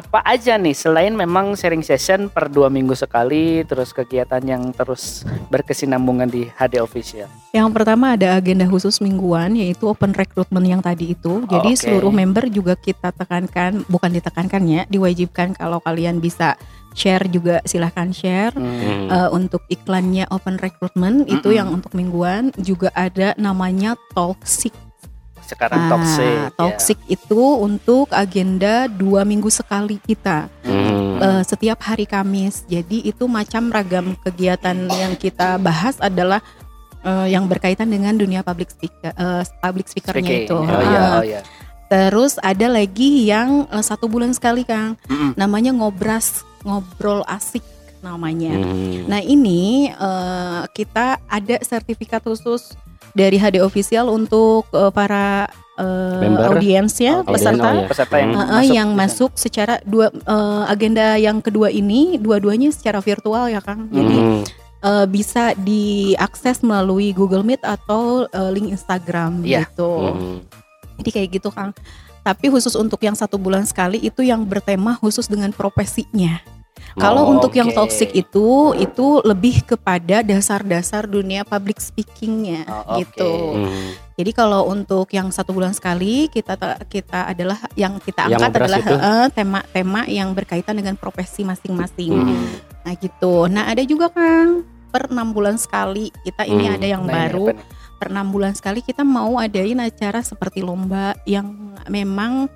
apa 0.00 0.24
aja 0.24 0.56
nih 0.56 0.72
selain 0.72 1.12
memang 1.12 1.52
sharing 1.52 1.84
session 1.84 2.32
per 2.32 2.48
dua 2.48 2.72
minggu 2.72 2.96
sekali, 2.96 3.60
terus 3.68 3.92
kegiatan 3.92 4.40
yang 4.40 4.72
terus 4.72 5.28
berkesinambungan 5.52 6.24
di 6.24 6.48
HD 6.48 6.80
official. 6.80 7.28
Yang 7.52 7.68
pertama 7.76 8.16
ada 8.16 8.40
agenda 8.40 8.64
khusus 8.64 9.04
mingguan 9.04 9.52
yaitu 9.60 9.84
open 9.84 10.16
recruitment 10.16 10.64
yang 10.64 10.80
tadi 10.80 11.12
itu. 11.12 11.44
Jadi 11.44 11.76
oke. 11.76 11.80
seluruh 11.84 12.08
member 12.08 12.48
juga 12.48 12.80
kita 12.80 13.12
tekankan, 13.12 13.84
bukan 13.92 14.10
ditekankan 14.16 14.62
ya, 14.64 14.82
diwajibkan 14.88 15.52
kalau 15.52 15.84
kalian 15.84 16.16
bisa 16.16 16.56
share 16.96 17.28
juga 17.28 17.60
silahkan 17.68 18.08
share. 18.10 18.56
Hmm. 18.56 18.80
Hmm. 18.80 19.08
Eh, 19.12 19.28
untuk 19.36 19.68
iklannya 19.68 20.24
open 20.32 20.56
recruitment 20.56 21.28
itu 21.28 21.52
Mm-mm. 21.52 21.58
yang 21.60 21.68
untuk 21.68 21.92
mingguan 21.92 22.56
juga 22.56 22.88
ada 22.96 23.36
namanya 23.36 24.00
toxic. 24.16 24.72
Sekarang 25.50 25.80
Ah, 25.80 25.90
toxic. 25.90 26.30
ya. 26.30 26.46
toxic 26.54 26.98
itu 27.08 27.42
untuk 27.58 28.06
agenda 28.10 28.86
dua 28.86 29.22
minggu 29.22 29.50
sekali 29.50 29.98
kita 29.98 30.46
Hmm. 30.62 31.18
eh, 31.18 31.42
setiap 31.42 31.82
hari 31.82 32.06
Kamis. 32.06 32.62
Jadi 32.64 33.02
itu 33.02 33.26
macam 33.26 33.68
ragam 33.68 34.14
kegiatan 34.16 34.76
yang 34.88 35.12
kita 35.14 35.58
bahas 35.58 35.98
adalah 35.98 36.38
eh, 37.00 37.26
yang 37.28 37.44
berkaitan 37.44 37.88
dengan 37.88 38.12
dunia 38.12 38.40
public 38.40 38.70
speaker, 38.70 39.10
eh, 39.10 39.42
public 39.58 39.88
speakernya 39.88 40.44
itu. 40.44 40.52
Oh 40.52 40.64
iya, 40.64 41.00
Ah, 41.00 41.12
oh 41.14 41.24
iya. 41.24 41.40
Terus 41.88 42.38
ada 42.38 42.70
lagi 42.70 43.24
yang 43.24 43.66
eh, 43.66 43.80
satu 43.80 44.04
bulan 44.04 44.30
sekali 44.30 44.62
Kang, 44.62 44.94
Mm-mm. 45.04 45.32
namanya 45.34 45.72
ngobras 45.72 46.44
ngobrol 46.60 47.24
asik 47.26 47.64
namanya. 47.98 48.52
Hmm. 48.52 49.08
Nah 49.08 49.18
ini 49.18 49.88
eh, 49.88 50.62
kita 50.70 51.20
ada 51.22 51.56
sertifikat 51.60 52.20
khusus 52.20 52.76
dari 53.12 53.36
HD 53.36 53.58
official 53.58 54.08
untuk 54.08 54.66
eh, 54.70 54.90
para 54.90 55.50
eh, 55.76 56.20
Member? 56.20 56.54
audiensnya, 56.54 57.20
Audiens, 57.20 57.32
peserta 57.32 57.64
oh 57.64 57.74
ya. 57.74 57.84
Peserta 57.86 58.14
yang 58.16 58.30
eh, 58.30 58.36
masuk 58.36 58.72
yang 58.72 58.88
masuk 58.92 59.30
secara 59.34 59.74
dua 59.82 60.10
eh, 60.10 60.62
agenda 60.66 61.16
yang 61.16 61.38
kedua 61.38 61.68
ini 61.68 62.16
dua-duanya 62.16 62.70
secara 62.70 62.98
virtual 62.98 63.48
ya 63.48 63.60
Kang. 63.60 63.88
Jadi 63.88 64.16
Hmm. 64.16 64.42
eh, 64.80 65.06
bisa 65.06 65.52
diakses 65.54 66.60
melalui 66.60 67.10
Google 67.10 67.42
Meet 67.42 67.60
atau 67.60 68.24
eh, 68.26 68.50
link 68.50 68.70
Instagram 68.70 69.40
Iya. 69.40 69.66
gitu. 69.66 69.92
Hmm. 70.10 70.38
Jadi 70.98 71.10
kayak 71.10 71.28
gitu 71.34 71.48
Kang. 71.48 71.72
Tapi 72.20 72.52
khusus 72.52 72.76
untuk 72.76 73.00
yang 73.00 73.16
satu 73.16 73.40
bulan 73.40 73.64
sekali 73.64 73.96
itu 73.96 74.20
yang 74.20 74.44
bertema 74.44 74.92
khusus 74.94 75.24
dengan 75.24 75.48
profesinya. 75.50 76.36
Kalau 76.96 77.22
Oh, 77.22 77.32
untuk 77.34 77.52
yang 77.52 77.70
oke. 77.70 77.76
toxic 77.76 78.10
itu 78.12 78.48
itu 78.74 79.06
lebih 79.22 79.62
kepada 79.64 80.20
dasar-dasar 80.20 81.04
dunia 81.04 81.42
public 81.42 81.78
speakingnya 81.78 82.66
Oh, 82.66 82.96
oke. 82.96 82.98
gitu. 82.98 83.32
Hmm. 83.62 83.90
Jadi 84.14 84.30
kalau 84.32 84.66
untuk 84.66 85.06
yang 85.10 85.30
satu 85.30 85.50
bulan 85.50 85.70
sekali 85.70 86.26
kita 86.26 86.58
kita 86.86 87.24
adalah 87.26 87.56
yang 87.74 87.96
kita 87.96 88.26
Yang 88.26 88.40
angkat 88.42 88.60
adalah 88.60 88.80
eh, 88.82 89.26
tema-tema 89.30 90.02
yang 90.06 90.32
berkaitan 90.32 90.74
dengan 90.74 90.94
profesi 90.94 91.40
masing-masing. 91.40 92.10
Hmm. 92.10 92.48
Nah 92.82 92.94
gitu. 92.94 93.46
Nah 93.46 93.64
ada 93.66 93.80
juga 93.80 94.08
Kang 94.08 94.66
per 94.90 95.06
enam 95.06 95.30
bulan 95.30 95.54
sekali 95.54 96.10
kita 96.22 96.42
ini 96.44 96.66
Hmm. 96.66 96.74
ada 96.74 96.86
yang 96.88 97.02
Nah, 97.02 97.08
ini 97.08 97.16
baru 97.30 97.46
nih? 97.54 97.62
per 97.96 98.08
enam 98.10 98.26
bulan 98.28 98.52
sekali 98.52 98.80
kita 98.80 99.04
mau 99.04 99.36
adain 99.36 99.78
acara 99.78 100.18
seperti 100.20 100.60
lomba 100.60 101.14
yang 101.22 101.54
memang 101.86 102.50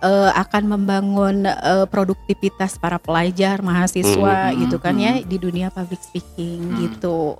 eh, 0.00 0.30
akan 0.32 0.62
membangun 0.70 1.44
eh, 1.44 1.86
produktivitas 1.86 2.76
para 2.76 2.96
pelajar 2.96 3.60
mahasiswa 3.60 4.48
Hmm. 4.48 4.56
gitu 4.58 4.76
kan 4.76 4.96
ya 4.96 5.14
Hmm. 5.14 5.24
di 5.24 5.36
dunia 5.36 5.68
public 5.68 6.00
speaking 6.00 6.60
Hmm. 6.66 6.78
gitu 6.82 7.36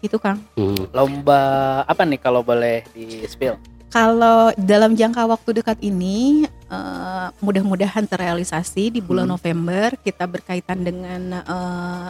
itu 0.00 0.16
Kang 0.16 0.42
Hmm. 0.54 0.90
Lomba 0.90 1.40
apa 1.82 2.02
nih 2.02 2.18
kalau 2.18 2.42
boleh 2.42 2.82
di 2.90 3.22
spill? 3.24 3.54
kalau 3.88 4.48
dalam 4.56 4.96
jangka 4.96 5.28
waktu 5.28 5.50
dekat 5.54 5.78
ini 5.80 6.42
eh, 6.66 7.26
mudah-mudahan 7.38 8.02
terrealisasi 8.02 8.88
di 8.90 9.00
bulan 9.00 9.26
Hmm. 9.26 9.36
November 9.36 9.94
kita 9.96 10.24
berkaitan 10.24 10.80
dengan 10.80 11.22
eh, 11.38 12.08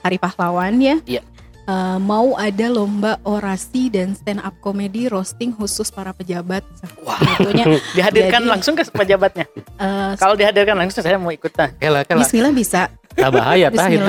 Hari 0.00 0.16
Pahlawan 0.16 0.76
ya 0.78 0.96
Iya. 1.04 1.22
Eh, 1.64 1.96
mau 1.96 2.36
ada 2.36 2.68
lomba 2.68 3.16
orasi 3.24 3.88
dan 3.88 4.12
stand 4.12 4.36
up 4.38 4.52
comedy 4.60 5.08
roasting 5.08 5.48
khusus 5.48 5.88
para 5.88 6.12
pejabat 6.12 6.60
Wah. 7.00 7.16
tentunya 7.16 7.64
Dihadirkan 7.96 8.44
Jadi- 8.44 8.52
langsung 8.52 8.74
ke 8.74 8.84
pejabatnya. 8.84 9.48
eh, 9.80 10.12
Kalau 10.14 10.36
dihadirkan 10.36 10.76
langsung 10.76 11.00
saya 11.00 11.16
mau 11.16 11.32
ikutan. 11.32 11.72
Kela 11.74 12.04
kela. 12.04 12.20
Bismillah 12.20 12.52
bisa. 12.52 12.92
Tak 13.10 13.30
bahaya 13.30 13.72
tah 13.72 13.88
itu. 13.88 14.04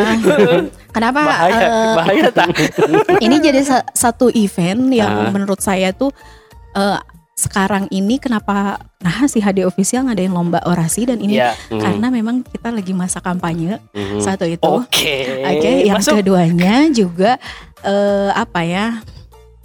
Kenapa? 0.95 1.19
Bahaya, 1.23 1.63
eh, 1.63 1.93
bahaya 1.95 2.27
tak? 2.29 2.47
ini 3.23 3.39
jadi 3.39 3.63
sa- 3.63 3.87
satu 3.87 4.27
event 4.29 4.91
yang 4.91 5.07
Ah. 5.07 5.31
menurut 5.31 5.63
saya 5.63 5.95
tuh 5.95 6.11
eh, 6.75 6.99
sekarang 7.35 7.91
ini 7.91 8.15
kenapa 8.15 8.79
nah 8.97 9.27
si 9.27 9.37
HD 9.37 9.61
official 9.61 10.07
ngadain 10.07 10.31
lomba 10.31 10.63
orasi 10.63 11.03
dan 11.03 11.19
ini 11.19 11.35
Iya. 11.35 11.51
Hmm. 11.67 11.83
karena 11.83 12.07
memang 12.09 12.35
kita 12.41 12.71
lagi 12.71 12.95
masa 12.95 13.19
kampanye 13.19 13.77
Hmm. 13.91 14.23
satu 14.23 14.47
itu. 14.47 14.63
Oke. 14.63 15.43
Oke, 15.43 15.71
yang 15.83 15.99
Masuk. 15.99 16.15
keduanya 16.17 16.87
juga 16.89 17.35
eh, 17.83 18.31
apa 18.31 18.63
ya? 18.63 19.03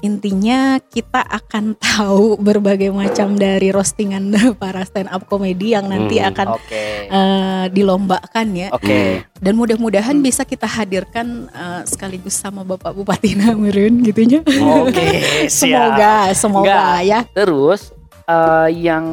Intinya 0.00 0.80
kita 0.80 1.20
akan 1.20 1.76
tahu 1.80 2.36
berbagai 2.36 2.88
macam 2.88 3.34
dari 3.34 3.68
roastingan 3.68 4.32
para 4.60 4.82
stand 4.82 5.08
up 5.08 5.24
comedy 5.24 5.72
yang 5.72 5.86
nanti 5.86 6.16
Hmm. 6.16 6.28
akan 6.30 6.46
Oke. 6.52 6.84
eh, 7.06 7.64
dilombakan 7.70 8.46
ya. 8.52 8.68
Oke. 8.70 9.24
Dan 9.34 9.54
mudah-mudahan 9.54 10.16
Hmm. 10.16 10.24
bisa 10.24 10.42
kita 10.42 10.64
hadirkan 10.64 11.48
eh, 11.48 11.82
sekaligus 11.84 12.34
sama 12.34 12.60
Bapak 12.62 12.92
Bupati 12.92 13.36
Namerun 13.38 14.00
gitunya. 14.02 14.40
Oke, 14.80 15.20
siap. 15.46 15.96
semoga, 15.96 16.14
semoga 16.32 16.64
Enggak. 16.64 16.98
ya. 17.04 17.20
Terus 17.30 17.80
eh, 18.24 18.68
yang 18.80 19.06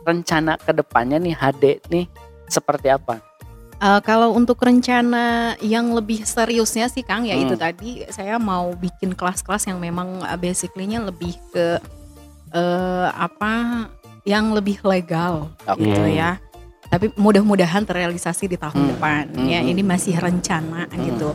rencana 0.00 0.56
ke 0.56 0.72
depannya 0.72 1.18
nih 1.18 1.34
HD 1.34 1.64
nih 1.86 2.04
seperti 2.46 2.88
apa? 2.88 3.20
Eh, 3.78 4.00
kalau 4.02 4.34
untuk 4.34 4.58
rencana 4.58 5.54
yang 5.62 5.94
lebih 5.94 6.26
seriusnya 6.26 6.90
sih 6.90 7.06
Kang 7.06 7.22
ya 7.22 7.38
Hmm. 7.38 7.46
itu 7.46 7.54
tadi 7.54 7.90
saya 8.10 8.34
mau 8.34 8.74
bikin 8.74 9.14
kelas-kelas 9.14 9.70
yang 9.70 9.78
memang 9.78 10.18
eh, 10.26 10.34
basically-nya 10.34 10.98
lebih 11.06 11.38
ke 11.54 11.78
eh, 12.50 13.08
apa 13.14 13.86
yang 14.26 14.50
lebih 14.50 14.82
legal 14.82 15.54
Oke. 15.62 15.84
gitu 15.84 16.10
ya. 16.10 16.42
Tapi 16.90 17.12
mudah-mudahan 17.14 17.84
terrealisasi 17.84 18.50
di 18.50 18.56
tahun 18.58 18.82
Hmm. 18.82 18.90
depan 18.98 19.24
Hmm. 19.30 19.46
ya. 19.46 19.60
Ini 19.62 19.82
masih 19.86 20.18
rencana 20.18 20.90
Hmm. 20.90 20.98
gitu. 21.06 21.30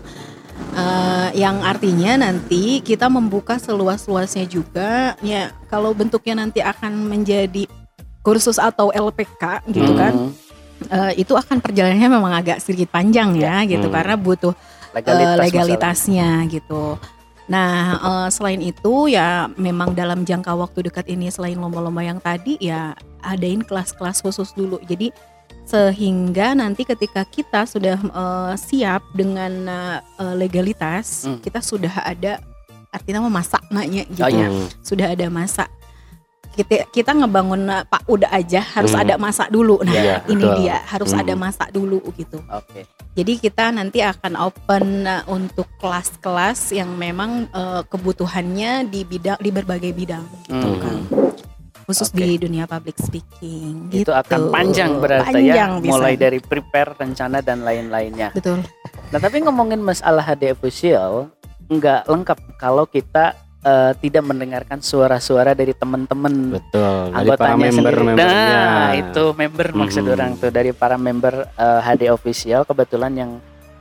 Eh, 0.76 1.30
yang 1.40 1.64
artinya 1.64 2.28
nanti 2.28 2.84
kita 2.84 3.08
membuka 3.08 3.56
seluas-luasnya 3.56 4.44
juga 4.46 5.16
ya 5.24 5.48
kalau 5.72 5.96
bentuknya 5.96 6.44
nanti 6.44 6.60
akan 6.60 7.08
menjadi 7.08 7.72
kursus 8.20 8.60
atau 8.60 8.92
LPK 8.92 9.64
gitu 9.72 9.96
Hmm. 9.96 10.00
kan 10.02 10.14
eh, 10.88 11.14
itu 11.18 11.34
akan 11.34 11.60
perjalanannya 11.60 12.10
memang 12.10 12.34
agak 12.34 12.58
sedikit 12.60 12.92
panjang 12.92 13.36
ya 13.36 13.64
gitu 13.64 13.88
Hmm. 13.88 13.96
karena 13.96 14.16
butuh 14.16 14.54
Legalitas, 14.92 15.34
eh, 15.34 15.42
legalitasnya 15.42 16.30
gitu. 16.48 16.84
Nah 17.44 17.74
eh, 17.98 18.28
selain 18.30 18.62
itu 18.62 19.08
ya 19.08 19.50
memang 19.56 19.92
dalam 19.92 20.24
jangka 20.24 20.54
waktu 20.54 20.88
dekat 20.88 21.08
ini 21.08 21.28
selain 21.28 21.58
lomba-lomba 21.58 22.02
yang 22.02 22.20
tadi 22.20 22.56
ya 22.58 22.94
adain 23.20 23.60
kelas-kelas 23.60 24.22
khusus 24.22 24.52
dulu. 24.52 24.80
Jadi 24.84 25.12
sehingga 25.64 26.52
nanti 26.54 26.84
ketika 26.84 27.24
kita 27.24 27.64
sudah 27.64 27.96
eh, 27.98 28.54
siap 28.56 29.02
dengan 29.12 29.52
eh, 30.20 30.36
legalitas 30.36 31.26
Hmm. 31.26 31.40
kita 31.40 31.60
sudah 31.60 32.04
ada 32.04 32.40
artinya 32.94 33.26
memasak 33.26 33.64
nanya 33.74 34.06
gitu 34.06 34.22
Oh, 34.22 34.30
iya. 34.30 34.48
Sudah 34.80 35.08
ada 35.10 35.26
masa 35.26 35.66
kita 36.54 36.86
kita 36.88 37.12
ngebangun 37.14 37.66
eh, 37.66 37.84
pak 37.84 38.06
udah 38.06 38.30
aja 38.30 38.62
harus 38.62 38.94
Hmm. 38.94 39.02
ada 39.02 39.16
masa 39.18 39.44
dulu 39.48 39.82
nah 39.82 39.90
Iya, 39.90 40.16
ini 40.26 40.38
betul. 40.40 40.58
dia 40.62 40.78
harus 40.86 41.12
Hmm. 41.12 41.22
ada 41.22 41.34
masa 41.34 41.66
dulu 41.68 42.00
gitu 42.14 42.38
Oke. 42.48 42.86
jadi 43.12 43.34
kita 43.36 43.66
nanti 43.70 44.00
akan 44.00 44.34
open 44.38 44.86
uh, 45.04 45.26
untuk 45.28 45.66
kelas-kelas 45.78 46.70
yang 46.72 46.94
memang 46.94 47.50
uh, 47.50 47.82
kebutuhannya 47.84 48.86
di 48.86 49.02
bidang 49.02 49.38
di 49.38 49.50
berbagai 49.50 49.92
bidang 49.92 50.24
gitu 50.46 50.70
Hmm. 50.70 50.80
kan. 50.80 50.98
Khusus 51.84 52.08
Oke. 52.08 52.24
di 52.24 52.40
dunia 52.40 52.64
public 52.64 52.96
speaking. 52.96 53.92
Itu 53.92 54.08
gitu. 54.08 54.12
akan 54.16 54.48
panjang 54.50 55.04
berarti 55.04 55.36
Panjang 55.36 55.70
ya, 55.70 55.84
bisa. 55.84 55.92
mulai 55.92 56.16
dari 56.16 56.40
prepare, 56.40 56.96
rencana 56.96 57.44
dan 57.44 57.60
lain-lainnya. 57.60 58.32
betul. 58.32 58.64
Nah, 59.12 59.20
tapi 59.20 59.44
ngomongin 59.44 59.84
masalah 59.84 60.24
HD 60.24 60.50
official 60.50 61.28
nggak 61.66 62.08
lengkap 62.08 62.40
kalau 62.56 62.88
kita 62.88 63.36
eh, 63.64 63.92
tidak 63.98 64.24
mendengarkan 64.24 64.80
suara-suara 64.80 65.52
dari 65.52 65.72
teman-teman 65.72 66.54
Betul. 66.54 67.10
Dari 67.10 67.30
para 67.32 67.56
anggotanya 67.56 67.70
sendiri. 67.72 68.04
Nah, 68.14 68.92
itu 68.94 69.24
member 69.34 69.68
maksud 69.74 70.04
Hmm. 70.04 70.14
orang 70.14 70.32
tuh 70.36 70.52
dari 70.52 70.72
para 70.72 70.96
member 70.96 71.48
eh, 71.50 71.80
HD 71.82 72.08
official 72.08 72.64
kebetulan 72.64 73.14
yang 73.16 73.32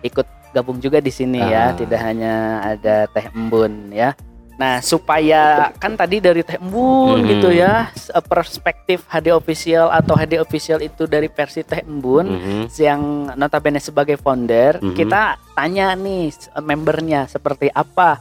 ikut 0.00 0.24
gabung 0.52 0.78
juga 0.78 0.98
di 0.98 1.08
sini 1.08 1.40
ya, 1.40 1.72
Ah. 1.72 1.74
tidak 1.74 2.00
hanya 2.00 2.34
ada 2.62 3.08
Teh 3.08 3.26
Embun 3.28 3.90
ya. 3.90 4.12
Nah, 4.52 4.78
supaya 4.78 5.72
kan 5.74 5.96
tadi 5.96 6.20
dari 6.20 6.44
Teh 6.44 6.60
Embun 6.60 7.24
Hmm. 7.24 7.28
gitu 7.28 7.48
ya, 7.50 7.88
eh, 7.88 8.20
perspektif 8.22 9.02
HD 9.08 9.32
official 9.32 9.88
atau 9.88 10.12
HD 10.12 10.36
official 10.36 10.78
itu 10.78 11.08
dari 11.08 11.26
versi 11.26 11.64
Teh 11.64 11.80
Embun 11.80 12.26
Mhm. 12.28 12.62
yang 12.76 13.00
notabene 13.34 13.80
sebagai 13.80 14.20
founder, 14.20 14.78
Mhm. 14.78 14.92
kita 14.92 15.40
tanya 15.56 15.96
nih 15.96 16.30
membernya 16.60 17.26
seperti 17.26 17.72
apa 17.72 18.20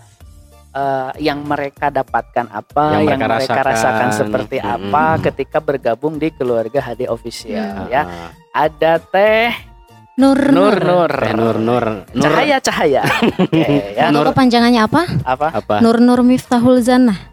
eh, 0.72 1.11
yang 1.19 1.43
mereka 1.43 1.88
dapatkan 1.88 2.47
apa, 2.47 2.95
Yang 2.95 3.03
yang, 3.07 3.19
mereka 3.19 3.36
mereka, 3.36 3.53
rasakan. 3.61 3.72
rasakan. 3.72 4.09
seperti 4.11 4.57
Mhm. 4.57 4.67
apa 4.67 5.05
ketika 5.22 5.57
bergabung 5.59 6.15
di 6.15 6.32
keluarga 6.32 6.80
HD 6.82 7.05
official 7.05 7.88
ya. 7.88 8.03
Ah. 8.03 8.30
Ada 8.51 8.99
Teh 8.99 9.51
Nur 10.19 10.38
Nur 10.51 10.76
Nur. 10.76 11.07
Teh 11.07 11.32
Nur 11.34 11.55
Nur 11.57 11.86
Nur 12.11 12.22
Cahaya 12.22 12.59
Cahaya. 12.59 13.01
Oke, 13.47 13.95
ya. 13.95 14.11
Atau 14.11 14.28
kepanjangannya 14.28 14.82
apa? 14.84 15.01
Apa? 15.24 15.47
apa? 15.55 15.76
Nur 15.80 15.97
Nur 15.97 16.19
Miftahul 16.22 16.84
Zanah. 16.84 17.30